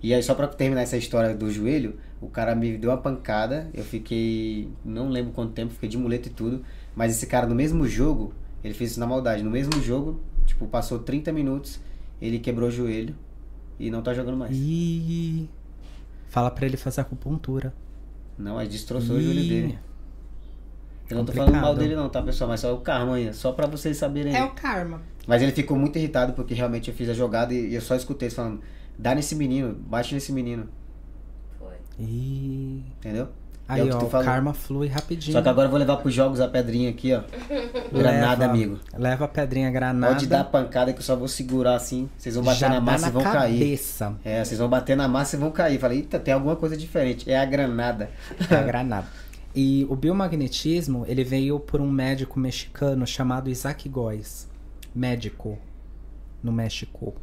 [0.04, 3.68] E aí, só pra terminar essa história do joelho, o cara me deu uma pancada,
[3.74, 4.70] eu fiquei.
[4.84, 6.64] não lembro quanto tempo, fiquei de muleta e tudo.
[6.96, 8.32] Mas esse cara, no mesmo jogo,
[8.64, 9.42] ele fez isso na maldade.
[9.42, 11.80] No mesmo jogo, tipo, passou 30 minutos,
[12.22, 13.16] ele quebrou o joelho
[13.80, 14.56] e não tá jogando mais.
[14.56, 15.50] E
[16.36, 17.74] fala pra ele fazer acupuntura.
[18.38, 19.80] Não, mas destroçou o joelho dele.
[21.10, 21.46] Eu não tô Complicado.
[21.54, 22.50] falando mal dele não, tá, pessoal?
[22.50, 24.36] Mas só o karma aí, só pra vocês saberem.
[24.36, 25.02] É o karma.
[25.26, 27.96] Mas ele ficou muito irritado porque realmente eu fiz a jogada e e eu só
[27.96, 28.60] escutei eles falando,
[29.00, 30.68] dá nesse menino, bate nesse menino,
[31.58, 31.76] Foi.
[31.98, 33.30] E entendeu?
[33.68, 35.34] Aí, É o que ó, o karma flui rapidinho.
[35.34, 37.22] Só que agora eu vou levar pros jogos a pedrinha aqui, ó.
[37.92, 38.80] Granada, Leva- amigo.
[38.98, 40.14] Leva a pedrinha granada.
[40.14, 42.10] Pode dar pancada que eu só vou segurar assim.
[42.18, 43.60] Vocês vão bater já na massa na e vão cair.
[43.60, 44.16] cabeça.
[44.24, 45.80] É, vocês vão bater na massa e vão cair.
[45.80, 47.30] Falei, eita, tem alguma coisa diferente.
[47.30, 48.10] É a granada.
[48.50, 49.08] É a granada.
[49.56, 54.48] E o biomagnetismo, ele veio por um médico mexicano chamado Isaac Góes.
[54.94, 55.58] Médico
[56.44, 57.14] no México.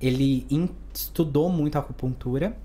[0.00, 0.46] Ele
[0.94, 2.56] estudou muito acupuntura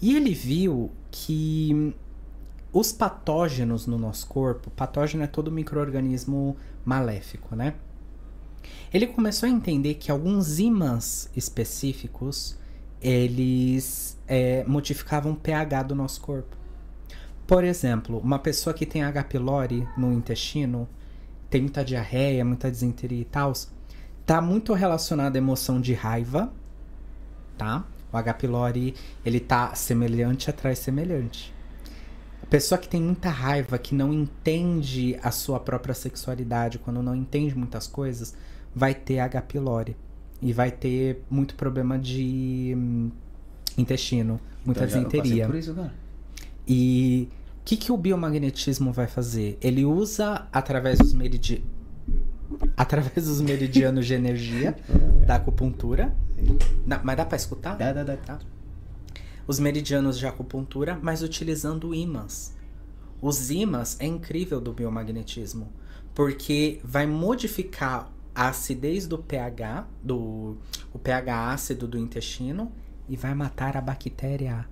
[0.00, 1.94] e ele viu que
[2.72, 7.74] os patógenos no nosso corpo, patógeno é todo microorganismo maléfico, né?
[8.92, 12.58] Ele começou a entender que alguns ímãs específicos
[13.00, 16.56] eles é, modificavam o pH do nosso corpo.
[17.46, 19.24] Por exemplo, uma pessoa que tem H.
[19.24, 20.88] pylori no intestino,
[21.48, 23.52] tem muita diarreia, muita disenteria e tal,
[24.24, 26.52] tá muito relacionada à emoção de raiva,
[27.58, 27.84] tá?
[28.12, 28.34] O H.
[28.34, 28.94] pylori,
[29.24, 31.52] ele tá semelhante atrai semelhante.
[32.50, 37.56] Pessoa que tem muita raiva, que não entende a sua própria sexualidade, quando não entende
[37.56, 38.34] muitas coisas,
[38.74, 39.40] vai ter H.
[39.42, 39.96] pylori.
[40.42, 43.10] E vai ter muito problema de hum,
[43.78, 45.46] intestino, muita Então, disenteria.
[45.46, 45.92] por isso, cara.
[46.66, 47.28] E
[47.60, 49.56] o que, que o biomagnetismo vai fazer?
[49.60, 51.62] Ele usa através dos meridi...
[52.76, 54.74] através dos meridianos de energia
[55.26, 56.12] da acupuntura.
[56.86, 57.76] Na- mas dá pra escutar?
[57.76, 58.16] Dá, dá, dá.
[58.16, 58.38] Tá.
[59.50, 62.54] Os meridianos de acupuntura, mas utilizando ímãs.
[63.20, 65.72] Os ímãs é incrível do biomagnetismo,
[66.14, 70.56] porque vai modificar a acidez do pH, do
[70.92, 72.70] o pH ácido do intestino
[73.08, 74.68] e vai matar a bactéria.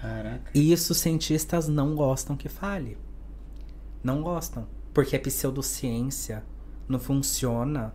[0.00, 0.52] Caraca.
[0.54, 2.96] E isso os cientistas não gostam que fale.
[4.04, 4.68] Não gostam.
[4.94, 6.44] Porque é pseudociência.
[6.88, 7.92] Não funciona.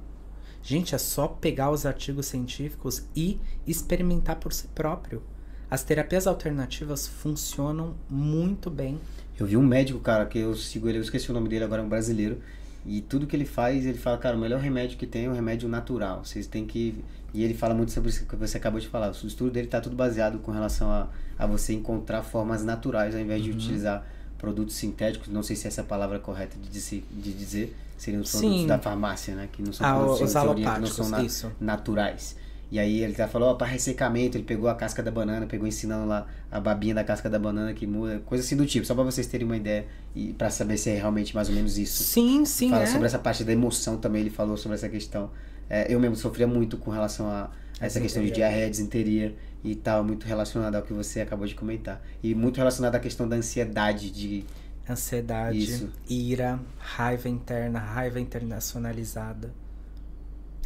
[0.63, 3.37] Gente, é só pegar os artigos científicos e
[3.67, 5.21] experimentar por si próprio.
[5.69, 8.97] As terapias alternativas funcionam muito bem.
[9.37, 11.81] Eu vi um médico, cara, que eu sigo ele, eu esqueci o nome dele agora,
[11.81, 12.37] é um brasileiro.
[12.85, 15.33] E tudo que ele faz, ele fala, cara, o melhor remédio que tem é o
[15.33, 16.23] remédio natural.
[16.23, 17.03] Vocês têm que.
[17.33, 19.09] E ele fala muito sobre isso que você acabou de falar.
[19.09, 23.19] O estudo dele tá tudo baseado com relação a, a você encontrar formas naturais ao
[23.19, 24.05] invés de utilizar
[24.37, 25.27] produtos sintéticos.
[25.27, 28.61] Não sei se essa é a palavra correta de dizer, de dizer seriam os produtos
[28.61, 28.67] Sim.
[28.67, 29.49] da farmácia, né?
[29.51, 31.51] Que não são Ah, produtos os teoria, que não são na- isso.
[31.59, 32.35] naturais.
[32.71, 35.67] E aí ele tá falou, ó, para ressecamento, ele pegou a casca da banana, pegou
[35.67, 38.95] ensinando lá a babinha da casca da banana que muda, coisa assim do tipo, só
[38.95, 39.85] pra vocês terem uma ideia
[40.15, 42.01] e para saber se é realmente mais ou menos isso.
[42.03, 42.87] Sim, sim, Fala é.
[42.87, 45.29] sobre essa parte da emoção também, ele falou sobre essa questão.
[45.69, 49.75] É, eu mesmo sofria muito com relação a, a essa questão de diarreia, disenteria e
[49.75, 52.01] tal, muito relacionado ao que você acabou de comentar.
[52.23, 54.45] E muito relacionado à questão da ansiedade de
[54.89, 55.89] Ansiedade, Isso.
[56.09, 59.53] ira, raiva interna, raiva internacionalizada.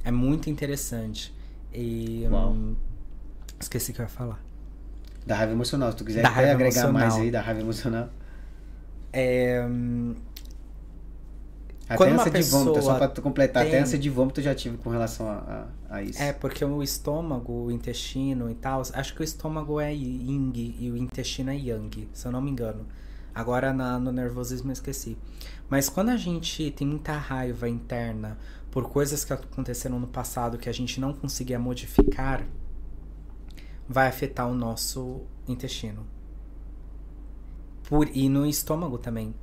[0.04, 1.34] É muito interessante.
[1.74, 2.28] E.
[2.32, 2.76] Hum,
[3.60, 4.40] esqueci o que eu ia falar.
[5.26, 5.92] da raiva emocional.
[5.92, 7.22] Se tu quiser até agregar mais emocional.
[7.22, 8.10] aí da raiva emocional.
[9.14, 10.16] É, hum,
[11.86, 14.10] Até Quando uma ânsia de vômito, só pessoa pra tu completar, até tem- ânsia de
[14.10, 16.22] vômito eu já tive com relação a, a, a isso.
[16.22, 18.82] É, porque o estômago, o intestino e tal.
[18.94, 22.50] Acho que o estômago é yin e o intestino é yang, se eu não me
[22.52, 22.86] engano.
[23.38, 25.16] Agora na- no nervosismo eu esqueci.
[25.70, 28.36] Mas quando a gente tem muita raiva interna
[28.72, 32.44] por coisas que aconteceram no passado que a gente não conseguia modificar,
[33.88, 36.06] vai afetar o nosso intestino.
[37.88, 39.34] Por, e no estômago também.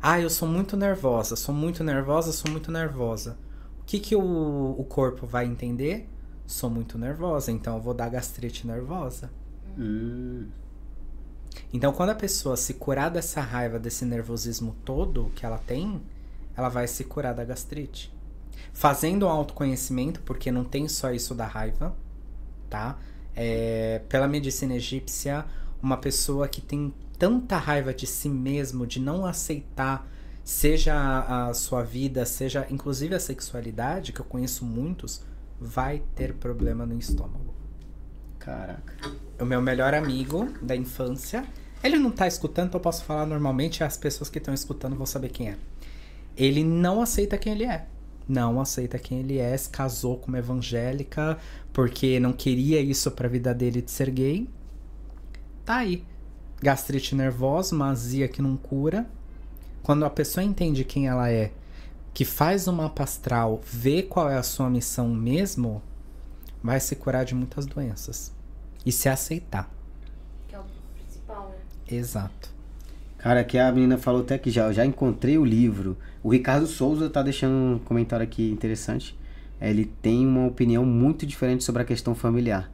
[0.00, 3.36] Ah, eu sou muito nervosa, sou muito nervosa, sou muito nervosa.
[3.80, 6.08] O que, que o, o corpo vai entender?
[6.46, 9.30] Sou muito nervosa, então eu vou dar gastrite nervosa.
[9.78, 10.46] Hum,
[11.72, 16.00] Então, quando a pessoa se curar dessa raiva, desse nervosismo todo que ela tem,
[16.56, 18.12] ela vai se curar da gastrite.
[18.72, 21.94] Fazendo um autoconhecimento, porque não tem só isso da raiva,
[22.68, 22.98] tá?
[23.34, 25.44] É, pela medicina egípcia,
[25.82, 30.06] uma pessoa que tem tanta raiva de si mesmo, de não aceitar
[30.44, 35.22] Seja a, a sua vida, seja inclusive a sexualidade, que eu conheço muitos,
[35.60, 37.54] vai ter problema no estômago.
[38.40, 38.96] Caraca.
[39.42, 41.44] O meu melhor amigo da infância,
[41.82, 45.04] ele não tá escutando, então eu posso falar normalmente, as pessoas que estão escutando vão
[45.04, 45.56] saber quem é.
[46.36, 47.86] Ele não aceita quem ele é.
[48.28, 51.36] Não aceita quem ele é, se casou com uma evangélica
[51.72, 54.48] porque não queria isso pra vida dele de ser gay.
[55.64, 56.04] Tá aí.
[56.62, 59.10] Gastrite nervosa, uma azia que não cura.
[59.82, 61.50] Quando a pessoa entende quem ela é,
[62.14, 65.82] que faz uma mapa astral, vê qual é a sua missão mesmo,
[66.62, 68.32] vai se curar de muitas doenças.
[68.84, 69.70] E se aceitar.
[70.48, 70.64] Que é o
[70.96, 71.96] principal, né?
[71.96, 72.50] Exato.
[73.18, 75.96] Cara, aqui a menina falou até que já, eu já encontrei o livro.
[76.22, 79.16] O Ricardo Souza tá deixando um comentário aqui interessante.
[79.60, 82.68] Ele tem uma opinião muito diferente sobre a questão familiar.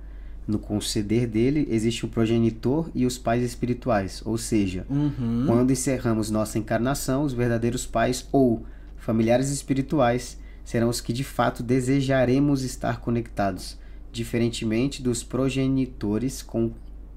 [0.47, 4.23] No conceder dele, existe o progenitor e os pais espirituais.
[4.25, 5.45] Ou seja, Uhum.
[5.47, 8.65] quando encerramos nossa encarnação, os verdadeiros pais ou
[8.97, 13.77] familiares espirituais serão os que de fato desejaremos estar conectados,
[14.19, 16.73] diferentemente dos progenitores com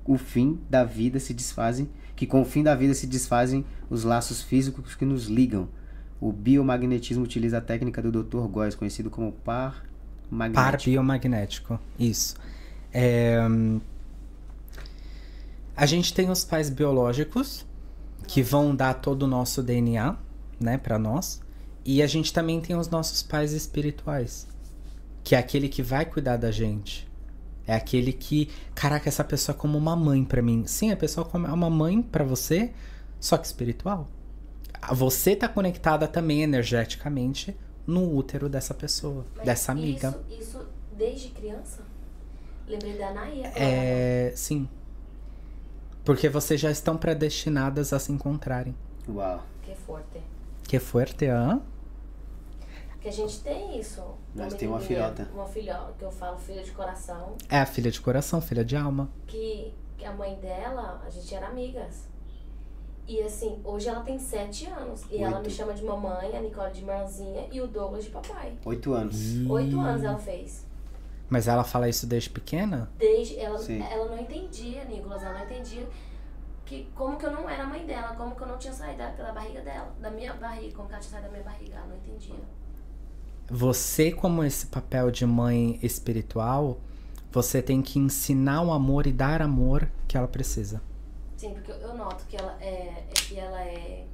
[0.06, 4.04] o fim da vida se desfazem, que com o fim da vida se desfazem os
[4.04, 5.68] laços físicos que nos ligam.
[6.20, 8.48] O biomagnetismo utiliza a técnica do Dr.
[8.48, 9.84] Góes, conhecido como par
[10.30, 10.92] Par magnético.
[10.92, 11.80] biomagnético.
[12.00, 12.36] Isso.
[12.94, 13.40] É,
[15.76, 17.66] A gente tem os pais biológicos,
[18.28, 20.16] que vão dar todo o nosso DNA,
[20.60, 21.42] né, pra nós.
[21.84, 24.48] E a gente também tem os nossos pais espirituais,
[25.24, 27.10] que é aquele que vai cuidar da gente.
[27.68, 30.66] É aquele que, caraca, essa pessoa é como uma mãe pra mim.
[30.66, 32.74] Sim, a pessoa como- é uma mãe pra você,
[33.20, 34.10] só que espiritual.
[34.94, 40.20] Você tá conectada também energeticamente no útero dessa pessoa, Mas dessa amiga.
[40.30, 40.68] Isso, isso
[40.98, 41.84] desde criança?
[42.68, 43.52] Lembrei da Anaia.
[43.56, 44.68] É, sim.
[46.04, 48.76] Porque vocês já estão predestinadas a se encontrarem.
[49.08, 49.44] Uau.
[49.62, 50.20] Que é forte.
[50.64, 51.62] Que fuerte, hã?
[53.02, 54.02] Que a gente tem isso.
[54.36, 55.28] Nós tem uma filhota.
[55.34, 57.36] Uma filhota, que eu falo filha de coração.
[57.50, 59.10] É a filha de coração, filha de alma.
[59.26, 62.08] Que, que a mãe dela, a gente era amigas.
[63.08, 65.04] E assim, hoje ela tem sete anos.
[65.10, 65.48] E ela Oito.
[65.48, 68.56] me chama de mamãe, a Nicole de irmãzinha e o Douglas de papai.
[68.64, 69.46] Oito anos.
[69.50, 70.68] Oito anos ela fez.
[71.28, 72.92] Mas ela fala isso desde pequena?
[72.98, 73.82] Desde ela, Sim.
[73.82, 75.88] ela não entendia, Nicolas, ela não entendia
[76.66, 79.10] que como que eu não era mãe dela, como que eu não tinha saído da,
[79.10, 81.88] da barriga dela, da minha barriga, como que ela tinha saído da minha barriga, ela
[81.88, 82.36] não entendia.
[83.52, 86.80] Você, como esse papel de mãe espiritual,
[87.32, 90.82] você tem que ensinar o amor e dar amor que ela precisa.
[91.36, 94.06] Sim, porque eu- noto que ela é, é que ela é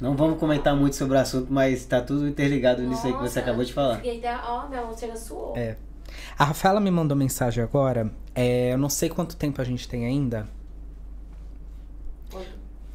[0.00, 3.24] Não vamos comentar muito sobre o assunto, mas tá tudo interligado nisso aí que você
[3.24, 3.96] Nossa, acabou de falar.
[3.96, 5.56] Fiquei até, ó, minha mão chega suou.
[5.56, 5.76] É.
[6.38, 8.08] A Rafaela me mandou mensagem agora.
[8.34, 10.48] É, eu não sei quanto tempo a gente tem ainda,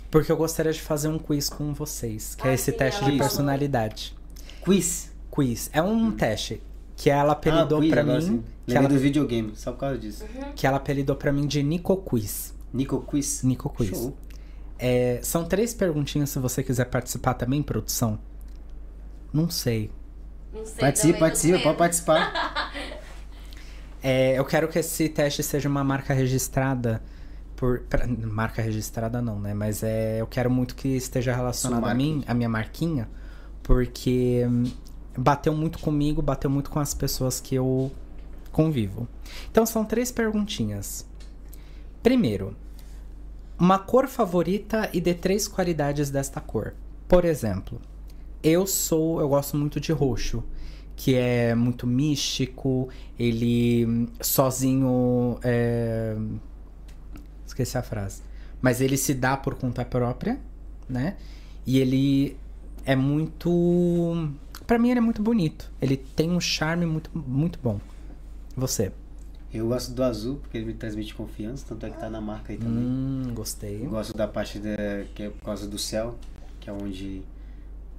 [0.09, 2.99] porque eu gostaria de fazer um quiz com vocês, que é Ah, esse sim, teste
[3.01, 3.19] de falou.
[3.19, 4.15] personalidade.
[4.63, 5.11] Quiz.
[5.33, 5.69] Quiz.
[5.73, 6.61] É um teste
[6.95, 8.25] que ela apelidou ah, quiz, pra agora mim.
[8.27, 8.43] sim.
[8.67, 10.23] Que ela, do videogame, só por causa disso.
[10.55, 12.53] que ela apelidou pra mim de Nico Quiz.
[12.71, 13.41] Nico Quiz.
[13.43, 13.89] Nico Quiz.
[13.89, 14.15] Show.
[14.77, 18.19] É, são três perguntinhas se você quiser participar também, produção.
[19.33, 19.89] Não sei.
[20.53, 22.71] Não sei Participa, participa, pode participar.
[24.05, 27.01] É, eu quero que esse teste seja uma marca registrada.
[27.55, 29.53] Por, pra- marca registrada não, né?
[29.53, 33.07] Mas é, eu quero muito que esteja relacionado Sua a mim, a minha marquinha,
[33.61, 34.63] porque hum,
[35.17, 37.91] bateu muito comigo, bateu muito com as pessoas que eu
[38.51, 39.07] convivo.
[39.51, 41.05] Então são três perguntinhas.
[42.01, 42.55] Primeiro,
[43.57, 46.73] uma cor favorita e dê três qualidades desta cor.
[47.07, 47.79] Por exemplo,
[48.43, 50.43] eu sou, eu gosto muito de roxo,
[50.95, 56.15] que é muito místico, ele hum, sozinho é...
[57.45, 58.21] esqueci a frase.
[58.61, 60.39] Mas ele se dá por conta própria,
[60.87, 61.17] né?
[61.65, 62.37] E ele
[62.85, 64.29] é muito
[64.65, 65.71] Pra mim ele é muito bonito.
[65.81, 67.79] Ele tem um charme muito muito bom.
[68.55, 68.91] Você?
[69.53, 72.51] Eu gosto do azul, porque ele me transmite confiança, tanto é que tá na marca
[72.51, 72.83] aí também.
[72.83, 73.85] Hum, gostei.
[73.85, 76.17] Eu gosto da parte da, que é por causa do céu,
[76.59, 77.21] que é onde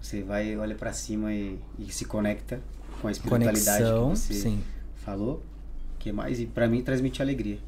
[0.03, 2.61] você vai, e olha pra cima e, e se conecta
[3.01, 4.65] com a espiritualidade Conexão, que você sim.
[4.97, 5.43] falou.
[5.99, 6.41] que mais?
[6.41, 7.59] E pra mim transmite alegria.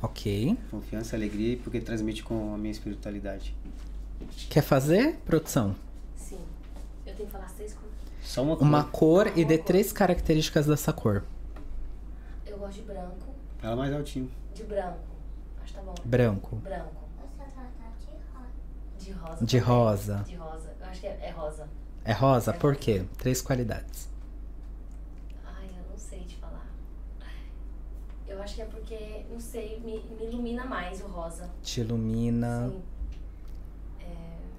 [0.00, 0.56] Ok.
[0.70, 3.54] Confiança, alegria, porque transmite com a minha espiritualidade.
[4.48, 5.74] Quer fazer, produção?
[6.16, 6.38] Sim.
[7.04, 7.85] Eu tenho que falar seis coisas.
[8.36, 9.24] Só uma, Uma cor.
[9.24, 11.24] cor e dê três características dessa cor.
[12.44, 13.34] Eu gosto de branco.
[13.56, 14.30] Fala mais altinho.
[14.54, 14.98] De branco.
[15.62, 15.94] Acho que tá bom.
[16.04, 16.56] Branco.
[16.56, 17.06] Branco.
[19.00, 19.44] De rosa.
[19.46, 20.24] De rosa.
[20.26, 20.74] De rosa.
[20.78, 21.68] Eu acho que é, é rosa.
[22.04, 22.52] É rosa?
[22.52, 23.06] Por quê?
[23.16, 24.06] Três qualidades.
[25.42, 26.66] Ai, eu não sei te falar.
[28.28, 31.48] Eu acho que é porque, não sei, me, me ilumina mais o rosa.
[31.62, 32.68] Te ilumina.
[32.68, 32.82] Sim.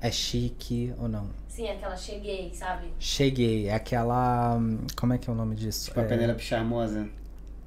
[0.02, 1.30] É, É chique ou não?
[1.48, 2.88] Sim, aquela cheguei, sabe?
[3.00, 3.68] Cheguei.
[3.68, 4.60] É aquela.
[4.96, 5.86] Como é que é o nome disso?
[5.88, 7.10] Tipo a É, Penélope Charmosa.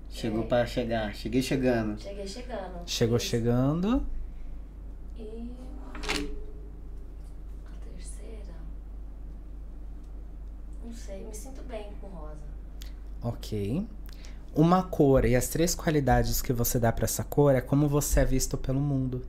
[0.08, 0.46] Chegou É.
[0.46, 1.14] pra chegar.
[1.14, 2.00] Cheguei chegando.
[2.00, 2.82] Cheguei chegando.
[2.86, 3.26] Chegou Isso.
[3.26, 4.06] chegando.
[5.18, 5.50] E.
[7.66, 8.54] A terceira.
[10.84, 12.36] Não sei, me sinto bem com rosa.
[13.22, 13.86] Ok.
[14.54, 18.20] Uma cor e as três qualidades que você dá pra essa cor é como você
[18.20, 19.22] é visto pelo mundo.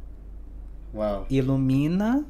[0.93, 1.25] Uau.
[1.29, 2.25] Ilumina.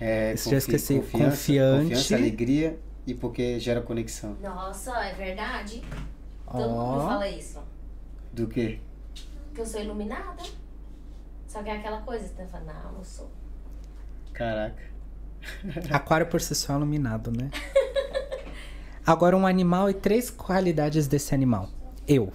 [0.00, 0.94] É, Esse já esqueci.
[0.94, 1.82] Confiança, Confiante.
[1.82, 4.36] confiança, alegria e porque gera conexão.
[4.40, 5.82] Nossa, é verdade?
[6.50, 7.58] Todo mundo fala isso.
[8.32, 8.78] Do quê?
[9.54, 10.42] Que eu sou iluminada.
[11.46, 13.30] Só que é aquela coisa, você fala, não, não sou.
[14.32, 14.82] Caraca.
[15.90, 17.50] Aquário por si só é iluminado, né?
[19.06, 21.70] Agora um animal e três qualidades desse animal.
[22.06, 22.30] Eu.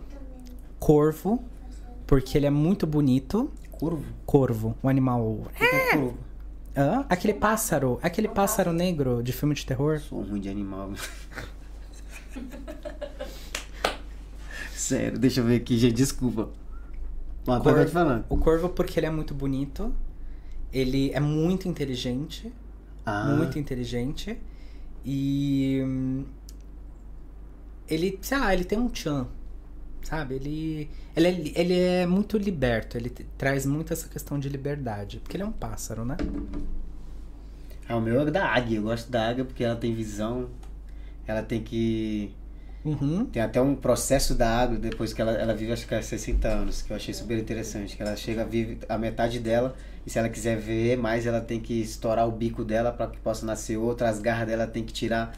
[0.79, 1.43] Corvo,
[2.07, 3.51] porque ele é muito bonito.
[3.71, 4.03] Corvo?
[4.25, 5.43] Corvo, um animal.
[5.55, 6.17] Que é corvo?
[6.75, 7.05] Hã?
[7.09, 9.99] Aquele pássaro, aquele pássaro negro de filme de terror.
[9.99, 10.91] Sou ruim de animal.
[14.75, 15.93] Sério, deixa eu ver aqui, gente.
[15.93, 16.49] Desculpa.
[17.45, 17.77] Uma Corvo.
[17.77, 18.25] coisa falando.
[18.29, 19.93] O corvo porque ele é muito bonito.
[20.71, 22.51] Ele é muito inteligente.
[23.05, 24.37] Ah, Muito inteligente.
[25.05, 25.81] E.
[25.85, 26.25] hum,
[27.87, 29.27] Ele, sei lá, ele tem um tchan.
[30.03, 30.35] Sabe?
[30.35, 30.89] Ele.
[31.15, 32.97] Ele é, ele é muito liberto.
[32.97, 35.19] Ele traz muito essa questão de liberdade.
[35.19, 36.17] Porque ele é um pássaro, né?
[37.87, 38.77] Ah, o meu é da águia.
[38.77, 40.49] Eu gosto da águia porque ela tem visão.
[41.27, 42.33] Ela tem que.
[42.83, 43.25] Uhum.
[43.25, 46.47] Tem até um processo da água depois que ela, ela vive, acho que há 60
[46.49, 47.95] anos, que eu achei super interessante.
[47.95, 49.73] Que ela chega, vive a metade dela,
[50.05, 53.17] e se ela quiser ver mais, ela tem que estourar o bico dela para que
[53.19, 55.33] possa nascer outra, as garras dela tem que tirar,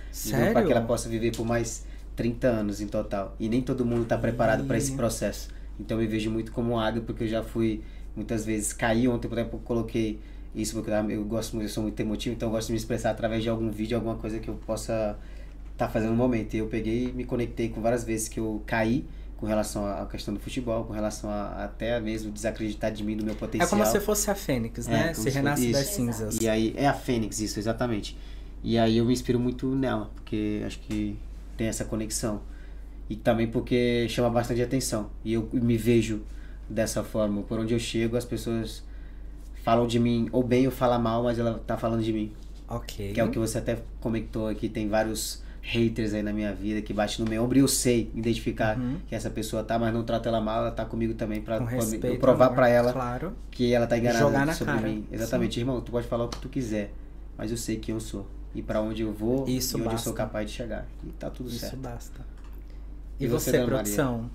[0.51, 1.85] para que ela possa viver por mais
[2.15, 3.35] 30 anos em total.
[3.39, 5.49] E nem todo mundo está preparado para esse processo.
[5.79, 7.81] Então eu me vejo muito como águia, porque eu já fui
[8.15, 10.19] muitas vezes caí ontem, por exemplo, eu coloquei
[10.55, 13.11] isso porque eu eu gosto eu sou muito emotivo, então eu gosto de me expressar
[13.11, 15.17] através de algum vídeo, alguma coisa que eu possa
[15.77, 16.53] tá fazendo no momento.
[16.53, 19.05] E eu peguei e me conectei com várias vezes que eu caí
[19.37, 23.25] com relação à questão do futebol, com relação a até mesmo desacreditar de mim, do
[23.25, 23.67] meu potencial.
[23.67, 25.13] É como se fosse a Fênix, É, né?
[25.13, 26.39] como se renasce das cinzas.
[26.41, 28.17] E aí é a Fênix, isso, exatamente.
[28.63, 31.17] E aí eu me inspiro muito nela, porque acho que
[31.57, 32.41] tem essa conexão.
[33.09, 35.09] E também porque chama bastante atenção.
[35.23, 36.21] E eu me vejo
[36.69, 37.43] dessa forma.
[37.43, 38.83] Por onde eu chego, as pessoas
[39.63, 42.31] falam de mim, ou bem ou falam mal, mas ela tá falando de mim.
[42.67, 43.13] Ok.
[43.13, 46.79] Que é o que você até comentou aqui, tem vários haters aí na minha vida
[46.81, 48.97] que bate no meu ombro e eu sei identificar Uhum.
[49.07, 51.65] que essa pessoa tá, mas não trato ela mal, ela tá comigo também pra Com
[51.65, 52.05] respeito.
[52.05, 53.33] eu provar amor, pra ela Claro.
[53.49, 54.87] que ela tá enganada sobre cara.
[54.87, 55.07] mim.
[55.11, 56.91] Exatamente, irmão, tu pode falar o que tu quiser,
[57.35, 59.91] mas eu sei quem eu sou e pra onde eu vou Isso e onde eu
[59.91, 60.03] basta.
[60.05, 60.85] sou capaz de chegar.
[61.03, 61.77] E tá tudo Isso certo.
[61.77, 62.21] basta.
[63.19, 64.29] E, E você, você, produção?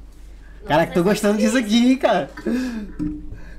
[0.67, 2.31] Caraca, tô gostando disso aqui, hein, cara.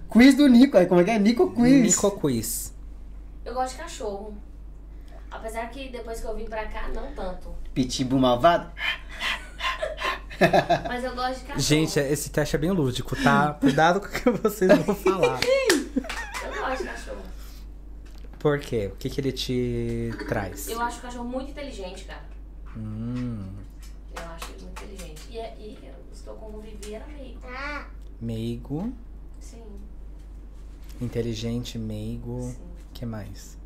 [0.10, 1.20] Quiz do Nico, aí, como é que é?
[1.20, 1.82] Nico Quiz.
[1.96, 2.74] Nico Quiz.
[3.44, 4.34] Eu gosto de cachorro.
[5.32, 7.50] Apesar que depois que eu vim pra cá, não tanto.
[7.74, 8.70] Pitbull malvado.
[10.88, 11.60] Mas eu gosto de cachorro.
[11.60, 13.54] Gente, esse teste é bem lúdico, tá?
[13.60, 15.40] Cuidado com o que vocês vão falar.
[15.42, 17.01] Eu gosto de cachorro.
[18.42, 18.88] Por quê?
[18.92, 20.68] O que, que ele te traz?
[20.68, 22.24] Eu acho o cachorro muito inteligente, cara.
[22.76, 23.46] Hum,
[24.16, 25.22] Eu acho ele muito inteligente.
[25.30, 25.78] E, é- e
[26.12, 27.38] os que eu convivi era meio.
[28.20, 28.92] meigo,
[29.40, 29.62] Sim,
[31.00, 32.42] inteligente, meigo.
[32.42, 32.58] sim.
[32.90, 33.58] O que mais?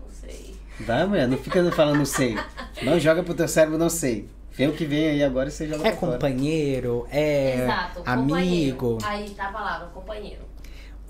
[0.00, 0.54] Não sei.
[0.80, 2.36] Vai, mulher, não fica falando não sei.
[2.82, 4.28] Não joga pro teu cérebro não sei.
[4.52, 7.06] Vê o que vem aí agora e você joga É companheiro?
[7.10, 8.02] É Exato.
[8.04, 8.28] amigo?
[8.28, 8.98] companheiro.
[9.02, 10.51] Aí tá a palavra, companheiro.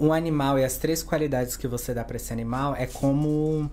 [0.03, 3.71] Um animal e as três qualidades que você dá pra esse animal é como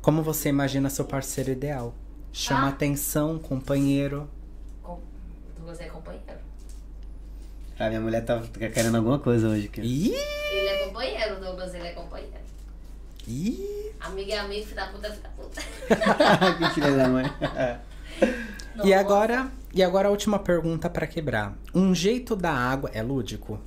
[0.00, 1.92] como você imagina seu parceiro ideal.
[2.32, 2.68] Chama Ah.
[2.68, 4.30] atenção, companheiro.
[4.80, 5.00] Com...
[5.56, 6.38] Douglas é companheiro.
[7.76, 8.40] Ah, minha mulher tá
[8.72, 9.80] querendo alguma coisa hoje aqui.
[9.80, 10.14] Ih!
[10.14, 12.36] Ele é companheiro, Douglas, ele é companheiro.
[13.26, 13.90] Ih!
[14.00, 15.60] Amigo é amigo, filho da puta filho da puta.
[16.58, 17.24] que filha da mãe.
[18.84, 21.54] E agora, e agora a última pergunta pra quebrar.
[21.74, 23.58] Um jeito da água é lúdico?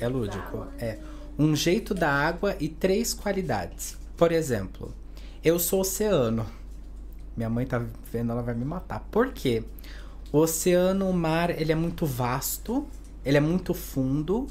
[0.00, 0.66] É lúdico.
[0.78, 0.98] É.
[1.38, 3.96] Um jeito da água e três qualidades.
[4.16, 4.92] Por exemplo,
[5.42, 6.46] eu sou oceano.
[7.36, 7.82] Minha mãe tá
[8.12, 9.00] vendo, ela vai me matar.
[9.10, 9.64] Por quê?
[10.30, 12.86] O oceano, o mar, ele é muito vasto,
[13.24, 14.46] ele é muito fundo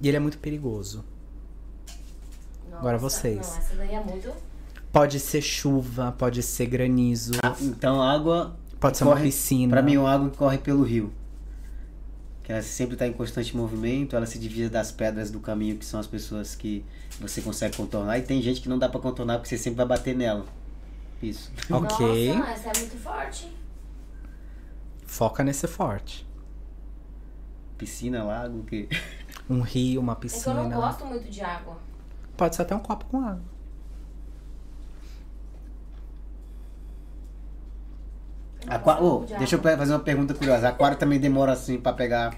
[0.00, 1.04] e ele é muito perigoso.
[2.72, 3.36] Agora Nossa, vocês.
[3.48, 4.30] Não, essa daí é muito.
[4.92, 8.56] Pode ser chuva, pode ser granizo, Ah, então água.
[8.78, 9.70] pode ser uma corre- piscina.
[9.70, 11.12] Pra mim, uma água que corre pelo rio.
[12.42, 15.84] Que ela sempre tá em constante movimento, ela se divide das pedras do caminho, que
[15.84, 16.84] são as pessoas que
[17.20, 18.18] você consegue contornar.
[18.18, 20.44] E tem gente que não dá pra contornar porque você sempre vai bater nela.
[21.22, 21.52] Isso.
[21.70, 22.34] Ok.
[22.34, 23.56] Nossa, essa é muito forte.
[25.06, 26.26] Foca nesse forte.
[27.78, 28.88] Piscina, lago, que.
[29.48, 30.54] Um rio, uma É que eu piscina.
[30.64, 31.76] não gosto muito de água.
[32.36, 33.42] Pode ser até um copo com água.
[38.66, 39.00] Aqua...
[39.02, 40.68] Oh, deixa eu fazer uma pergunta curiosa.
[40.68, 42.34] Aquário também demora assim pra pegar.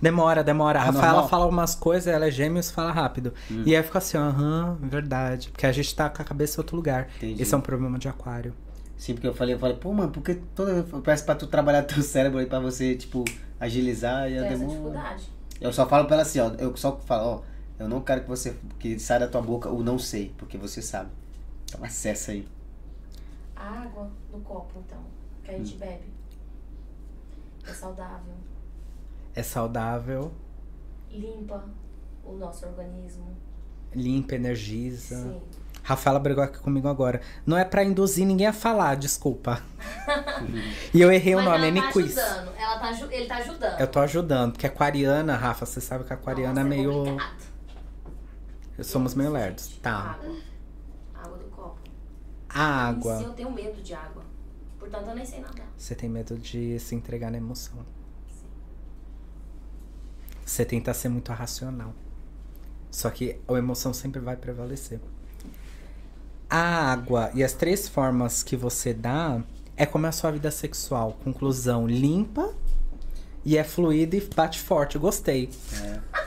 [0.00, 0.80] Demora, demora.
[0.80, 1.28] A É Rafaela normal?
[1.28, 3.32] fala umas coisas, ela é gêmeos, fala rápido.
[3.50, 3.62] Hum.
[3.64, 5.50] E aí fica assim, aham, verdade.
[5.50, 7.08] Porque a gente tá com a cabeça em outro lugar.
[7.16, 7.40] Entendi.
[7.42, 8.52] Esse é um problema de aquário.
[8.96, 12.02] Sim, porque eu falei, eu falei, pô, mano, porque toda parece pra tu trabalhar teu
[12.02, 13.24] cérebro aí pra você, tipo,
[13.60, 14.68] agilizar e essa demora.
[14.70, 15.32] dificuldade.
[15.60, 17.40] Eu só falo pra ela assim, ó, eu só falo, ó,
[17.78, 20.80] eu não quero que você que saia da tua boca o não sei, porque você
[20.80, 21.10] sabe.
[21.66, 22.48] Então acessa aí.
[23.54, 24.98] A água do copo, então,
[25.46, 25.64] que a Hum.
[25.64, 26.12] gente bebe.
[27.66, 28.34] É saudável.
[29.34, 30.32] É saudável,
[31.10, 31.64] Limpa
[32.24, 33.36] o nosso organismo.
[33.94, 35.16] limpa, energiza.
[35.16, 35.40] Sim.
[35.82, 37.20] Rafaela brigou aqui comigo agora.
[37.46, 39.62] Não é pra induzir ninguém a falar, desculpa.
[40.92, 42.52] e eu errei o Mas nome, é ela tá ajudando.
[42.58, 43.80] Ela tá, ele tá ajudando.
[43.80, 46.92] Eu tô ajudando, porque aquariana, Rafa, você sabe que a aquariana Nossa, é meio.
[46.92, 47.36] complicado.
[48.82, 49.68] Somos meio lerdos.
[49.80, 50.18] Tá.
[50.20, 50.36] Água.
[51.14, 51.78] Água do copo.
[52.48, 53.18] A água.
[53.18, 54.25] si, eu tenho medo de água.
[54.88, 55.66] Portanto, eu nem sei nadar.
[55.76, 57.84] Você tem medo de se entregar na emoção.
[60.44, 61.92] Você tenta ser muito racional.
[62.88, 65.00] Só que a emoção sempre vai prevalecer.
[66.48, 69.42] A água e as três formas que você dá
[69.76, 71.18] é como é a sua vida sexual.
[71.24, 72.54] Conclusão, limpa
[73.44, 74.96] e é fluida e bate forte.
[74.98, 75.50] Gostei.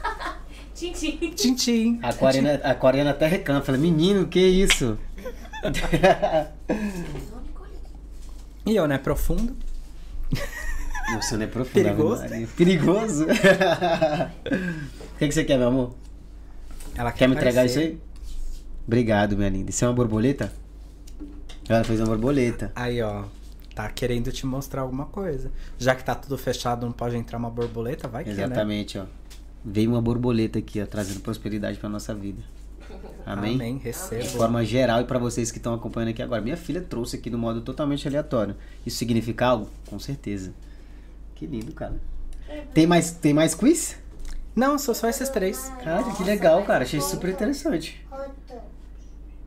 [0.75, 1.31] Tintim.
[1.31, 1.99] Tintim.
[2.03, 4.99] A aquariana, a até reclama, fala, menino, que isso?
[8.69, 8.99] E eu, né?
[8.99, 9.55] Profundo.
[11.11, 11.73] Nossa, não é profundo.
[11.73, 12.21] Perigoso?
[12.21, 12.47] Maria.
[12.55, 13.25] Perigoso?
[13.25, 15.95] O que, que você quer, meu amor?
[16.95, 17.99] Ela Quer me entregar isso aí?
[18.85, 19.71] Obrigado, minha linda.
[19.71, 20.53] Isso é uma borboleta?
[21.67, 22.71] Ela fez uma borboleta.
[22.75, 23.23] Aí, ó.
[23.73, 25.51] Tá querendo te mostrar alguma coisa.
[25.79, 28.43] Já que tá tudo fechado, não pode entrar uma borboleta, vai que, né?
[28.43, 29.05] Exatamente, ó.
[29.65, 32.43] Veio uma borboleta aqui, ó, trazendo prosperidade pra nossa vida.
[33.25, 33.55] Amém?
[33.55, 34.25] Amém, De recebo.
[34.25, 36.41] forma geral e pra vocês que estão acompanhando aqui agora.
[36.41, 38.55] Minha filha trouxe aqui no modo totalmente aleatório.
[38.85, 39.69] Isso significa algo?
[39.87, 40.53] Com certeza.
[41.35, 41.95] Que lindo, cara.
[42.73, 43.97] Tem mais, tem mais quiz?
[44.55, 45.71] Não, são só esses três.
[45.83, 46.83] Cara, que legal, cara.
[46.83, 48.03] Achei super interessante.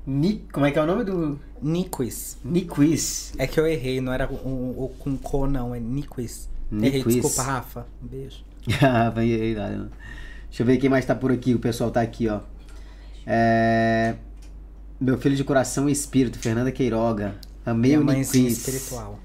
[0.06, 1.38] Ni, como é que é o nome do.
[1.60, 2.38] Niquis.
[2.44, 3.32] Niquiz.
[3.38, 6.48] É que eu errei, não era o, o, o com co, não, é Niquis.
[6.72, 7.86] Errei, desculpa, Rafa.
[8.02, 8.44] Um beijo.
[8.80, 9.70] Ah, vai aí, vai.
[10.48, 11.54] Deixa eu ver quem mais tá por aqui.
[11.54, 12.40] O pessoal tá aqui, ó.
[13.26, 14.14] É...
[15.00, 17.34] Meu filho de coração e espírito, Fernanda Queiroga.
[17.66, 18.34] Amei o Niquiz.
[18.58, 19.18] espiritual.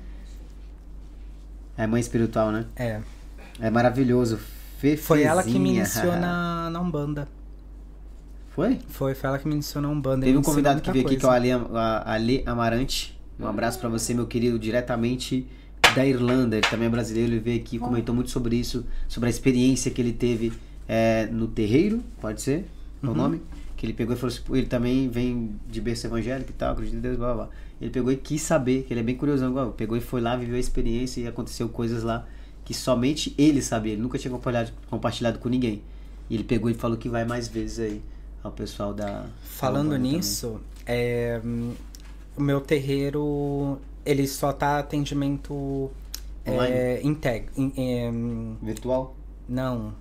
[1.78, 2.66] É mãe espiritual, né?
[2.76, 3.00] É.
[3.60, 4.40] É maravilhoso.
[4.80, 4.98] Fefezinha.
[5.08, 7.28] Foi ela que me iniciou na, na Umbanda.
[8.50, 8.80] Foi?
[8.90, 10.26] Foi, foi ela que me iniciou na Umbanda.
[10.26, 11.56] Teve e um convidado que veio aqui, que é o coisa.
[11.56, 13.18] Ale, a- Ale Amarante.
[13.40, 15.48] Um abraço pra você, meu querido, diretamente
[15.94, 16.56] da Irlanda.
[16.58, 20.02] Ele também é brasileiro, ele veio aqui, comentou muito sobre isso, sobre a experiência que
[20.02, 20.52] ele teve
[20.88, 22.66] é, no terreiro, pode ser
[23.04, 23.16] é o Uhum.
[23.16, 23.42] nome?
[23.78, 26.98] Que ele pegou e falou assim, ele também vem de berço evangélico e tal, acredita
[26.98, 27.54] em Deus, blá blá blá.
[27.80, 29.72] Ele pegou e quis saber, que ele é bem curiosão, eu.
[29.72, 32.28] pegou e foi lá, viveu a experiência e aconteceu coisas lá
[32.66, 35.82] que somente ele sabia, ele nunca tinha compartilhado, compartilhado com ninguém.
[36.30, 38.02] E ele pegou e falou que vai mais vezes aí
[38.44, 39.26] ao pessoal da...
[39.42, 41.40] Falando da nisso, é,
[42.36, 45.90] o meu terreiro, ele só tá atendimento
[46.46, 46.74] Online?
[46.76, 48.12] é, integ, in- é.
[48.62, 49.16] Virtual?
[49.48, 49.94] não,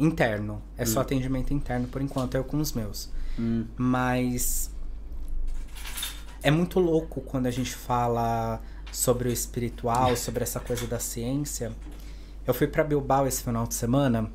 [0.00, 0.62] interno.
[0.76, 3.10] É só atendimento interno por enquanto, eu com os meus.
[3.38, 3.66] Hum.
[3.76, 4.70] Mas
[6.42, 8.60] é muito louco quando a gente fala
[8.90, 11.72] sobre o espiritual, sobre essa coisa da ciência.
[12.46, 14.30] Eu fui pra Bilbao esse final de semana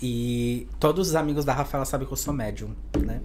[0.00, 3.20] e todos os amigos da Rafaela sabem que eu sou médium, né?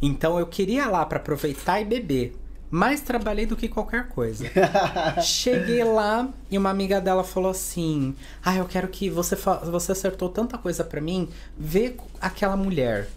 [0.00, 2.34] Então eu queria ir lá pra aproveitar e beber.
[2.70, 4.44] Mais trabalhei do que qualquer coisa.
[5.22, 8.14] Cheguei lá e uma amiga dela falou assim:
[8.44, 13.08] Ah, eu quero que você, você acertou tanta coisa pra mim, vê aquela mulher.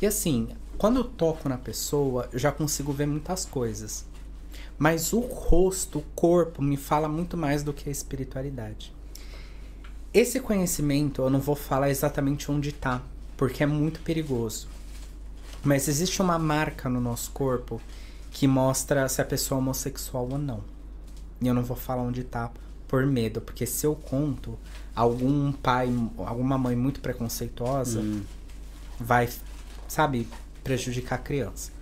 [0.00, 0.48] E assim,
[0.78, 4.06] quando eu toco na pessoa, eu já consigo ver muitas coisas.
[4.78, 8.94] Mas o rosto, o corpo, me fala muito mais do que a espiritualidade.
[10.12, 13.02] Esse conhecimento, eu não vou falar exatamente onde tá,
[13.36, 14.68] porque é muito perigoso.
[15.62, 17.78] Mas existe uma marca no nosso corpo
[18.30, 20.62] que mostra se a pessoa é homossexual ou não.
[21.40, 22.50] E eu não vou falar onde tá
[22.86, 24.58] por medo, porque se eu conto,
[24.94, 25.88] algum pai,
[26.18, 28.02] alguma mãe muito preconceituosa
[28.98, 29.28] vai,
[29.88, 30.28] sabe,
[30.62, 31.72] prejudicar a criança.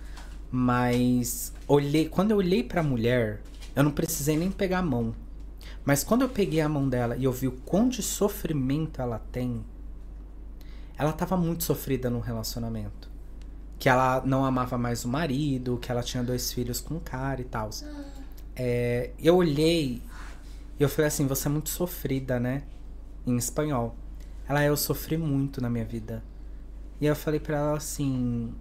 [0.51, 3.41] Mas olhei, quando eu olhei pra mulher,
[3.75, 5.13] eu não precisei nem pegar a mão.
[5.83, 9.19] Mas quando eu peguei a mão dela e eu vi o quão de sofrimento ela
[9.31, 9.63] tem,
[10.97, 13.08] ela tava muito sofrida no relacionamento.
[13.79, 17.41] Que ela não amava mais o marido, que ela tinha dois filhos com um cara
[17.41, 17.69] e tal.
[18.55, 20.01] É, eu olhei
[20.77, 22.63] e eu falei assim, você é muito sofrida, né?
[23.25, 23.95] Em espanhol.
[24.47, 26.23] Ela, eu sofri muito na minha vida.
[26.99, 28.53] E eu falei para ela assim: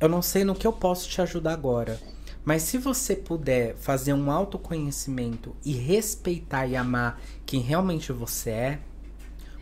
[0.00, 2.00] eu não sei no que eu posso te ajudar agora.
[2.44, 8.80] Mas se você puder fazer um autoconhecimento e respeitar e amar quem realmente você é,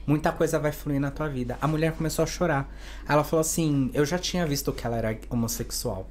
[0.07, 1.59] muita coisa vai fluir na tua vida.
[1.61, 2.73] A mulher começou a chorar.
[3.09, 6.09] Ela falou assim: Eu já tinha visto que ela era homossexual.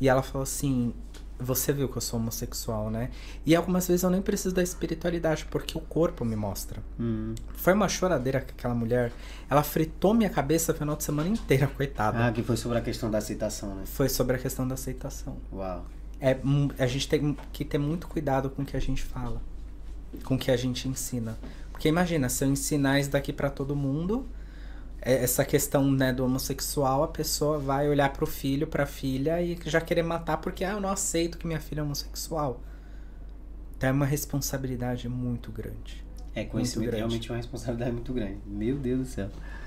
[0.00, 0.92] E ela falou assim:
[1.38, 3.10] Você viu que eu sou homossexual, né?
[3.44, 6.82] E algumas vezes eu nem preciso da espiritualidade, porque o corpo me mostra.
[6.98, 7.34] Hum.
[7.56, 9.12] Foi uma choradeira que aquela mulher.
[9.50, 12.26] Ela fritou minha cabeça o final de semana inteira, coitada.
[12.26, 13.82] Ah, que foi sobre a questão da aceitação, né?
[13.86, 15.36] Foi sobre a questão da aceitação.
[15.52, 15.84] Uau.
[16.20, 16.38] É,
[16.78, 19.42] a gente tem que ter muito cuidado com o que a gente fala,
[20.24, 21.36] com o que a gente ensina.
[21.74, 24.28] Porque imagina, se eu ensinar isso daqui para todo mundo,
[25.00, 29.80] essa questão né, do homossexual, a pessoa vai olhar pro filho, pra filha e já
[29.80, 32.60] querer matar porque ah, eu não aceito que minha filha é homossexual.
[33.76, 36.04] Então é uma responsabilidade muito grande.
[36.32, 36.98] É, conhecimento grande.
[36.98, 38.38] realmente é uma responsabilidade muito grande.
[38.46, 39.26] Meu Deus do céu.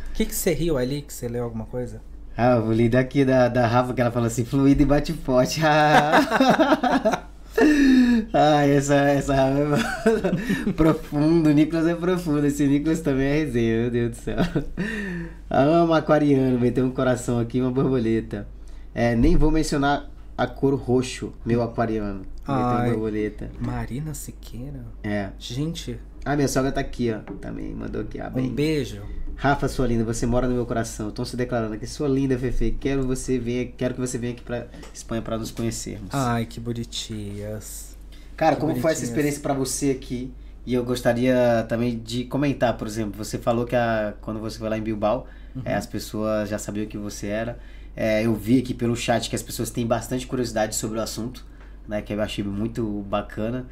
[0.10, 1.02] O que, que você riu ali?
[1.02, 2.02] Que você leu alguma coisa?
[2.38, 5.12] Ah, eu vou ler daqui da, da Rafa que ela fala assim, fluido e bate
[5.12, 5.60] forte.
[8.34, 13.92] Ah, essa, essa é profundo, o Nicolas é profundo, esse Nicolas também é resenha, meu
[13.92, 14.38] Deus do céu.
[15.50, 18.48] Amo aquariano, vai ter um coração aqui, uma borboleta.
[18.94, 22.26] É, nem vou mencionar a cor roxo, meu aquariano.
[22.48, 23.50] Uma borboleta.
[23.60, 24.86] Marina Siqueira?
[25.04, 25.30] É.
[25.40, 26.00] Gente.
[26.24, 27.20] Ah, minha sogra tá aqui, ó.
[27.36, 28.20] Também mandou aqui.
[28.20, 28.48] Ah, bem.
[28.48, 29.02] Um beijo.
[29.38, 31.10] Rafa, sua linda, você mora no meu coração.
[31.10, 32.72] Estou se declarando aqui, sua linda Fefe.
[32.80, 36.10] Quero você ver, quero que você venha aqui para Espanha para nos conhecermos.
[36.12, 37.96] Ai, que bonitinhas.
[38.36, 38.82] Cara, que como bonitinhas.
[38.82, 40.34] foi essa experiência para você aqui?
[40.66, 44.70] E eu gostaria também de comentar, por exemplo, você falou que a, quando você foi
[44.70, 45.62] lá em Bilbao, uhum.
[45.64, 47.60] é, as pessoas já sabiam que você era.
[47.96, 51.46] É, eu vi aqui pelo chat que as pessoas têm bastante curiosidade sobre o assunto,
[51.88, 52.02] né?
[52.02, 53.68] Que eu achei muito bacana.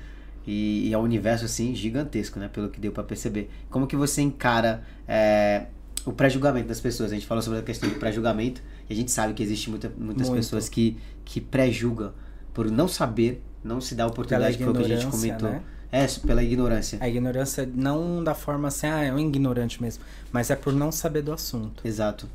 [0.45, 2.47] E, e é um universo assim gigantesco, né?
[2.47, 3.49] Pelo que deu para perceber.
[3.69, 5.65] Como que você encara é,
[6.05, 7.11] o pré-julgamento das pessoas?
[7.11, 9.91] A gente falou sobre a questão do pré-julgamento e a gente sabe que existe muita,
[9.97, 10.41] muitas Muito.
[10.41, 12.13] pessoas que, que pré-julgam
[12.53, 15.49] por não saber, não se dá a oportunidade, que foi o que a gente comentou.
[15.49, 15.61] Né?
[15.91, 16.97] É, pela ignorância.
[17.01, 20.91] A ignorância não da forma assim, ah, é um ignorante mesmo, mas é por não
[20.91, 21.87] saber do assunto.
[21.87, 22.29] Exato.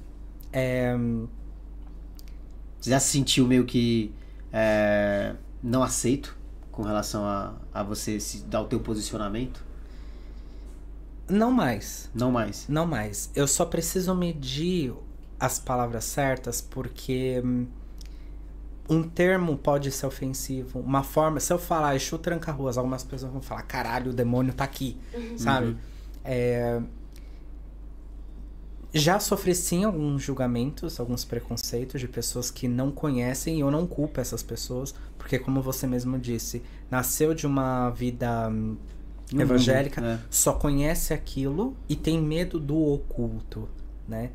[0.52, 0.96] É...
[2.80, 4.12] Você já se sentiu meio que
[4.50, 6.34] é, não aceito
[6.70, 9.64] com relação a, a você se dar o teu posicionamento?
[11.28, 12.10] Não mais.
[12.14, 12.66] Não mais.
[12.68, 13.30] Não mais.
[13.34, 14.92] Eu só preciso medir
[15.38, 17.66] as palavras certas porque hum,
[18.88, 20.80] um termo pode ser ofensivo.
[20.80, 24.64] Uma forma, se eu falar Exu tranca-ruas, algumas pessoas vão falar, caralho, o demônio tá
[24.64, 25.38] aqui, uhum.
[25.38, 25.76] sabe?
[26.24, 26.82] É,
[28.92, 33.86] já sofri sim alguns julgamentos, alguns preconceitos de pessoas que não conhecem e eu não
[33.86, 38.76] culpo essas pessoas, porque como você mesmo disse, nasceu de uma vida hum,
[39.32, 40.18] evangélica, é.
[40.28, 43.68] só conhece aquilo e tem medo do oculto,
[44.08, 44.30] né?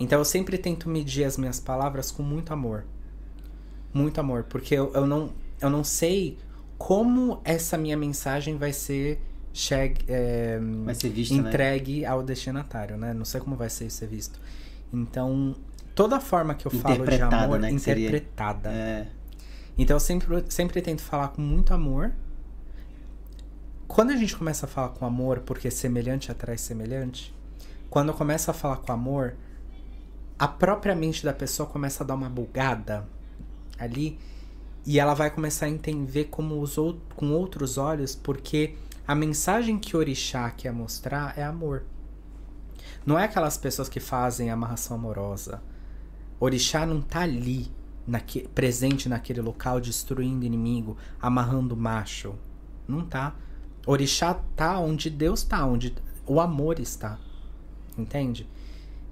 [0.00, 2.84] Então eu sempre tento medir as minhas palavras com muito amor.
[3.94, 5.30] Muito amor, porque eu, eu não
[5.60, 6.38] eu não sei
[6.76, 9.20] como essa minha mensagem vai ser
[9.52, 11.48] chegue, é, vai ser visto, né?
[11.48, 12.06] entregue né?
[12.06, 13.12] ao destinatário, né?
[13.12, 14.40] Não sei como vai ser ser visto.
[14.92, 15.54] Então,
[15.94, 18.70] toda forma que eu falo de amor, né, interpretada.
[18.70, 18.84] Seria...
[18.84, 19.08] É.
[19.76, 22.12] Então, eu sempre, sempre tento falar com muito amor.
[23.86, 27.34] Quando a gente começa a falar com amor, porque semelhante atrai semelhante,
[27.90, 29.34] quando eu começo a falar com amor,
[30.38, 33.06] a própria mente da pessoa começa a dar uma bugada
[33.78, 34.18] ali
[34.84, 36.76] e ela vai começar a entender como os
[37.14, 38.74] com outros olhos, porque
[39.06, 41.84] a mensagem que Orixá quer mostrar é amor.
[43.04, 45.60] Não é aquelas pessoas que fazem amarração amorosa.
[46.38, 47.70] Orixá não tá ali,
[48.06, 52.34] naque, presente naquele local, destruindo inimigo, amarrando macho.
[52.86, 53.34] Não tá.
[53.86, 57.18] Orixá tá onde Deus tá, onde o amor está.
[57.98, 58.48] Entende?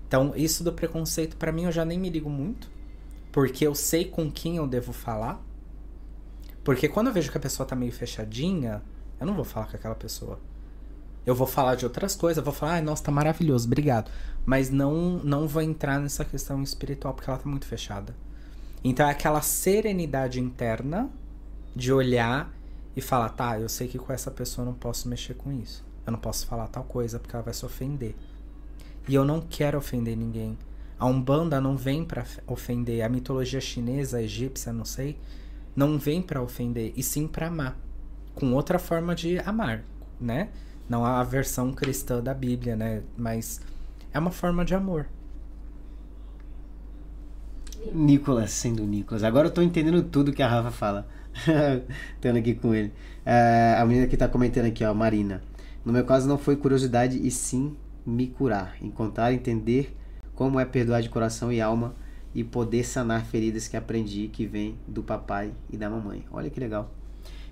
[0.07, 2.71] Então, isso do preconceito, para mim, eu já nem me ligo muito.
[3.33, 5.41] Porque eu sei com quem eu devo falar.
[6.63, 8.83] Porque quando eu vejo que a pessoa tá meio fechadinha,
[9.21, 10.41] eu não vou falar com aquela pessoa.
[11.27, 14.11] Eu vou falar de outras coisas, vou falar, ai, nossa, tá maravilhoso, obrigado.
[14.47, 18.17] Mas não, não vou entrar nessa questão espiritual, porque ela tá muito fechada.
[18.83, 21.11] Então é aquela serenidade interna
[21.77, 22.51] de olhar
[22.97, 25.85] e falar, tá, eu sei que com essa pessoa eu não posso mexer com isso.
[26.07, 28.17] Eu não posso falar tal coisa porque ela vai se ofender.
[29.07, 30.57] E eu não quero ofender ninguém.
[30.99, 33.03] A Umbanda não vem para ofender.
[33.03, 35.19] A mitologia chinesa, egípcia, não sei,
[35.77, 37.77] não vem para ofender, e sim para amar
[38.41, 39.85] com outra forma de amar,
[40.19, 40.49] né?
[40.89, 43.03] Não a versão cristã da Bíblia, né?
[43.17, 43.61] Mas
[44.13, 45.07] é uma forma de amor.
[47.93, 49.23] Nicolas, sendo Nicolas.
[49.23, 51.07] Agora eu tô entendendo tudo que a Rafa fala.
[52.21, 52.93] Tendo aqui com ele.
[53.25, 55.43] É, a menina que tá comentando aqui, ó, Marina.
[55.85, 58.75] No meu caso não foi curiosidade e sim me curar.
[58.81, 59.95] Encontrar, entender
[60.35, 61.95] como é perdoar de coração e alma
[62.35, 66.25] e poder sanar feridas que aprendi que vem do papai e da mamãe.
[66.31, 66.91] Olha que legal.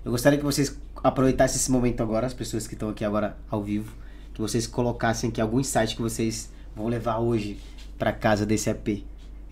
[0.03, 3.61] Eu gostaria que vocês aproveitassem esse momento agora, as pessoas que estão aqui agora ao
[3.61, 3.93] vivo,
[4.33, 7.59] que vocês colocassem aqui algum insight que vocês vão levar hoje
[7.97, 9.03] para casa desse AP.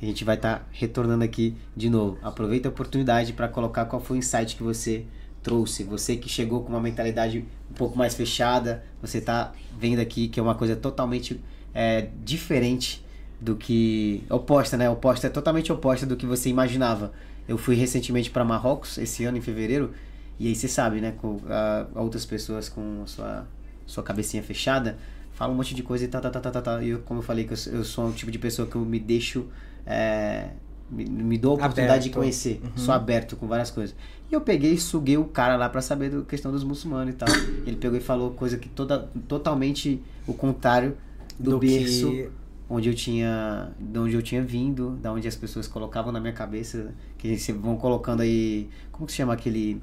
[0.02, 2.18] A gente vai estar tá retornando aqui de novo.
[2.22, 5.06] Aproveita a oportunidade para colocar qual foi o insight que você
[5.44, 5.84] trouxe.
[5.84, 10.40] Você que chegou com uma mentalidade um pouco mais fechada, você está vendo aqui que
[10.40, 11.42] é uma coisa totalmente
[11.74, 13.06] é, diferente
[13.42, 14.90] do que oposta, né?
[14.90, 17.12] Oposta é totalmente oposta do que você imaginava.
[17.48, 19.94] Eu fui recentemente para Marrocos esse ano em fevereiro
[20.40, 21.14] e aí você sabe, né?
[21.18, 23.48] Com a, outras pessoas com a sua
[23.86, 24.98] sua cabecinha fechada
[25.38, 26.62] fala um monte de coisa e tá tá tá tá tá.
[26.62, 26.84] tá.
[26.84, 28.84] E eu, como eu falei que eu, eu sou um tipo de pessoa que eu
[28.84, 29.46] me deixo
[29.86, 30.50] é,
[30.90, 32.04] me, me dou a oportunidade aberto.
[32.06, 32.60] de conhecer.
[32.64, 32.72] Uhum.
[32.76, 33.96] Sou aberto com várias coisas.
[34.30, 37.18] E eu peguei e suguei o cara lá para saber da questão dos muçulmanos e
[37.18, 37.30] tal.
[37.66, 40.98] Ele pegou e falou coisa que toda, totalmente o contrário
[41.40, 42.30] do, do berço que...
[42.68, 46.34] onde eu tinha de onde eu tinha vindo, da onde as pessoas colocavam na minha
[46.34, 49.82] cabeça, que se vão colocando aí, como que se chama aquele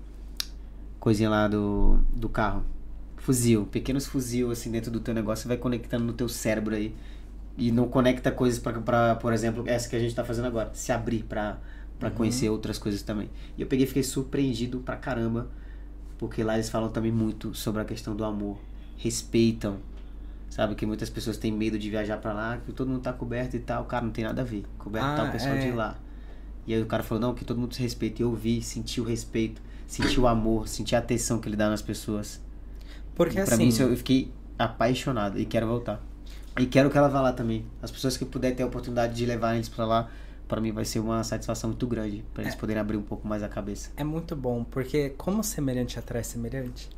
[1.04, 2.64] coisinha lá do, do carro?
[3.16, 6.94] Fuzil, pequenos fuzil assim dentro do teu negócio, vai conectando no teu cérebro aí
[7.56, 10.90] e não conecta coisas para, por exemplo, essa que a gente está fazendo agora, se
[10.90, 11.58] abrir para
[11.98, 12.14] para uhum.
[12.16, 13.30] conhecer outras coisas também.
[13.56, 15.48] E eu peguei fiquei surpreendido pra caramba,
[16.18, 18.58] porque lá eles falam também muito sobre a questão do amor,
[18.96, 19.78] respeitam
[20.54, 23.56] Sabe que muitas pessoas têm medo de viajar para lá, que todo mundo tá coberto
[23.56, 23.86] e tal.
[23.86, 24.64] Cara, não tem nada a ver.
[24.78, 25.58] Coberto ah, tá o pessoal é.
[25.58, 25.98] de lá.
[26.64, 28.22] E aí o cara falou, não, que todo mundo se respeita.
[28.22, 31.68] E eu vi, senti o respeito, senti o amor, senti a atenção que ele dá
[31.68, 32.40] nas pessoas.
[33.14, 33.66] Porque e pra assim...
[33.66, 36.00] mim eu fiquei apaixonado e quero voltar.
[36.58, 37.66] E quero que ela vá lá também.
[37.82, 40.08] As pessoas que puderem ter a oportunidade de levar eles para lá,
[40.46, 43.26] para mim vai ser uma satisfação muito grande, para eles é, poderem abrir um pouco
[43.26, 43.90] mais a cabeça.
[43.96, 46.88] É muito bom, porque como semelhante atrai semelhante,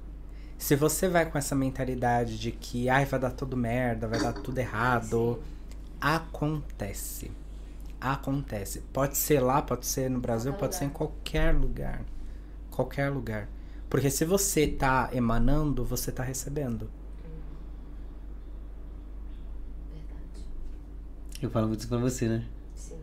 [0.59, 4.33] se você vai com essa mentalidade de que ai, vai dar tudo merda, vai dar
[4.33, 5.39] tudo errado,
[6.01, 7.31] acontece.
[8.01, 8.81] Acontece.
[8.93, 12.03] Pode ser lá, pode ser no Brasil, pode ser em qualquer lugar.
[12.77, 13.49] Qualquer lugar.
[13.89, 16.91] Porque se você tá emanando, você tá recebendo.
[21.41, 22.45] Eu falo muito isso pra você, né?
[22.75, 22.97] Sim.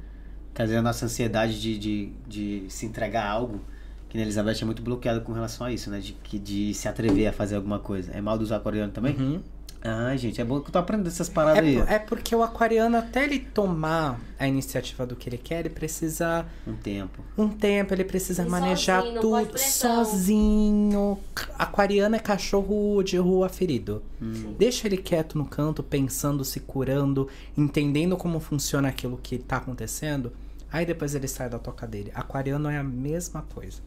[0.54, 3.62] Quer dizer, a nossa ansiedade de, de, de se entregar a algo
[4.10, 6.00] que a Elizabeth é muito bloqueada com relação a isso, né?
[6.00, 8.12] De, que, de se atrever a fazer alguma coisa.
[8.12, 9.16] É mal dos aquarianos também?
[9.16, 9.42] Uhum.
[9.86, 11.78] Ah, gente, é bom que eu tô aprendendo essas paradas é, aí.
[11.90, 16.46] É porque o aquariano, até ele tomar a iniciativa do que ele quer, ele precisa.
[16.66, 17.22] Um tempo.
[17.38, 21.20] Um tempo, ele precisa e manejar sozinho, tudo sozinho.
[21.60, 24.02] Aquariano é cachorro de rua ferido.
[24.22, 24.56] Hum.
[24.58, 27.28] Deixa ele quieto no canto, pensando, se curando,
[27.58, 30.32] entendendo como funciona aquilo que tá acontecendo.
[30.72, 32.10] Aí depois ele sai da toca dele.
[32.16, 33.82] Aquariano é a mesma coisa.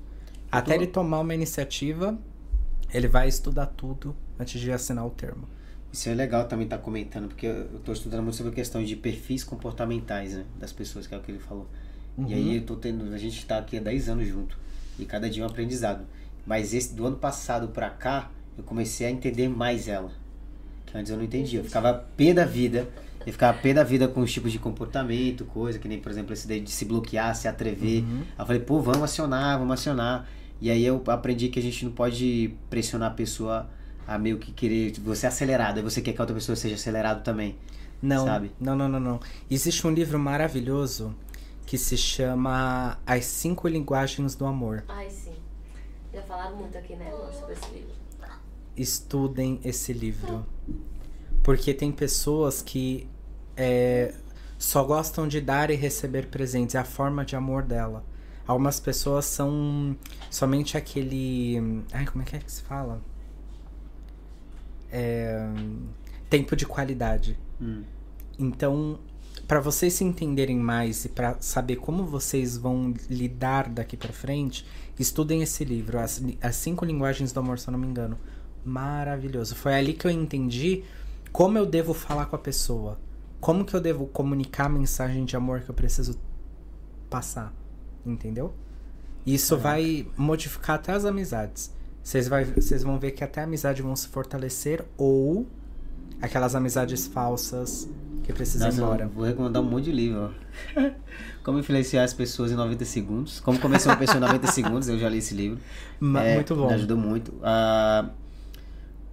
[0.53, 2.17] Até ele tomar uma iniciativa,
[2.93, 5.56] ele vai estudar tudo antes de assinar o termo.
[5.97, 8.85] Isso é legal também estar tá comentando, porque eu estou estudando muito sobre a questão
[8.85, 11.67] de perfis comportamentais né, das pessoas, que é o que ele falou.
[12.19, 12.29] Uhum.
[12.29, 12.55] E aí uhum.
[12.57, 14.59] eu tô tendo, a gente está aqui há 10 anos junto,
[14.99, 16.05] e cada dia é um aprendizado.
[16.47, 20.11] Mas esse do ano passado para cá, eu comecei a entender mais ela.
[20.85, 21.61] Que antes eu não entendia.
[21.61, 22.87] Eu ficava pé da vida.
[23.25, 26.35] Eu ficava pé da vida com os tipos de comportamento, coisa, que nem, por exemplo,
[26.35, 28.03] esse de se bloquear, se atrever.
[28.03, 28.19] Uhum.
[28.19, 30.29] Aí eu falei, pô, vamos acionar, vamos acionar.
[30.61, 33.67] E aí eu aprendi que a gente não pode pressionar a pessoa
[34.07, 36.75] a meio que querer você é acelerado, aí você quer que a outra pessoa seja
[36.75, 37.57] acelerado também.
[38.01, 38.53] Não, sabe?
[38.61, 39.21] não, não, não, não.
[39.51, 41.15] Existe um livro maravilhoso
[41.65, 44.85] que se chama As Cinco Linguagens do Amor.
[44.89, 45.35] Ai, sim.
[46.13, 47.97] Já falaram muito aqui, né, sobre esse livro.
[48.77, 50.47] Estudem esse livro.
[51.43, 53.09] Porque tem pessoas que
[53.57, 54.15] é,
[54.59, 56.75] só gostam de dar e receber presentes.
[56.75, 58.05] É a forma de amor dela.
[58.47, 59.97] Algumas pessoas são
[60.31, 61.85] somente aquele.
[61.93, 63.01] Ai, como é que é que se fala?
[64.91, 65.49] É,
[66.29, 67.39] tempo de qualidade.
[67.61, 67.83] Hum.
[68.39, 68.99] Então,
[69.47, 74.67] para vocês se entenderem mais e para saber como vocês vão lidar daqui para frente,
[74.99, 78.19] estudem esse livro, As, As Cinco Linguagens do Amor, se eu não me engano.
[78.65, 79.55] Maravilhoso.
[79.55, 80.83] Foi ali que eu entendi
[81.33, 82.99] como eu devo falar com a pessoa.
[83.41, 86.19] Como que eu devo comunicar a mensagem de amor que eu preciso
[87.09, 87.55] passar
[88.11, 88.55] entendeu?
[89.25, 91.73] Isso vai modificar até as amizades.
[92.07, 95.45] Vocês, vão ver que até a amizade vão se fortalecer ou
[96.23, 97.91] aquelas amizades falsas
[98.23, 99.09] que precisam Nossa, ir embora.
[99.09, 100.33] Vou recomendar um monte de livro.
[100.77, 100.91] Ó.
[101.43, 103.41] Como influenciar as pessoas em 90 segundos.
[103.41, 105.59] Como começar uma pessoa em 90 segundos, eu já li esse livro.
[106.25, 106.69] é, muito bom.
[106.69, 107.35] Me ajudou muito.
[107.43, 108.09] Ah,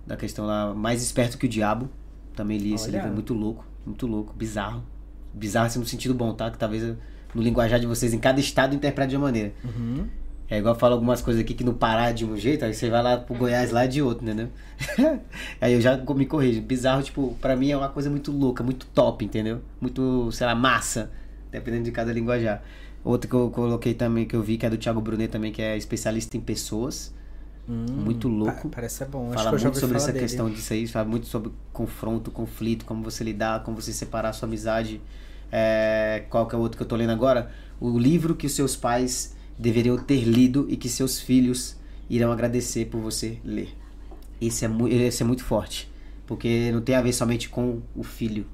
[0.06, 1.90] da questão lá, Mais Esperto que o Diabo.
[2.36, 2.76] Também li Olha.
[2.76, 4.84] esse livro, é muito louco, muito louco, bizarro.
[5.34, 6.52] Bizarro assim no sentido bom, tá?
[6.52, 6.95] Que talvez
[7.34, 9.52] no linguajar de vocês, em cada estado interpreta de uma maneira.
[9.64, 10.07] Uhum.
[10.54, 13.02] É igual fala algumas coisas aqui que no Pará de um jeito, aí você vai
[13.02, 14.50] lá pro Goiás lá de outro, entendeu?
[15.60, 16.62] aí eu já me corrijo.
[16.62, 19.62] Bizarro, tipo, pra mim é uma coisa muito louca, muito top, entendeu?
[19.82, 21.10] Muito, sei lá, massa,
[21.52, 22.62] dependendo de cada linguajar.
[23.04, 25.60] Outra que eu coloquei também, que eu vi, que é do Thiago Brunet também, que
[25.60, 27.12] é especialista em pessoas.
[27.68, 28.70] Hum, muito louco.
[28.70, 29.32] Parece ser bom.
[29.32, 30.20] Fala muito sobre essa dele.
[30.20, 34.34] questão disso aí, fala muito sobre confronto, conflito, como você lidar, como você separar a
[34.34, 35.02] sua amizade.
[35.52, 37.50] É, qual que é o outro que eu tô lendo agora?
[37.82, 41.77] O livro que os seus pais deveriam ter lido e que seus filhos
[42.10, 43.69] irão agradecer por você ler.
[44.41, 44.69] Esse é,
[45.07, 45.90] esse é muito forte,
[46.27, 48.45] porque não tem a ver somente com o filho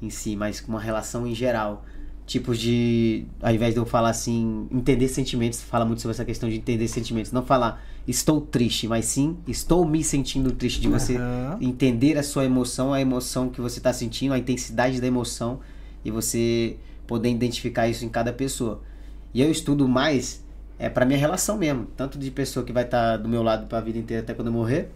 [0.00, 1.84] em si, mas com uma relação em geral.
[2.26, 3.26] Tipos de.
[3.42, 6.88] Ao invés de eu falar assim, entender sentimentos, fala muito sobre essa questão de entender
[6.88, 7.30] sentimentos.
[7.30, 10.80] Não falar estou triste, mas sim estou me sentindo triste.
[10.80, 11.58] De você uhum.
[11.60, 15.60] entender a sua emoção, a emoção que você está sentindo, a intensidade da emoção
[16.02, 18.80] e você poder identificar isso em cada pessoa.
[19.34, 20.44] E eu estudo mais
[20.78, 23.66] é para minha relação mesmo, tanto de pessoa que vai estar tá do meu lado
[23.66, 24.90] para a vida inteira até quando eu morrer,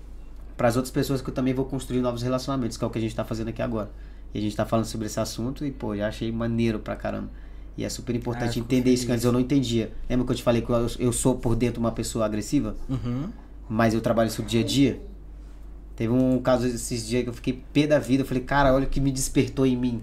[0.56, 2.98] para as outras pessoas que eu também vou construir novos relacionamentos, que é o que
[2.98, 3.90] a gente está fazendo aqui agora.
[4.35, 7.31] E a gente está falando sobre esse assunto e pô, já achei maneiro pra caramba.
[7.77, 9.93] E é super importante ah, entender isso que antes eu não entendia.
[10.10, 12.74] Lembra que eu te falei que eu, eu sou por dentro uma pessoa agressiva?
[12.89, 13.31] Uhum.
[13.69, 15.01] Mas eu trabalho isso dia a dia.
[15.94, 18.24] Teve um caso esses dias que eu fiquei pé da vida.
[18.24, 20.02] Eu falei, cara, olha o que me despertou em mim.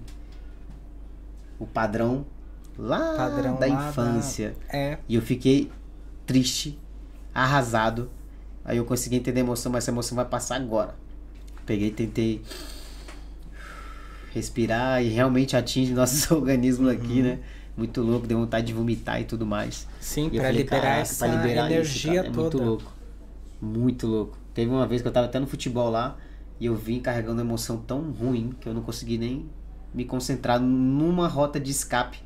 [1.58, 2.24] O padrão
[2.78, 4.54] lá Padrão da lá infância.
[4.70, 4.78] Da...
[4.78, 4.98] É.
[5.08, 5.70] E eu fiquei
[6.26, 6.78] triste,
[7.34, 8.10] arrasado.
[8.64, 10.94] Aí eu consegui entender a emoção, mas essa emoção vai passar agora.
[11.64, 12.42] Peguei, tentei
[14.32, 17.22] respirar e realmente atinge nossos organismos aqui, uhum.
[17.22, 17.38] né?
[17.76, 19.86] Muito louco, deu vontade de vomitar e tudo mais.
[20.00, 22.40] Sim, para liberar essa liberar energia isso, é toda.
[22.40, 22.92] muito louco.
[23.60, 24.38] Muito louco.
[24.54, 26.16] Teve uma vez que eu tava até no futebol lá
[26.58, 29.46] e eu vim carregando uma emoção tão ruim que eu não consegui nem
[29.92, 32.18] me concentrar numa rota de escape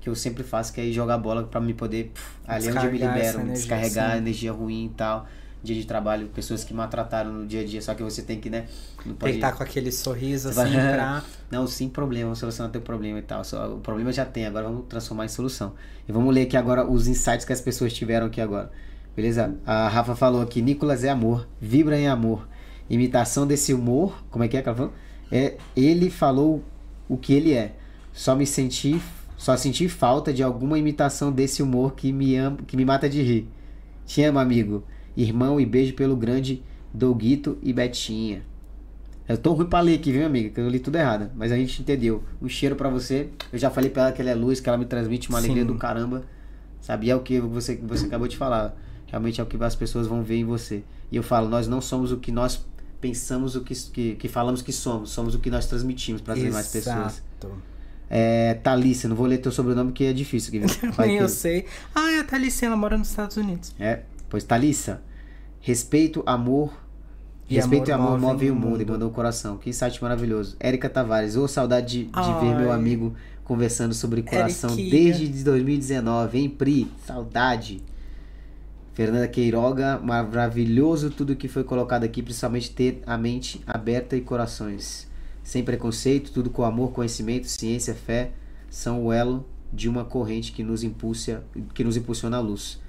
[0.00, 2.10] que eu sempre faço, que é jogar bola para me poder.
[2.14, 4.18] Pff, ali é onde eu me libero, energia, descarregar sim.
[4.18, 5.26] energia ruim e tal.
[5.62, 8.48] Dia de trabalho, pessoas que maltrataram no dia a dia, só que você tem que,
[8.48, 8.64] né?
[9.04, 9.32] Não pode...
[9.32, 11.22] Tem que estar com aquele sorriso assim pra.
[11.52, 13.44] Não, sem problema, solucionar teu problema e tal.
[13.44, 15.74] Só, o problema já tem, agora vamos transformar em solução.
[16.08, 18.72] E vamos ler aqui agora os insights que as pessoas tiveram aqui agora.
[19.14, 19.54] Beleza?
[19.66, 22.48] A Rafa falou aqui: Nicolas é amor, vibra em amor.
[22.88, 24.94] Imitação desse humor, como é que é que ela falou?
[25.30, 26.64] É, ele falou
[27.06, 27.74] o que ele é.
[28.14, 29.00] Só me senti
[29.40, 33.22] só senti falta de alguma imitação desse humor que me, ama, que me mata de
[33.22, 33.48] rir.
[34.04, 34.84] Te amo, amigo.
[35.16, 36.62] Irmão e beijo pelo grande
[36.92, 38.42] Doguito e Betinha.
[39.26, 40.50] Eu tô ruim pra ler aqui, viu, amiga?
[40.50, 41.30] Que eu li tudo errado.
[41.34, 42.22] Mas a gente entendeu.
[42.42, 43.30] Um cheiro para você.
[43.50, 45.64] Eu já falei pra ela que ela é luz, que ela me transmite uma alegria
[45.64, 46.22] do caramba.
[46.78, 48.76] Sabia o que você, você acabou de falar.
[49.06, 50.82] Realmente é o que as pessoas vão ver em você.
[51.10, 52.62] E eu falo, nós não somos o que nós
[53.00, 55.08] pensamos, o que, que, que falamos que somos.
[55.08, 57.22] Somos o que nós transmitimos para as demais pessoas.
[58.12, 60.52] É, Thalissa, não vou ler teu sobrenome que é difícil.
[60.98, 61.66] Nem eu sei.
[61.94, 63.72] Ah, é a Thalissa, ela mora nos Estados Unidos.
[63.78, 65.00] É, pois Thalissa,
[65.60, 66.72] respeito, amor.
[67.48, 69.56] E respeito amor e amor move o mundo, mundo e mandou o coração.
[69.56, 70.56] Que site maravilhoso.
[70.58, 73.14] Érica Tavares, ô oh, saudade de, de ver meu amigo
[73.44, 74.90] conversando sobre coração Eriquinha.
[74.90, 76.90] desde 2019, hein, Pri?
[77.06, 77.82] Saudade.
[78.92, 85.09] Fernanda Queiroga, maravilhoso tudo que foi colocado aqui, principalmente ter a mente aberta e corações
[85.42, 88.32] sem preconceito, tudo com amor, conhecimento, ciência, fé,
[88.68, 91.44] são o elo de uma corrente que nos impulsa,
[91.74, 92.80] que nos impulsiona a luz.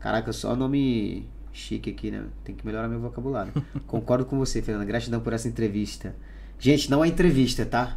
[0.00, 2.24] Caraca, só nome chique aqui, né?
[2.42, 3.52] Tem que melhorar meu vocabulário.
[3.86, 4.84] Concordo com você, Fernanda.
[4.84, 6.14] Gratidão por essa entrevista.
[6.58, 7.96] Gente, não é entrevista, tá?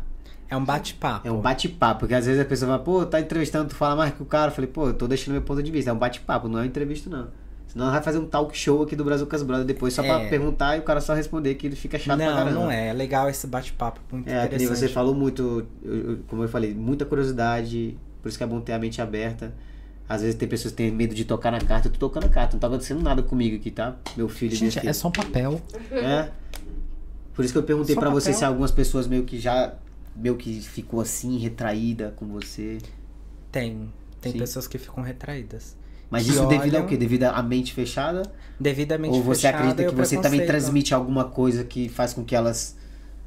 [0.50, 1.28] É um bate-papo.
[1.28, 4.14] É um bate-papo, porque às vezes a pessoa fala, pô, tá entrevistando, tu fala mais
[4.14, 4.52] que o cara.
[4.52, 5.90] Eu falei, pô, eu tô deixando meu ponto de vista.
[5.90, 7.28] É um bate-papo, não é uma entrevista, não.
[7.78, 10.08] Senão vai fazer um talk show aqui do Brasil Cas Brothers depois, só é.
[10.08, 12.60] pra perguntar e o cara só responder que ele fica chato não, pra caramba.
[12.60, 12.88] Não, é.
[12.88, 14.80] É legal esse bate-papo, muito é, interessante.
[14.80, 15.64] você falou muito,
[16.28, 19.54] como eu falei, muita curiosidade, por isso que é bom ter a mente aberta.
[20.10, 21.88] Às vezes tem pessoas que têm medo de tocar na carta.
[21.88, 23.96] Eu tô tocando a carta, não tá acontecendo nada comigo aqui, tá?
[24.16, 25.62] Meu filho Gente, é só um papel.
[25.92, 26.32] É.
[27.36, 29.76] Por isso que eu perguntei para você se algumas pessoas meio que já
[30.16, 32.80] meio que ficou assim, retraída com você.
[33.52, 33.94] Tem.
[34.20, 34.40] Tem Sim.
[34.40, 35.77] pessoas que ficam retraídas.
[36.10, 36.50] Mas isso olham...
[36.50, 36.96] devido ao quê?
[36.96, 38.24] Devido à mente fechada?
[38.60, 39.28] Devido à mente fechada.
[39.28, 42.78] Ou você fechada acredita que você também transmite alguma coisa que faz com que elas.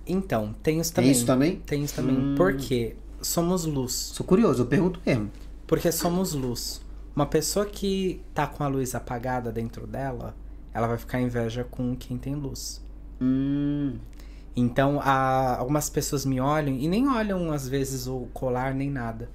[0.07, 1.11] Então, tem isso também.
[1.11, 1.57] Tem isso também?
[1.66, 2.16] Tem isso também.
[2.16, 2.35] Hum...
[2.36, 2.97] Por quê?
[3.20, 3.93] Somos luz.
[3.93, 5.31] Sou curioso, eu pergunto mesmo.
[5.66, 6.81] Porque somos luz.
[7.15, 10.35] Uma pessoa que tá com a luz apagada dentro dela,
[10.73, 12.82] ela vai ficar inveja com quem tem luz.
[13.20, 13.98] Hum.
[14.57, 19.28] Então, a, algumas pessoas me olham e nem olham às vezes o colar nem nada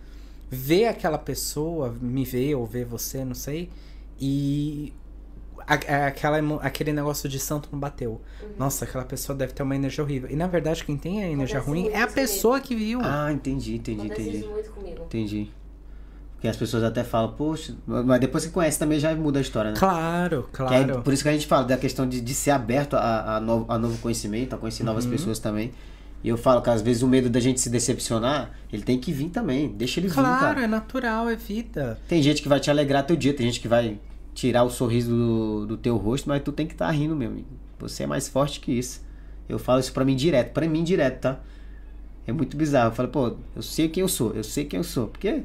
[0.49, 3.69] ver aquela pessoa, me ver ou ver você, não sei,
[4.19, 4.93] e
[5.67, 8.22] a, aquela, aquele negócio de santo não bateu.
[8.41, 8.49] Uhum.
[8.57, 10.30] Nossa, aquela pessoa deve ter uma energia horrível.
[10.30, 12.99] E na verdade, quem tem a energia ruim é a pessoa que viu.
[13.01, 14.47] Ah, entendi, entendi, Acontece entendi.
[14.47, 15.03] muito comigo.
[15.03, 15.49] Entendi.
[16.34, 19.72] Porque as pessoas até falam, poxa, mas depois que conhece também já muda a história,
[19.72, 19.77] né?
[19.77, 20.99] Claro, claro.
[20.99, 23.39] É, por isso que a gente fala da questão de, de ser aberto a, a,
[23.39, 25.11] novo, a novo conhecimento, a conhecer novas uhum.
[25.11, 25.72] pessoas também.
[26.26, 29.11] E eu falo que às vezes o medo da gente se decepcionar, ele tem que
[29.11, 29.69] vir também.
[29.69, 31.99] Deixa ele claro, vir, Claro, é natural, é vida.
[32.07, 33.99] Tem gente que vai te alegrar teu dia, tem gente que vai
[34.34, 37.30] tirar o sorriso do, do teu rosto, mas tu tem que estar tá rindo, meu
[37.30, 37.45] amigo.
[37.77, 39.06] Você é mais forte que isso.
[39.47, 41.39] Eu falo isso pra mim direto, pra mim direto, tá?
[42.26, 42.89] É muito bizarro.
[42.89, 45.06] Eu falo, pô, eu sei quem eu sou, eu sei quem eu sou.
[45.10, 45.43] Porque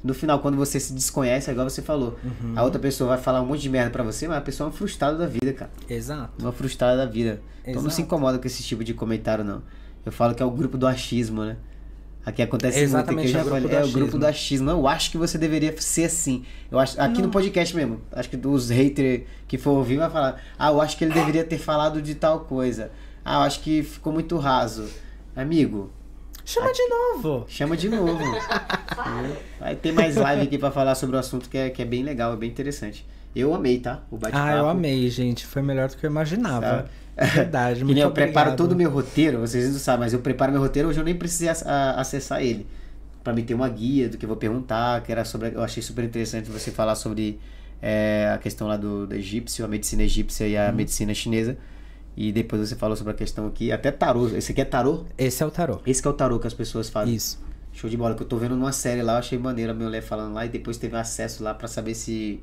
[0.00, 2.52] no final, quando você se desconhece, é igual você falou, uhum.
[2.54, 4.70] a outra pessoa vai falar um monte de merda pra você, mas a pessoa é
[4.70, 5.72] uma frustrada da vida, cara.
[5.88, 6.30] Exato.
[6.38, 7.30] Uma frustrada da vida.
[7.30, 7.70] Exato.
[7.70, 9.60] Então não se incomoda com esse tipo de comentário, não.
[10.04, 11.56] Eu falo que é o grupo do achismo, né?
[12.24, 14.70] Aqui acontece Exatamente, muito, que eu já falei, é o grupo do achismo.
[14.70, 16.44] Eu acho que você deveria ser assim.
[16.70, 17.26] Eu acho, aqui não.
[17.26, 20.96] no podcast mesmo, acho que os haters que for ouvir vai falar: "Ah, eu acho
[20.98, 22.90] que ele deveria ter falado de tal coisa.
[23.24, 24.86] Ah, eu acho que ficou muito raso".
[25.34, 25.90] Amigo,
[26.44, 27.44] Chama de novo.
[27.48, 28.18] Chama de novo.
[29.60, 32.02] Vai ter mais live aqui para falar sobre o assunto que é, que é bem
[32.02, 33.06] legal, é bem interessante.
[33.34, 34.02] Eu amei, tá?
[34.10, 34.44] O bate-papo.
[34.44, 35.46] Ah, eu amei, gente.
[35.46, 36.66] Foi melhor do que eu imaginava.
[36.66, 36.88] Sabe?
[37.34, 38.32] Verdade, muito eu obrigado.
[38.32, 41.04] preparo todo o meu roteiro, vocês não sabem, mas eu preparo meu roteiro, hoje eu
[41.04, 42.66] nem precisei acessar ele.
[43.22, 45.54] para me ter uma guia do que eu vou perguntar, que era sobre.
[45.54, 47.38] Eu achei super interessante você falar sobre
[47.82, 50.74] é, a questão lá do, do egípcio, a medicina egípcia e a hum.
[50.74, 51.56] medicina chinesa.
[52.16, 54.28] E depois você falou sobre a questão aqui, até tarô.
[54.28, 55.04] Esse aqui é tarô?
[55.16, 55.80] Esse é o tarô.
[55.86, 57.14] Esse é o tarô que as pessoas fazem.
[57.14, 57.40] Isso.
[57.72, 59.86] Show de bola, que eu tô vendo numa série lá, eu achei maneiro a minha
[59.86, 62.40] mulher falando lá e depois teve acesso lá para saber se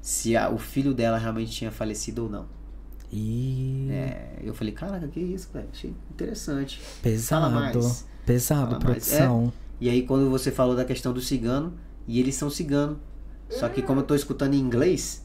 [0.00, 2.46] se a, o filho dela realmente tinha falecido ou não.
[3.10, 5.68] E é, eu falei, caraca, que isso, velho?
[5.72, 6.80] Achei interessante.
[7.02, 7.42] Pesado.
[7.42, 8.06] Fala mais.
[8.26, 9.40] Pesado, Fala produção.
[9.42, 9.48] Mais.
[9.48, 9.52] É.
[9.80, 11.74] E aí quando você falou da questão do cigano,
[12.06, 12.98] e eles são cigano.
[13.48, 15.24] Só que como eu tô escutando em inglês,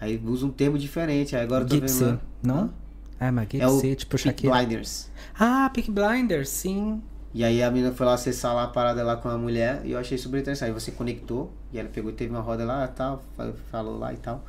[0.00, 1.36] aí usa um termo diferente.
[1.36, 2.20] Aí agora eu tô Gipsy, vendo.
[2.42, 2.72] Não?
[3.20, 5.10] Ah, mas é o tipo Peak Blinders.
[5.38, 7.02] Ah, Peak Blinders, sim.
[7.34, 9.90] E aí a menina foi lá acessar lá a parada lá com a mulher e
[9.90, 10.68] eu achei super interessante.
[10.68, 13.24] Aí você conectou e ela pegou e teve uma roda lá tal,
[13.72, 14.44] falou lá e tal.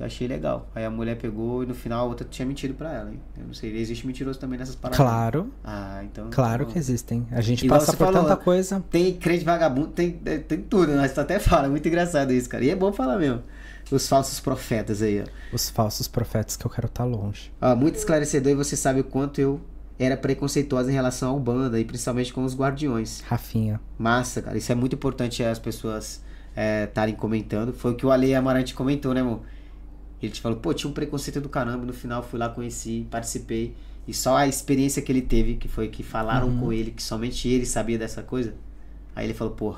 [0.00, 0.66] Eu achei legal.
[0.74, 3.10] Aí a mulher pegou e no final a outra tinha mentido pra ela.
[3.10, 3.20] Hein?
[3.36, 4.96] Eu não sei, existe mentiroso também nessas paradas.
[4.96, 5.52] Claro.
[5.62, 6.30] Ah, então.
[6.30, 6.72] Claro então...
[6.72, 7.26] que existem.
[7.30, 8.82] A gente passa por falou, tanta coisa.
[8.90, 11.06] Tem crente vagabundo, tem, tem tudo, né?
[11.06, 11.66] Você até fala.
[11.66, 12.64] É muito engraçado isso, cara.
[12.64, 13.42] E é bom falar mesmo.
[13.90, 15.54] Os falsos profetas aí, ó.
[15.54, 17.52] Os falsos profetas que eu quero estar tá longe.
[17.60, 19.60] Ah, muito esclarecedor e você sabe o quanto eu
[19.98, 23.20] era preconceituosa em relação ao banda e principalmente com os guardiões.
[23.20, 23.80] Rafinha.
[23.98, 24.56] Massa, cara.
[24.56, 26.22] Isso é muito importante as pessoas
[26.88, 27.72] estarem é, comentando.
[27.72, 29.42] Foi o que o Ale Amarante comentou, né, amor?
[30.20, 31.84] Ele te falou, pô, tinha um preconceito do caramba.
[31.84, 33.74] No final fui lá, conheci, participei.
[34.06, 36.60] E só a experiência que ele teve, que foi que falaram uhum.
[36.60, 38.54] com ele, que somente ele sabia dessa coisa.
[39.14, 39.74] Aí ele falou, pô.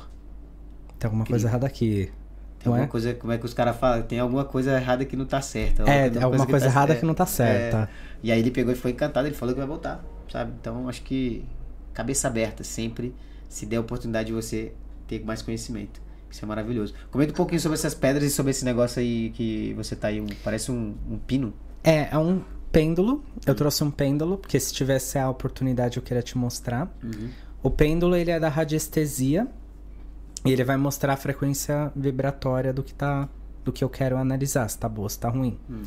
[0.99, 2.11] Tem alguma coisa errada aqui.
[2.65, 2.89] Tem alguma é?
[2.89, 4.03] coisa, como é que os caras falam?
[4.03, 5.83] Tem alguma coisa errada que não tá certa.
[5.83, 7.83] É, tem alguma coisa, coisa tá errada que não tá certa.
[7.83, 7.89] É,
[8.23, 10.53] e aí ele pegou e foi encantado, ele falou que vai voltar, sabe?
[10.59, 11.45] Então acho que
[11.93, 13.15] cabeça aberta sempre,
[13.51, 14.73] se der a oportunidade de você
[15.07, 16.01] ter mais conhecimento.
[16.31, 16.95] Isso é maravilhoso.
[17.11, 20.21] Comenta um pouquinho sobre essas pedras e sobre esse negócio aí que você tá aí,
[20.21, 21.53] um, parece um, um pino.
[21.85, 22.43] É, é um
[22.73, 23.23] pêndulo.
[23.47, 26.93] Eu trouxe um pêndulo, porque se tivesse a oportunidade eu queria te mostrar.
[27.03, 27.29] Uhum.
[27.63, 29.47] O pêndulo, ele é da radiestesia
[30.45, 33.29] e ele vai mostrar a frequência vibratória do que tá.
[33.65, 35.59] Do que eu quero analisar, se tá boa, se tá ruim.
[35.71, 35.85] Hum.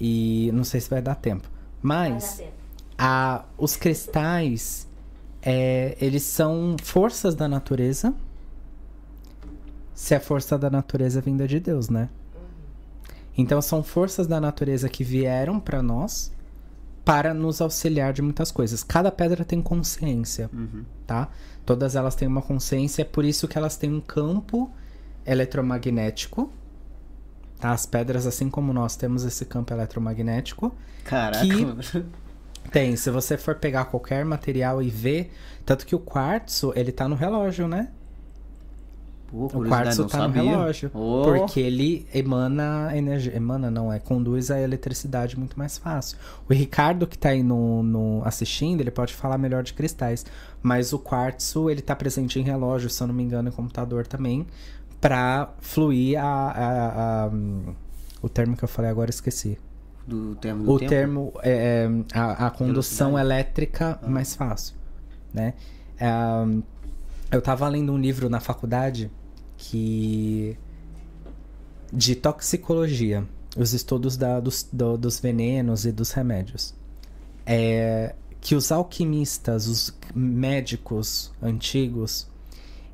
[0.00, 1.48] E não sei se vai dar tempo.
[1.80, 2.52] Mas tempo.
[2.98, 4.88] A, os cristais,
[5.40, 8.12] é, eles são forças da natureza.
[9.94, 12.08] Se a força da natureza vinda de Deus, né?
[12.34, 12.40] Uhum.
[13.38, 16.32] Então são forças da natureza que vieram para nós
[17.10, 18.84] para nos auxiliar de muitas coisas.
[18.84, 20.84] Cada pedra tem consciência, uhum.
[21.04, 21.28] tá?
[21.66, 24.70] Todas elas têm uma consciência, é por isso que elas têm um campo
[25.26, 26.52] eletromagnético.
[27.58, 27.72] Tá?
[27.72, 30.72] As pedras, assim como nós, temos esse campo eletromagnético.
[31.02, 31.44] Caraca.
[31.44, 32.04] Que
[32.70, 35.32] tem, se você for pegar qualquer material e ver,
[35.66, 37.88] tanto que o quartzo, ele tá no relógio, né?
[39.30, 40.42] Pô, o quartzo tá sabia.
[40.42, 40.90] no relógio.
[40.92, 41.22] Oh.
[41.24, 43.34] Porque ele emana energia.
[43.34, 46.18] Emana não, é conduz a eletricidade muito mais fácil.
[46.48, 50.26] O Ricardo que tá aí no, no, assistindo, ele pode falar melhor de cristais.
[50.62, 54.06] Mas o quartzo, ele tá presente em relógio, se eu não me engano, em computador
[54.06, 54.46] também.
[55.00, 57.30] Pra fluir a, a, a
[58.20, 59.58] o termo que eu falei agora, esqueci.
[60.06, 60.90] Do termo do O tempo?
[60.90, 64.08] termo é, é a, a condução elétrica ah.
[64.08, 64.74] mais fácil,
[65.32, 65.54] né?
[65.98, 66.10] É,
[67.30, 69.10] eu tava lendo um livro na faculdade
[69.60, 70.56] que
[71.92, 73.26] de toxicologia,
[73.56, 76.74] os estudos da, dos, do, dos venenos e dos remédios.
[77.44, 82.26] É, que os alquimistas, os médicos antigos,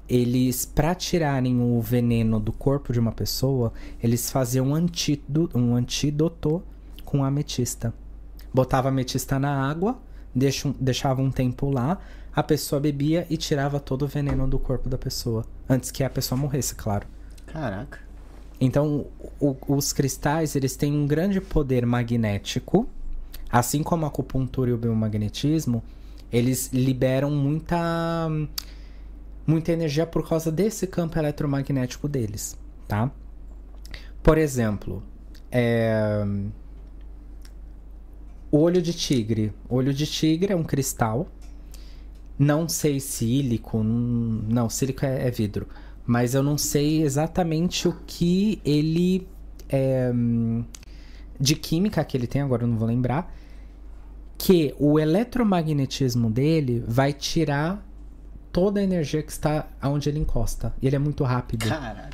[0.09, 3.73] eles, para tirarem o veneno do corpo de uma pessoa,
[4.03, 6.63] eles faziam um antídoto, um antídoto
[7.05, 7.95] com ametista.
[8.53, 10.01] Botava ametista na água,
[10.81, 12.01] deixava um tempo lá,
[12.37, 15.43] a pessoa bebia e tirava todo o veneno do corpo da pessoa.
[15.67, 17.07] Antes que a pessoa morresse, claro.
[17.47, 17.99] Caraca.
[18.61, 19.07] Então,
[19.41, 22.87] o, os cristais, eles têm um grande poder magnético,
[23.51, 25.83] assim como a acupuntura e o biomagnetismo,
[26.31, 28.29] eles liberam muita
[29.47, 32.59] muita energia por causa desse campo eletromagnético deles,
[32.89, 33.11] tá?
[34.23, 35.03] Por exemplo,
[35.53, 36.27] é...
[38.51, 39.53] o olho de tigre.
[39.69, 41.29] O olho de tigre é um cristal.
[42.39, 45.67] Não sei sílico, não, sílico é, é vidro,
[46.07, 49.27] mas eu não sei exatamente o que ele
[49.69, 50.13] é,
[51.41, 53.35] de química que ele tem, agora eu não vou lembrar,
[54.39, 57.85] que o eletromagnetismo dele vai tirar
[58.53, 60.75] toda a energia que está onde ele encosta.
[60.81, 61.67] E ele é muito rápido.
[61.67, 62.11] Caraca.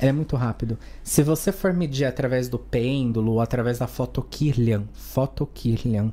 [0.00, 0.78] Ele é muito rápido.
[1.02, 6.12] Se você for medir através do pêndulo ou através da fotokirlian, fotokirlian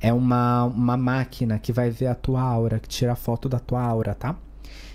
[0.00, 3.58] é uma, uma máquina que vai ver a tua aura, que tira a foto da
[3.58, 4.36] tua aura, tá?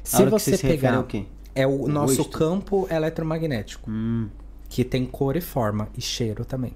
[0.03, 1.26] Se aura você se pegar, quê?
[1.53, 2.38] é o, O nosso rosto?
[2.38, 4.30] campo eletromagnético Hum.
[4.69, 6.73] que tem cor e forma e cheiro também.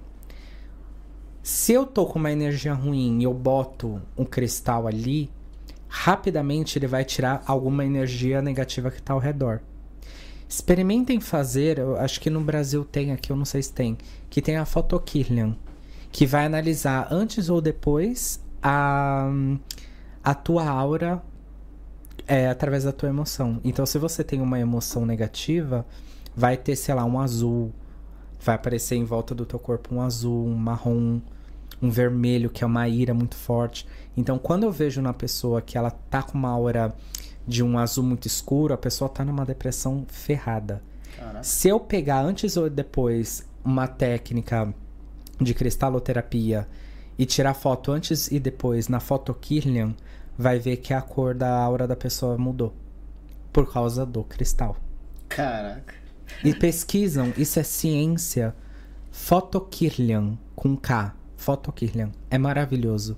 [1.42, 5.30] Se eu tô com uma energia ruim e eu boto um cristal ali,
[5.88, 9.60] rapidamente ele vai tirar alguma energia negativa que tá ao redor.
[10.48, 13.96] Experimentem fazer, eu acho que no Brasil tem aqui, eu não sei se tem,
[14.28, 15.56] que tem a Photokirlian,
[16.12, 19.30] que vai analisar antes ou depois a,
[20.22, 21.22] a tua aura
[22.26, 23.60] é, através da tua emoção.
[23.64, 25.86] Então, se você tem uma emoção negativa,
[26.34, 27.72] vai ter, sei lá, um azul,
[28.40, 31.20] vai aparecer em volta do teu corpo um azul, um marrom,
[31.80, 33.86] um vermelho, que é uma ira muito forte.
[34.16, 36.94] Então, quando eu vejo na pessoa que ela tá com uma aura
[37.46, 40.82] de um azul muito escuro, a pessoa tá numa depressão ferrada.
[41.16, 41.42] Caraca.
[41.42, 44.72] Se eu pegar antes ou depois uma técnica
[45.40, 46.68] de cristaloterapia
[47.18, 49.94] e tirar foto antes e depois na Photokirlian,
[50.36, 52.74] vai ver que a cor da aura da pessoa mudou
[53.52, 54.76] por causa do cristal.
[55.28, 55.94] Caraca.
[56.44, 58.54] E pesquisam, isso é ciência.
[59.10, 62.10] Photokirlian com K, Photokirlian.
[62.30, 63.16] É maravilhoso.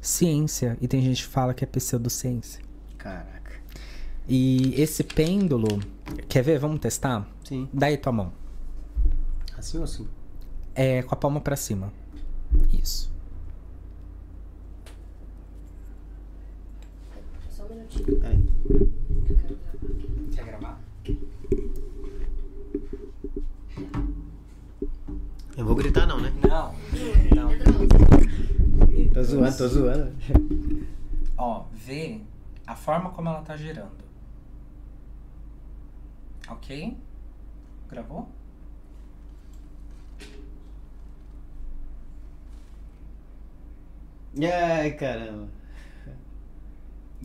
[0.00, 2.62] Ciência, e tem gente que fala que é pseudociência.
[2.98, 3.52] Caraca.
[4.28, 5.80] E esse pêndulo,
[6.28, 6.58] quer ver?
[6.58, 7.28] Vamos testar?
[7.46, 7.68] Sim.
[7.72, 8.32] Daí tua mão.
[9.56, 10.08] Assim ou assim?
[10.74, 11.92] É com a palma pra cima.
[12.72, 13.12] Isso.
[17.48, 18.20] Só um minutinho.
[18.20, 18.44] Peraí.
[18.68, 19.36] Eu
[20.34, 20.80] quero gravar.
[21.02, 21.64] Quer gravar?
[25.56, 26.32] Eu vou gritar não, né?
[26.42, 26.74] Não.
[27.34, 27.48] Não.
[29.12, 30.12] Tô zoando, tô zoando.
[31.38, 32.20] Ó, vê
[32.66, 34.02] a forma como ela tá girando.
[36.48, 36.96] Ok?
[37.88, 38.28] Gravou?
[44.42, 45.48] Ai, caramba.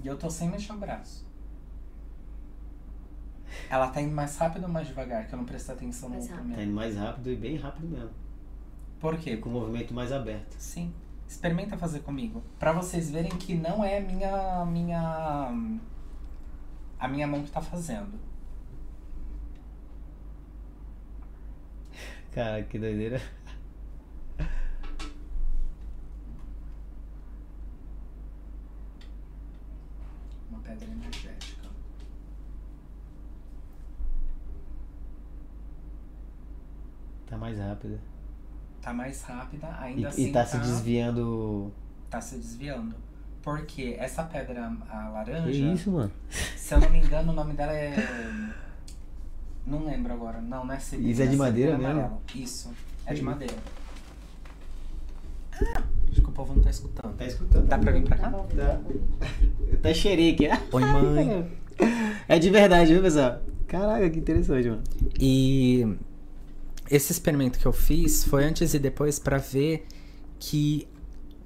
[0.01, 1.27] E eu tô sem mexer o braço.
[3.69, 5.27] Ela tá indo mais rápido ou mais devagar?
[5.27, 6.55] Que eu não prestei atenção no Mais rápido.
[6.55, 8.11] Tá indo mais rápido e bem rápido mesmo.
[8.99, 9.37] Por quê?
[9.37, 10.55] Com o movimento mais aberto.
[10.57, 10.93] Sim.
[11.27, 12.43] Experimenta fazer comigo.
[12.57, 14.65] Pra vocês verem que não é a minha.
[14.65, 15.53] minha.
[16.99, 18.19] a minha mão que tá fazendo.
[22.31, 23.21] Cara, que doideira.
[30.49, 31.67] Uma pedra energética.
[37.27, 37.99] Tá mais rápido.
[38.81, 40.31] Tá mais rápida, E, ainda e assim.
[40.31, 41.71] tá se desviando.
[42.09, 42.95] tá se desviando.
[43.41, 44.73] Porque essa pedra a
[45.23, 46.11] Que laranja, isso, mano?
[46.29, 47.95] se eu não me engano, o nome dela é.
[49.65, 50.41] Não lembro agora.
[50.41, 52.21] Não, não é Isso é de Sibila madeira mesmo?
[52.35, 52.73] Isso,
[53.05, 53.55] é de madeira.
[56.11, 57.15] Acho que o povo não tá escutando.
[57.15, 57.67] Tá escutando?
[57.67, 58.45] Dá pra vir pra Tá cá?
[58.55, 58.65] Dá.
[58.65, 58.81] tá.
[59.67, 60.47] Eu até cheirei aqui.
[60.71, 61.51] Oi, mãe.
[62.27, 63.39] É de verdade, viu, pessoal?
[63.67, 64.81] Caraca, que interessante, mano.
[65.19, 65.87] E
[66.89, 69.85] esse experimento que eu fiz foi antes e depois pra ver
[70.39, 70.87] que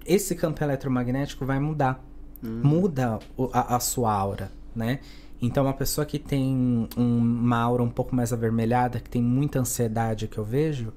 [0.06, 2.04] esse campo eletromagnético vai mudar.
[2.42, 5.00] Muda o- a, a sua aura, né?
[5.42, 9.60] Então, uma pessoa que tem um- uma aura um pouco mais avermelhada, que tem muita
[9.60, 10.92] ansiedade que eu vejo,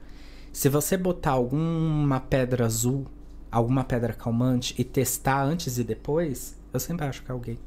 [0.53, 3.07] se você botar alguma pedra azul,
[3.51, 7.59] alguma pedra calmante e testar antes e depois, eu sempre acho que é alguém.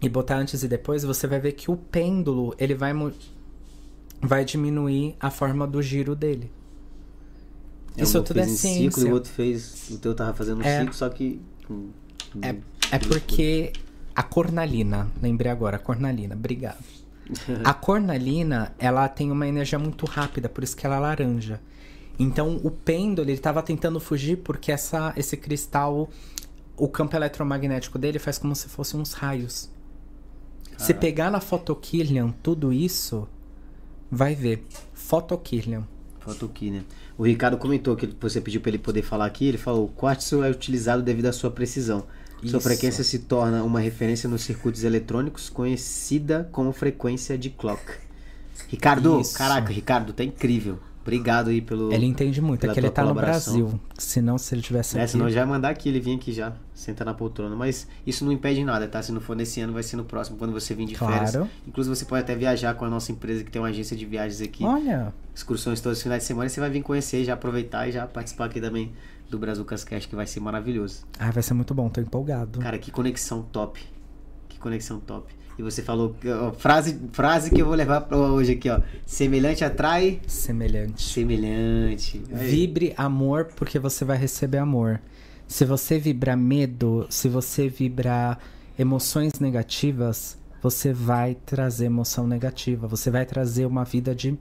[0.00, 2.92] e botar antes e depois, você vai ver que o pêndulo, ele vai
[4.20, 6.50] vai diminuir a forma do giro dele.
[7.96, 8.90] Isso um tudo é fez ciência.
[8.90, 9.88] ciclo e o outro fez.
[9.90, 10.80] O teu tava fazendo um É.
[10.80, 11.40] ciclo, só que.
[12.42, 12.56] É,
[12.90, 13.72] é porque
[14.14, 16.82] a cornalina, lembrei agora, a cornalina, obrigado.
[17.64, 21.60] A cornalina, ela tem uma energia muito rápida, por isso que ela é laranja.
[22.18, 26.08] Então, o pêndulo, ele tava tentando fugir porque essa, esse cristal,
[26.76, 29.70] o campo eletromagnético dele faz como se fossem uns raios.
[30.78, 33.28] Se pegar na Photokillian tudo isso,
[34.10, 34.64] vai ver.
[34.92, 35.86] Photokillian.
[36.20, 36.84] Photokillian.
[37.16, 39.46] O Ricardo comentou que você pediu para ele poder falar aqui.
[39.46, 42.04] Ele falou: o quartzo é utilizado devido à sua precisão.
[42.42, 42.50] Isso.
[42.50, 47.80] Sua frequência se torna uma referência nos circuitos eletrônicos, conhecida como frequência de clock.
[48.68, 49.36] Ricardo, Isso.
[49.36, 50.78] caraca, Ricardo, tá incrível.
[51.04, 51.92] Obrigado aí pelo.
[51.92, 53.78] Ele entende muito, é que ele tá no Brasil.
[53.98, 55.12] Senão, se ele tivesse é, aqui.
[55.12, 57.54] Senão já ia mandar aqui, ele vinha aqui já, senta na poltrona.
[57.54, 59.02] Mas isso não impede nada, tá?
[59.02, 61.26] Se não for nesse ano, vai ser no próximo, quando você vir de claro.
[61.26, 61.48] férias.
[61.68, 64.40] Inclusive, você pode até viajar com a nossa empresa, que tem uma agência de viagens
[64.40, 64.64] aqui.
[64.64, 65.12] Olha.
[65.34, 66.46] Excursões todos os finais de semana.
[66.46, 68.90] E você vai vir conhecer, já aproveitar e já participar aqui também
[69.28, 71.04] do Brasil Cascast, que vai ser maravilhoso.
[71.18, 72.60] Ah, vai ser muito bom, tô empolgado.
[72.60, 73.78] Cara, que conexão top.
[74.48, 75.34] Que conexão top.
[75.56, 78.80] E você falou, ó, frase, frase que eu vou levar para hoje aqui, ó.
[79.06, 80.20] Semelhante atrai.
[80.26, 81.02] Semelhante.
[81.02, 82.22] Semelhante.
[82.32, 82.48] Aí.
[82.48, 85.00] Vibre amor porque você vai receber amor.
[85.46, 88.38] Se você vibrar medo, se você vibrar
[88.78, 92.88] emoções negativas, você vai trazer emoção negativa.
[92.88, 94.36] Você vai trazer uma vida de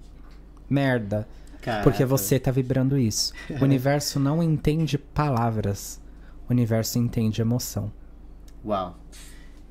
[0.70, 1.28] merda.
[1.62, 1.84] Caraca.
[1.84, 3.34] Porque você tá vibrando isso.
[3.62, 6.02] O universo não entende palavras.
[6.50, 7.92] O universo entende emoção.
[8.66, 8.98] Uau.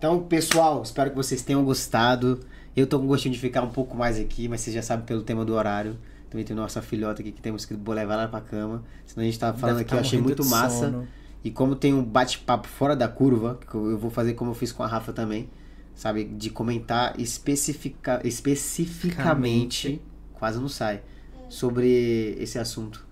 [0.02, 2.40] Então, pessoal, espero que vocês tenham gostado.
[2.74, 5.22] Eu tô com gostinho de ficar um pouco mais aqui, mas vocês já sabem pelo
[5.22, 5.96] tema do horário.
[6.28, 8.82] Também tem nossa filhota aqui que temos que levar lá pra cama.
[9.06, 10.86] Senão a gente tava falando aqui, eu achei muito massa.
[10.86, 11.06] Sono.
[11.44, 14.72] E como tem um bate-papo fora da curva, que eu vou fazer como eu fiz
[14.72, 15.48] com a Rafa também,
[15.94, 16.24] sabe?
[16.24, 20.02] De comentar especifica, especificamente,
[20.34, 21.00] quase não sai,
[21.48, 23.06] sobre esse assunto.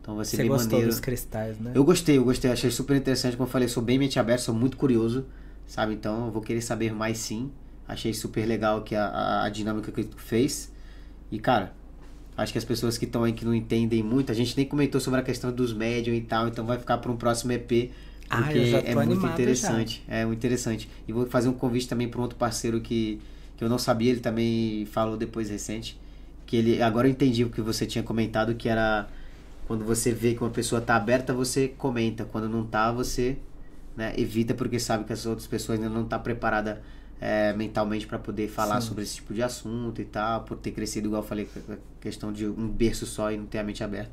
[0.00, 0.88] Então vai ser Você bem gostou maneiro.
[0.88, 1.72] dos cristais, né?
[1.74, 3.36] Eu gostei, eu gostei, achei super interessante.
[3.36, 5.26] Como eu falei, sou bem mente aberta, sou muito curioso
[5.66, 5.94] sabe?
[5.94, 7.50] Então eu vou querer saber mais sim.
[7.86, 10.72] Achei super legal que a, a, dinâmica que tu fez.
[11.30, 11.72] E cara,
[12.36, 15.00] acho que as pessoas que estão aí que não entendem muito, a gente nem comentou
[15.00, 17.90] sobre a questão dos médium e tal, então vai ficar para um próximo EP.
[18.30, 20.02] Ah, porque ah, é muito interessante.
[20.08, 20.14] Já.
[20.14, 20.88] É muito interessante.
[21.06, 23.20] E vou fazer um convite também para um outro parceiro que,
[23.56, 26.00] que eu não sabia, ele também falou depois recente.
[26.46, 26.82] Que ele.
[26.82, 29.08] Agora eu entendi o que você tinha comentado, que era
[29.66, 32.24] quando você vê que uma pessoa tá aberta, você comenta.
[32.24, 33.36] Quando não tá, você
[33.96, 34.12] né?
[34.16, 36.78] Evita porque sabe que as outras pessoas ainda não estão tá preparadas
[37.20, 38.88] é, mentalmente para poder falar Sim.
[38.88, 41.48] sobre esse tipo de assunto e tal, por ter crescido, igual eu falei,
[42.00, 44.10] questão de um berço só e não ter a mente aberta.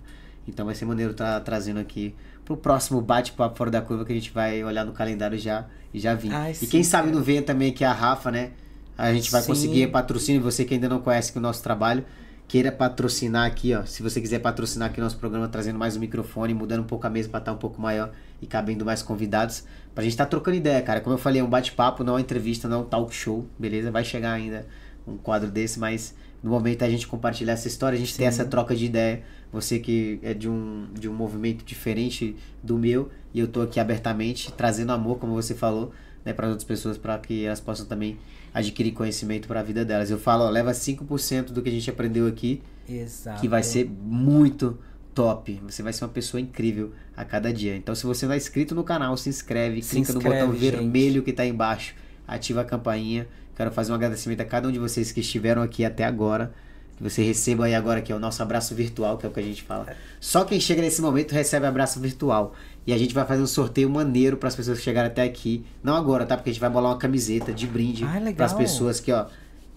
[0.47, 2.15] Então vai ser maneiro estar tá trazendo aqui
[2.45, 5.99] pro próximo bate-papo fora da curva que a gente vai olhar no calendário já e
[5.99, 6.33] já vir.
[6.33, 8.51] Ai, e quem sabe não venha também que a Rafa, né?
[8.97, 9.47] A gente vai sim.
[9.47, 12.03] conseguir patrocínio, você que ainda não conhece o nosso trabalho,
[12.47, 13.85] queira patrocinar aqui, ó.
[13.85, 17.09] Se você quiser patrocinar aqui nosso programa, trazendo mais um microfone, mudando um pouco a
[17.09, 19.63] mesa para estar tá um pouco maior e cabendo mais convidados,
[19.93, 21.01] pra gente estar tá trocando ideia, cara.
[21.01, 23.45] Como eu falei, é um bate-papo, não é uma entrevista, não é um talk show,
[23.57, 23.91] beleza?
[23.91, 24.65] Vai chegar ainda
[25.07, 28.19] um quadro desse, mas no momento é a gente compartilhar essa história, a gente Sim.
[28.19, 29.23] tem essa troca de ideia.
[29.51, 33.79] Você que é de um, de um movimento diferente do meu, e eu tô aqui
[33.79, 35.91] abertamente, trazendo amor, como você falou,
[36.23, 38.17] né, para outras pessoas, para que elas possam também
[38.53, 40.11] adquirir conhecimento para a vida delas.
[40.11, 43.41] Eu falo, ó, leva 5% do que a gente aprendeu aqui, Exato.
[43.41, 44.77] que vai ser muito
[45.13, 45.59] top.
[45.67, 47.75] Você vai ser uma pessoa incrível a cada dia.
[47.75, 50.59] Então, se você não é inscrito no canal, se inscreve, se clica inscreve, no botão
[50.59, 50.71] gente.
[50.71, 51.95] vermelho que está embaixo,
[52.27, 53.27] ativa a campainha.
[53.55, 56.53] Quero fazer um agradecimento a cada um de vocês que estiveram aqui até agora.
[56.95, 59.39] Que você receba aí agora que é o nosso abraço virtual, que é o que
[59.39, 59.87] a gente fala.
[60.19, 62.53] Só quem chega nesse momento recebe abraço virtual.
[62.85, 65.65] E a gente vai fazer um sorteio maneiro para as pessoas que chegarem até aqui.
[65.83, 66.35] Não agora, tá?
[66.35, 69.27] Porque a gente vai bolar uma camiseta de brinde ah, para as pessoas que, ó,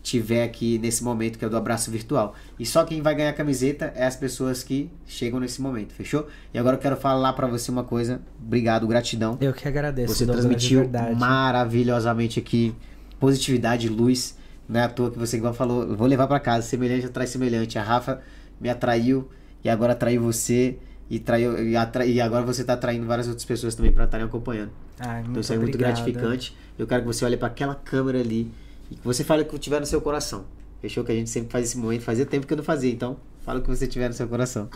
[0.03, 2.35] tiver aqui nesse momento que é o do abraço virtual.
[2.59, 6.27] E só quem vai ganhar a camiseta é as pessoas que chegam nesse momento, fechou?
[6.53, 8.21] E agora eu quero falar para você uma coisa.
[8.45, 9.39] Obrigado, gratidão.
[9.41, 10.15] Eu que agradeço.
[10.15, 12.75] Você transmitiu maravilhosamente aqui
[13.21, 14.37] positividade, luz.
[14.69, 17.79] Não é à toa que você igual falou, vou levar para casa, semelhante atrai semelhante.
[17.79, 18.21] A Rafa
[18.61, 19.29] me atraiu
[19.63, 23.45] e agora atraiu você e, traiu, e, atra, e agora você está atraindo várias outras
[23.45, 24.71] pessoas também para estarem acompanhando.
[24.99, 26.57] Ai, então isso é muito gratificante.
[26.79, 28.51] Eu quero que você olhe para aquela câmera ali
[28.93, 30.45] e que você fale o que tiver no seu coração.
[30.81, 33.17] Fechou que a gente sempre faz esse momento, fazia tempo que eu não fazia, então
[33.41, 34.69] fala o que você tiver no seu coração.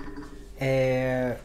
[0.58, 1.38] é...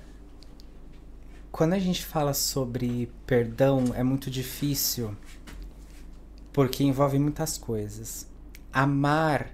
[1.51, 5.15] Quando a gente fala sobre perdão, é muito difícil
[6.51, 8.27] porque envolve muitas coisas.
[8.73, 9.51] Amar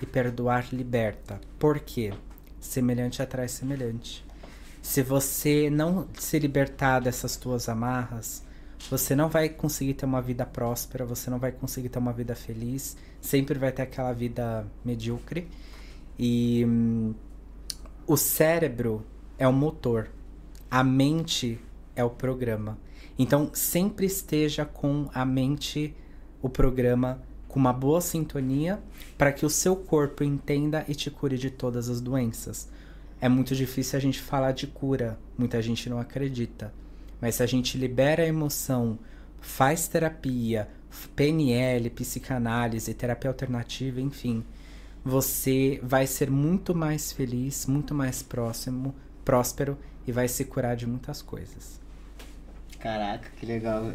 [0.00, 1.40] e perdoar liberta.
[1.58, 2.14] Por quê?
[2.58, 4.24] Semelhante atrai semelhante.
[4.80, 8.42] Se você não se libertar dessas tuas amarras,
[8.90, 12.34] você não vai conseguir ter uma vida próspera, você não vai conseguir ter uma vida
[12.34, 15.48] feliz, sempre vai ter aquela vida medíocre.
[16.18, 17.14] E hum,
[18.06, 19.04] o cérebro
[19.38, 20.08] é o motor,
[20.70, 21.58] a mente
[21.94, 22.78] é o programa.
[23.18, 25.94] Então, sempre esteja com a mente,
[26.42, 28.80] o programa, com uma boa sintonia
[29.16, 32.68] para que o seu corpo entenda e te cure de todas as doenças
[33.20, 36.72] é muito difícil a gente falar de cura, muita gente não acredita.
[37.20, 38.98] Mas se a gente libera a emoção
[39.40, 40.68] faz terapia,
[41.14, 44.44] PNL, psicanálise, terapia alternativa, enfim,
[45.04, 48.94] você vai ser muito mais feliz, muito mais próximo,
[49.24, 51.80] próspero e vai se curar de muitas coisas.
[52.78, 53.92] Caraca, que legal.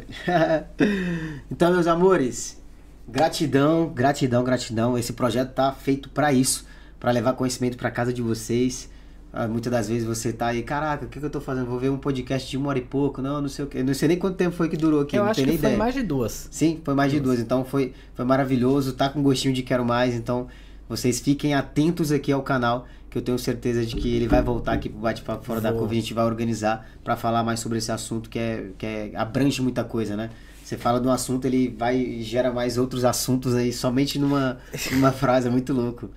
[1.50, 2.60] então, meus amores,
[3.08, 4.98] gratidão, gratidão, gratidão.
[4.98, 6.66] Esse projeto tá feito para isso,
[6.98, 8.90] para levar conhecimento para casa de vocês.
[9.32, 11.66] Ah, muitas das vezes você tá aí, caraca, o que, que eu tô fazendo?
[11.66, 13.22] Vou ver um podcast de uma hora e pouco.
[13.22, 13.82] Não, não sei o que.
[13.82, 15.16] Não sei nem quanto tempo foi que durou aqui.
[15.16, 15.78] Eu não acho tenho que nem foi ideia.
[15.78, 16.48] mais de duas.
[16.50, 17.40] Sim, foi mais de duas.
[17.40, 18.92] Então foi, foi maravilhoso.
[18.92, 20.14] Tá com gostinho de quero mais.
[20.14, 20.48] Então
[20.86, 24.74] vocês fiquem atentos aqui ao canal, que eu tenho certeza de que ele vai voltar
[24.74, 25.72] aqui pro Bate-Papo Fora da.
[25.72, 25.90] Curva.
[25.90, 29.62] A gente vai organizar para falar mais sobre esse assunto que, é, que é, abrange
[29.62, 30.28] muita coisa, né?
[30.62, 34.58] Você fala de um assunto, ele vai e gera mais outros assuntos aí, somente numa,
[34.90, 35.48] numa frase.
[35.48, 36.10] É muito louco.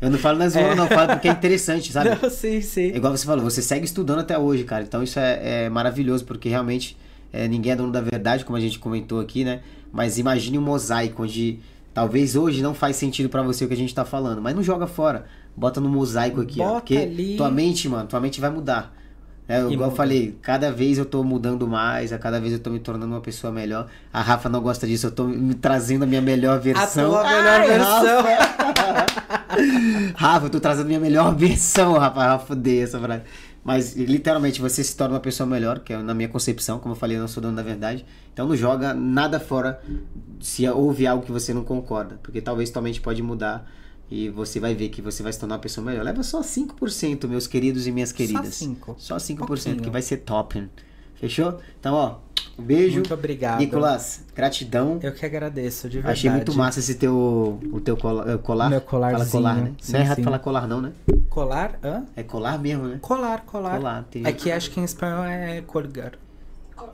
[0.00, 2.10] Eu não falo na zoeira, não, eu falo porque é interessante, sabe?
[2.20, 2.92] Não, sim, sim.
[2.92, 4.82] É igual você falou, você segue estudando até hoje, cara.
[4.82, 6.96] Então isso é, é maravilhoso, porque realmente
[7.32, 9.60] é, ninguém é dono da verdade, como a gente comentou aqui, né?
[9.92, 11.58] Mas imagine um mosaico onde
[11.92, 14.62] talvez hoje não faz sentido pra você o que a gente tá falando, mas não
[14.62, 15.26] joga fora.
[15.56, 16.64] Bota no mosaico aqui, ó.
[16.64, 17.36] Bota Porque ali.
[17.36, 18.94] tua mente, mano, tua mente vai mudar.
[19.48, 19.90] É, igual eu muda.
[19.92, 23.20] falei, cada vez eu tô mudando mais, a cada vez eu tô me tornando uma
[23.20, 23.86] pessoa melhor.
[24.12, 27.10] A Rafa não gosta disso, eu tô me trazendo a minha melhor versão.
[27.10, 28.24] tua melhor versão.
[30.14, 30.46] Rafa.
[30.46, 32.20] Eu tô trazendo minha melhor versão, Rafa.
[32.22, 33.22] Rafa, odeia essa frase.
[33.64, 36.98] Mas literalmente você se torna uma pessoa melhor, que é na minha concepção, como eu
[36.98, 38.06] falei, eu não sou dono da verdade.
[38.32, 39.80] Então não joga nada fora
[40.40, 43.70] se houve algo que você não concorda, porque talvez tua mente pode mudar
[44.10, 46.02] e você vai ver que você vai se tornar uma pessoa melhor.
[46.02, 48.54] Leva só 5%, meus queridos e minhas queridas.
[48.54, 48.94] cinco.
[48.98, 49.76] Só 5%, Pouquinho.
[49.82, 50.66] que vai ser top.
[51.20, 51.58] Fechou?
[51.78, 52.16] Então, ó,
[52.58, 52.96] um beijo.
[52.96, 53.58] Muito obrigado.
[53.58, 54.98] Nicolas, gratidão.
[55.02, 56.12] Eu que agradeço, de verdade.
[56.18, 58.68] Achei muito massa esse teu, o teu eh, colar.
[58.70, 59.30] Meu Fala colarzinho.
[59.30, 59.72] colar, né?
[59.80, 60.22] Sim, não é errado sim.
[60.24, 60.92] falar colar não, né?
[61.28, 61.78] Colar?
[61.82, 62.04] Hã?
[62.16, 62.98] É colar mesmo, né?
[63.00, 63.76] Colar, colar.
[63.78, 66.12] Colar, tem- Aqui acho que em espanhol é colgar.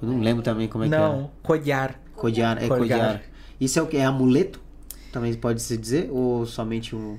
[0.02, 1.88] Eu não lembro também como é Não, colhar.
[1.92, 2.20] que é.
[2.20, 2.78] Codiar, é Colgar.
[2.78, 3.22] codiar.
[3.60, 3.96] Isso é o que?
[3.96, 4.60] É amuleto?
[5.12, 6.08] Também pode se dizer?
[6.10, 7.16] Ou somente um...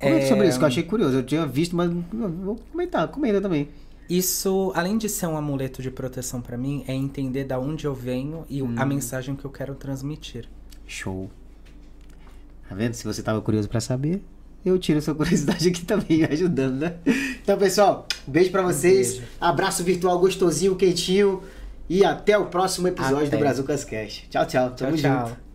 [0.00, 1.16] Comenta É, sobre isso, que eu achei curioso.
[1.16, 3.08] Eu tinha visto, mas vou comentar.
[3.08, 3.68] Comenta também.
[4.08, 7.94] Isso, além de ser um amuleto de proteção pra mim, é entender da onde eu
[7.94, 8.74] venho e Hum.
[8.78, 10.48] a mensagem que eu quero transmitir.
[10.86, 11.30] Show.
[12.68, 12.94] Tá vendo?
[12.94, 14.22] Se você tava curioso pra saber,
[14.64, 16.96] eu tiro a sua curiosidade aqui também, ajudando, né?
[17.42, 19.14] Então, pessoal, um beijo pra vocês.
[19.18, 19.26] beijo.
[19.40, 21.42] Abraço virtual gostosinho, quentinho.
[21.88, 23.36] E até o próximo episódio Até.
[23.36, 24.28] do Brazucas Cast.
[24.28, 24.68] Tchau, tchau.
[24.70, 25.28] Tchau, Tamo tchau.
[25.28, 25.45] junto.